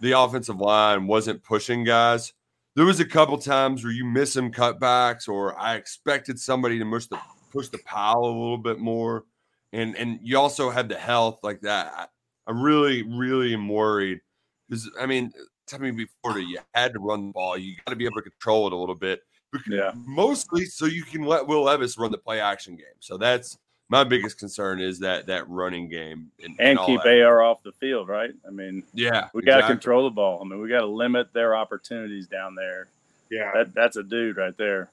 the 0.00 0.12
offensive 0.12 0.60
line 0.60 1.06
wasn't 1.06 1.42
pushing 1.42 1.84
guys. 1.84 2.32
There 2.74 2.84
was 2.84 3.00
a 3.00 3.06
couple 3.06 3.38
times 3.38 3.82
where 3.82 3.92
you 3.92 4.04
miss 4.04 4.34
some 4.34 4.52
cutbacks, 4.52 5.28
or 5.28 5.58
I 5.58 5.76
expected 5.76 6.38
somebody 6.38 6.78
to 6.78 6.84
push 6.84 7.06
the 7.06 7.18
push 7.50 7.68
the 7.68 7.78
pile 7.78 8.18
a 8.18 8.26
little 8.26 8.58
bit 8.58 8.78
more. 8.78 9.24
And 9.72 9.96
and 9.96 10.18
you 10.22 10.38
also 10.38 10.70
had 10.70 10.88
the 10.88 10.96
health 10.96 11.40
like 11.42 11.62
that. 11.62 12.10
I, 12.46 12.50
I 12.50 12.54
really, 12.54 13.02
really 13.02 13.52
am 13.54 13.68
worried 13.68 14.20
because 14.68 14.90
I 15.00 15.06
mean, 15.06 15.32
tell 15.66 15.80
me 15.80 15.90
before 15.90 16.34
that 16.34 16.42
you 16.44 16.58
had 16.74 16.92
to 16.92 16.98
run 16.98 17.28
the 17.28 17.32
ball. 17.32 17.56
You 17.58 17.76
got 17.84 17.90
to 17.90 17.96
be 17.96 18.04
able 18.04 18.16
to 18.16 18.22
control 18.22 18.66
it 18.66 18.72
a 18.72 18.76
little 18.76 18.94
bit. 18.94 19.22
Because 19.52 19.72
Yeah. 19.72 19.92
Mostly 19.94 20.64
so 20.64 20.86
you 20.86 21.04
can 21.04 21.22
let 21.22 21.46
Will 21.46 21.62
Levis 21.62 21.98
run 21.98 22.10
the 22.12 22.18
play 22.18 22.40
action 22.40 22.76
game. 22.76 22.86
So 23.00 23.16
that's 23.16 23.58
my 23.88 24.02
biggest 24.02 24.38
concern 24.38 24.80
is 24.80 24.98
that 24.98 25.26
that 25.26 25.48
running 25.48 25.88
game 25.88 26.30
and, 26.42 26.56
And 26.58 26.78
all 26.78 26.86
keep 26.86 27.02
that. 27.04 27.22
AR 27.22 27.42
off 27.42 27.62
the 27.62 27.70
field, 27.72 28.08
right? 28.08 28.32
I 28.46 28.50
mean, 28.50 28.82
Yeah, 28.94 29.28
we 29.32 29.42
got 29.42 29.52
to 29.52 29.58
exactly. 29.58 29.74
control 29.76 30.04
the 30.04 30.10
ball. 30.10 30.40
I 30.42 30.48
mean, 30.48 30.60
we 30.60 30.68
got 30.68 30.80
to 30.80 30.86
limit 30.86 31.32
their 31.32 31.54
opportunities 31.54 32.26
down 32.26 32.54
there. 32.56 32.88
Yeah. 33.30 33.52
That 33.54 33.74
that's 33.74 33.96
a 33.96 34.02
dude 34.02 34.36
right 34.36 34.56
there. 34.56 34.90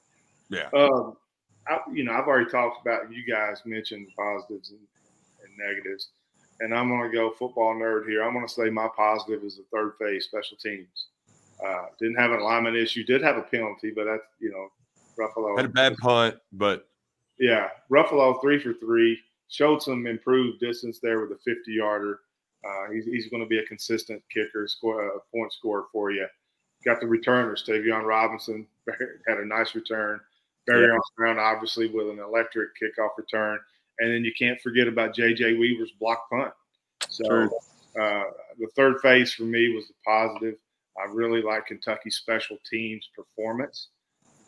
Yeah, 0.50 0.68
Um, 0.72 1.16
I, 1.66 1.78
you 1.92 2.04
know, 2.04 2.12
I've 2.12 2.26
already 2.28 2.50
talked 2.50 2.86
about. 2.86 3.10
You 3.12 3.24
guys 3.24 3.62
mentioned 3.64 4.08
positives 4.16 4.70
and, 4.70 4.78
and 5.42 5.56
negatives, 5.58 6.10
and 6.60 6.74
I'm 6.74 6.88
going 6.88 7.10
to 7.10 7.16
go 7.16 7.30
football 7.38 7.74
nerd 7.74 8.08
here. 8.08 8.22
I'm 8.22 8.32
going 8.32 8.46
to 8.46 8.52
say 8.52 8.70
my 8.70 8.88
positive 8.96 9.42
is 9.42 9.56
the 9.56 9.64
third 9.72 9.92
phase 9.98 10.24
special 10.24 10.56
teams. 10.56 11.08
Uh, 11.64 11.86
didn't 11.98 12.16
have 12.16 12.32
an 12.32 12.40
alignment 12.40 12.76
issue. 12.76 13.04
Did 13.04 13.22
have 13.22 13.36
a 13.36 13.42
penalty, 13.42 13.92
but 13.94 14.04
that's 14.04 14.24
you 14.40 14.50
know, 14.50 14.68
Ruffolo 15.18 15.56
had 15.56 15.66
a 15.66 15.68
bad 15.68 15.96
punt, 15.98 16.36
but 16.52 16.88
Yeah, 17.38 17.68
Ruffolo 17.90 18.40
three 18.40 18.58
for 18.58 18.74
three 18.74 19.18
showed 19.48 19.82
some 19.82 20.06
improved 20.06 20.60
distance 20.60 20.98
there 21.00 21.20
with 21.20 21.30
a 21.30 21.38
50 21.44 21.72
yarder. 21.72 22.20
Uh, 22.64 22.90
he's 22.92 23.04
he's 23.04 23.28
going 23.28 23.42
to 23.42 23.48
be 23.48 23.58
a 23.58 23.66
consistent 23.66 24.22
kicker, 24.32 24.66
score 24.66 25.16
uh, 25.16 25.18
point 25.32 25.52
scorer 25.52 25.84
for 25.92 26.10
you. 26.10 26.26
Got 26.84 27.00
the 27.00 27.06
returners. 27.06 27.64
Tayvion 27.66 28.04
Robinson 28.04 28.66
had 29.28 29.38
a 29.38 29.44
nice 29.44 29.74
return. 29.74 30.20
Barion 30.68 30.92
Yeah. 30.92 30.98
Brown 31.16 31.38
obviously 31.38 31.88
with 31.88 32.08
an 32.08 32.18
electric 32.18 32.70
kickoff 32.80 33.10
return, 33.18 33.58
and 33.98 34.12
then 34.12 34.24
you 34.24 34.32
can't 34.36 34.60
forget 34.60 34.88
about 34.88 35.14
J.J. 35.14 35.54
Weaver's 35.54 35.92
block 36.00 36.28
punt. 36.30 36.52
So 37.08 37.24
uh, 38.00 38.24
the 38.58 38.68
third 38.74 39.00
phase 39.00 39.32
for 39.32 39.44
me 39.44 39.74
was 39.74 39.86
the 39.88 39.94
positive. 40.06 40.56
I 40.98 41.10
really 41.12 41.42
like 41.42 41.66
Kentucky's 41.66 42.16
special 42.16 42.56
teams 42.70 43.08
performance. 43.14 43.88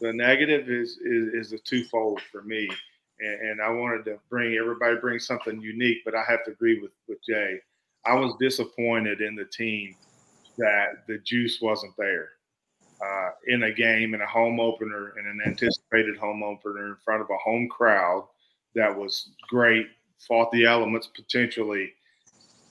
The 0.00 0.12
negative 0.12 0.68
is 0.68 0.98
is, 0.98 1.28
is 1.34 1.52
a 1.52 1.58
twofold 1.58 2.20
for 2.30 2.42
me, 2.42 2.68
and, 3.20 3.50
and 3.50 3.62
I 3.62 3.70
wanted 3.70 4.04
to 4.06 4.18
bring 4.28 4.54
everybody 4.54 4.96
bring 4.96 5.18
something 5.18 5.60
unique, 5.60 5.98
but 6.04 6.14
I 6.14 6.22
have 6.28 6.44
to 6.44 6.52
agree 6.52 6.80
with 6.80 6.92
with 7.08 7.18
Jay. 7.28 7.58
I 8.04 8.14
was 8.14 8.34
disappointed 8.38 9.20
in 9.20 9.34
the 9.34 9.46
team 9.46 9.96
that 10.58 11.06
the 11.08 11.18
juice 11.18 11.60
wasn't 11.60 11.94
there 11.98 12.30
uh, 13.04 13.30
in 13.46 13.64
a 13.64 13.72
game, 13.72 14.14
in 14.14 14.20
a 14.20 14.26
home 14.26 14.60
opener, 14.60 15.18
in 15.18 15.26
an 15.26 15.40
anticipated 15.46 16.16
home 16.16 16.42
opener 16.42 16.88
in 16.88 16.96
front 17.04 17.20
of 17.20 17.28
a 17.30 17.36
home 17.38 17.68
crowd 17.68 18.26
that 18.76 18.96
was 18.96 19.30
great, 19.48 19.86
fought 20.18 20.52
the 20.52 20.64
elements 20.64 21.08
potentially. 21.08 21.92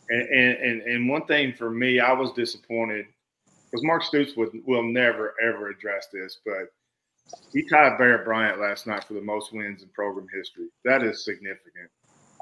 And, 0.10 0.22
and, 0.22 0.82
and, 0.84 1.10
one 1.10 1.26
thing 1.26 1.54
for 1.54 1.72
me, 1.72 2.00
I 2.00 2.14
was 2.14 2.32
disappointed 2.34 3.08
because 3.46 3.84
Mark 3.84 4.04
Stoops 4.04 4.38
would, 4.38 4.52
will 4.66 4.84
never, 4.84 5.34
ever 5.42 5.70
address 5.70 6.08
this, 6.14 6.38
but 6.46 6.72
he 7.52 7.68
tied 7.68 7.98
Bear 7.98 8.24
Bryant 8.24 8.62
last 8.62 8.86
night 8.86 9.04
for 9.04 9.16
the 9.16 9.22
most 9.22 9.52
wins 9.52 9.82
in 9.82 9.90
program 9.90 10.28
history. 10.32 10.68
That 10.84 11.04
is 11.04 11.26
significant. 11.26 11.90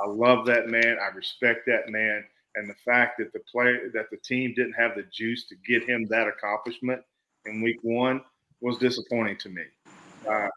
I 0.03 0.07
love 0.07 0.45
that 0.47 0.67
man. 0.67 0.97
I 1.01 1.15
respect 1.15 1.65
that 1.67 1.89
man. 1.89 2.25
And 2.55 2.69
the 2.69 2.75
fact 2.85 3.17
that 3.17 3.31
the 3.31 3.39
play 3.51 3.77
that 3.93 4.09
the 4.11 4.17
team 4.17 4.53
didn't 4.55 4.73
have 4.73 4.95
the 4.95 5.03
juice 5.11 5.45
to 5.47 5.55
get 5.65 5.87
him 5.87 6.05
that 6.09 6.27
accomplishment 6.27 7.01
in 7.45 7.61
week 7.61 7.79
one 7.81 8.21
was 8.61 8.77
disappointing 8.77 9.37
to 9.37 9.49
me. 9.49 9.63
Uh, 10.29 10.47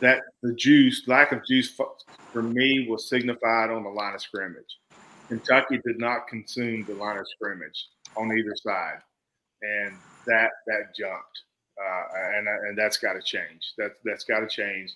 that 0.00 0.22
the 0.42 0.54
juice, 0.54 1.06
lack 1.06 1.32
of 1.32 1.44
juice 1.44 1.70
for, 1.70 2.42
me 2.42 2.86
was 2.88 3.08
signified 3.08 3.70
on 3.70 3.82
the 3.82 3.90
line 3.90 4.14
of 4.14 4.20
scrimmage. 4.20 4.78
Kentucky 5.28 5.80
did 5.84 5.98
not 5.98 6.26
consume 6.28 6.84
the 6.84 6.94
line 6.94 7.18
of 7.18 7.26
scrimmage 7.28 7.86
on 8.16 8.36
either 8.36 8.54
side, 8.56 8.98
and 9.62 9.96
that 10.26 10.50
that 10.66 10.94
jumped, 10.98 11.38
uh, 11.80 12.02
and 12.36 12.48
and 12.48 12.78
that's 12.78 12.96
got 12.96 13.12
to 13.12 13.22
change. 13.22 13.74
That 13.78 13.92
that's 14.04 14.24
got 14.24 14.40
to 14.40 14.48
change. 14.48 14.92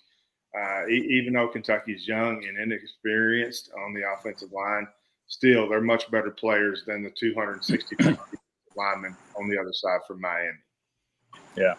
Uh, 0.58 0.86
e- 0.88 1.08
even 1.10 1.32
though 1.32 1.48
Kentucky's 1.48 2.06
young 2.06 2.44
and 2.44 2.58
inexperienced 2.58 3.70
on 3.84 3.92
the 3.92 4.02
offensive 4.08 4.52
line, 4.52 4.86
still 5.26 5.68
they're 5.68 5.80
much 5.80 6.10
better 6.10 6.30
players 6.30 6.84
than 6.86 7.02
the 7.02 7.10
260 7.10 7.96
linemen 8.76 9.16
on 9.38 9.48
the 9.48 9.58
other 9.58 9.72
side 9.72 10.00
from 10.06 10.20
Miami. 10.20 10.58
Yeah. 11.56 11.74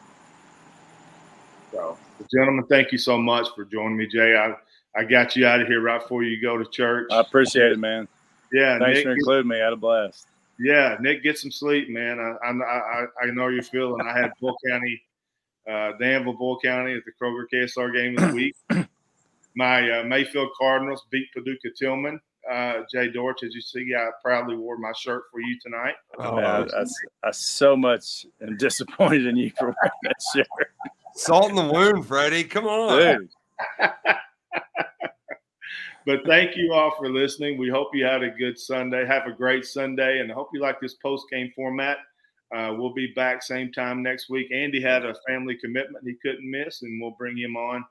So, 1.71 1.97
gentlemen, 2.33 2.65
thank 2.69 2.91
you 2.91 2.97
so 2.97 3.17
much 3.17 3.47
for 3.55 3.65
joining 3.65 3.97
me, 3.97 4.07
Jay. 4.07 4.35
I, 4.35 4.55
I 4.99 5.03
got 5.03 5.35
you 5.35 5.45
out 5.45 5.61
of 5.61 5.67
here 5.67 5.81
right 5.81 6.01
before 6.01 6.23
you 6.23 6.41
go 6.41 6.57
to 6.57 6.65
church. 6.69 7.07
I 7.11 7.19
appreciate 7.19 7.71
it, 7.71 7.79
man. 7.79 8.07
yeah, 8.51 8.79
Thanks 8.79 8.97
Nick, 8.97 9.05
for 9.05 9.11
including 9.11 9.47
me. 9.49 9.59
I 9.59 9.65
had 9.65 9.73
a 9.73 9.77
blast. 9.77 10.27
yeah, 10.59 10.97
Nick, 10.99 11.23
get 11.23 11.37
some 11.37 11.51
sleep, 11.51 11.89
man. 11.89 12.19
I, 12.19 12.47
I, 12.47 12.51
I, 12.51 13.05
I 13.23 13.25
know 13.31 13.47
you're 13.47 13.63
feeling. 13.63 14.05
I 14.07 14.17
had 14.17 14.31
Boyle 14.39 14.55
County, 14.67 15.01
uh, 15.69 15.91
Danville, 15.99 16.33
Boyle 16.33 16.59
County 16.59 16.93
at 16.93 17.03
the 17.05 17.11
Kroger 17.21 17.45
KSR 17.53 17.93
game 17.93 18.17
of 18.17 18.29
the 18.29 18.35
week. 18.35 18.55
My 19.55 19.99
uh, 19.99 20.03
Mayfield 20.03 20.49
Cardinals 20.57 21.05
beat 21.09 21.31
Paducah 21.33 21.69
Tilghman. 21.81 22.19
Uh, 22.49 22.83
Jay 22.93 23.09
Dortch, 23.09 23.41
as 23.43 23.55
you 23.55 23.61
see, 23.61 23.91
I 23.97 24.09
proudly 24.23 24.55
wore 24.55 24.77
my 24.77 24.91
shirt 24.95 25.23
for 25.31 25.41
you 25.41 25.57
tonight. 25.59 25.95
Oh, 26.19 26.37
Yeah, 26.37 26.65
I, 26.77 27.27
I 27.27 27.31
so 27.31 27.75
much 27.75 28.27
am 28.39 28.55
disappointed 28.57 29.25
in 29.25 29.35
you 29.35 29.51
for 29.57 29.65
wearing 29.65 29.91
that 30.03 30.15
shirt, 30.35 30.47
salt 31.15 31.49
in 31.49 31.55
the 31.55 31.65
wound, 31.65 32.05
Freddie. 32.05 32.43
Come 32.43 32.65
on. 32.65 33.29
but 36.05 36.19
thank 36.25 36.55
you 36.55 36.73
all 36.73 36.95
for 36.97 37.09
listening. 37.09 37.57
We 37.57 37.69
hope 37.69 37.89
you 37.93 38.05
had 38.05 38.23
a 38.23 38.29
good 38.29 38.59
Sunday. 38.59 39.05
Have 39.05 39.25
a 39.27 39.31
great 39.31 39.65
Sunday, 39.65 40.19
and 40.19 40.31
I 40.31 40.35
hope 40.35 40.49
you 40.53 40.61
like 40.61 40.79
this 40.79 40.95
post 40.95 41.25
game 41.31 41.51
format. 41.55 41.97
Uh, 42.55 42.73
we'll 42.77 42.93
be 42.93 43.11
back 43.15 43.41
same 43.41 43.71
time 43.71 44.03
next 44.03 44.29
week. 44.29 44.51
Andy 44.51 44.79
had 44.81 45.03
a 45.03 45.15
family 45.27 45.55
commitment 45.55 46.05
he 46.05 46.15
couldn't 46.21 46.49
miss, 46.49 46.83
and 46.83 47.01
we'll 47.01 47.15
bring 47.17 47.37
him 47.37 47.57
on. 47.57 47.83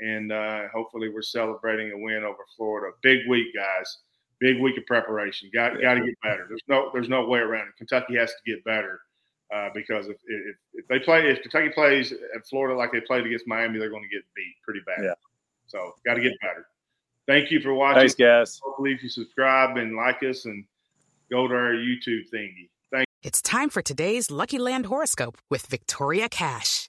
And 0.00 0.32
uh, 0.32 0.62
hopefully, 0.74 1.08
we're 1.08 1.22
celebrating 1.22 1.92
a 1.92 1.98
win 1.98 2.24
over 2.24 2.44
Florida. 2.56 2.92
Big 3.02 3.20
week, 3.28 3.54
guys. 3.54 3.98
Big 4.40 4.60
week 4.60 4.76
of 4.76 4.84
preparation. 4.86 5.48
Got 5.54 5.80
got 5.80 5.94
to 5.94 6.04
get 6.04 6.20
better. 6.22 6.46
There's 6.48 6.64
no 6.66 6.90
there's 6.92 7.08
no 7.08 7.24
way 7.26 7.38
around 7.38 7.68
it. 7.68 7.76
Kentucky 7.76 8.16
has 8.16 8.30
to 8.30 8.50
get 8.50 8.64
better 8.64 9.00
uh, 9.52 9.68
because 9.74 10.08
if, 10.08 10.16
if, 10.26 10.56
if 10.74 10.88
they 10.88 10.98
play 10.98 11.30
if 11.30 11.42
Kentucky 11.42 11.68
plays 11.68 12.12
at 12.12 12.46
Florida 12.48 12.76
like 12.76 12.92
they 12.92 13.00
played 13.00 13.26
against 13.26 13.46
Miami, 13.46 13.78
they're 13.78 13.90
going 13.90 14.02
to 14.02 14.08
get 14.08 14.22
beat 14.34 14.54
pretty 14.64 14.80
bad. 14.86 15.04
Yeah. 15.04 15.14
So 15.66 15.92
got 16.04 16.14
to 16.14 16.20
get 16.20 16.32
better. 16.40 16.66
Thank 17.26 17.50
you 17.50 17.60
for 17.60 17.72
watching. 17.74 18.00
Thanks, 18.00 18.14
guys. 18.14 18.60
Hopefully, 18.62 18.92
if 18.92 19.02
you 19.02 19.08
subscribe 19.08 19.76
and 19.76 19.96
like 19.96 20.22
us 20.22 20.44
and 20.44 20.64
go 21.30 21.46
to 21.46 21.54
our 21.54 21.72
YouTube 21.72 22.22
thingy. 22.32 22.68
Thank. 22.90 23.06
It's 23.22 23.40
time 23.40 23.70
for 23.70 23.80
today's 23.80 24.30
Lucky 24.30 24.58
Land 24.58 24.86
horoscope 24.86 25.38
with 25.48 25.66
Victoria 25.66 26.28
Cash. 26.28 26.88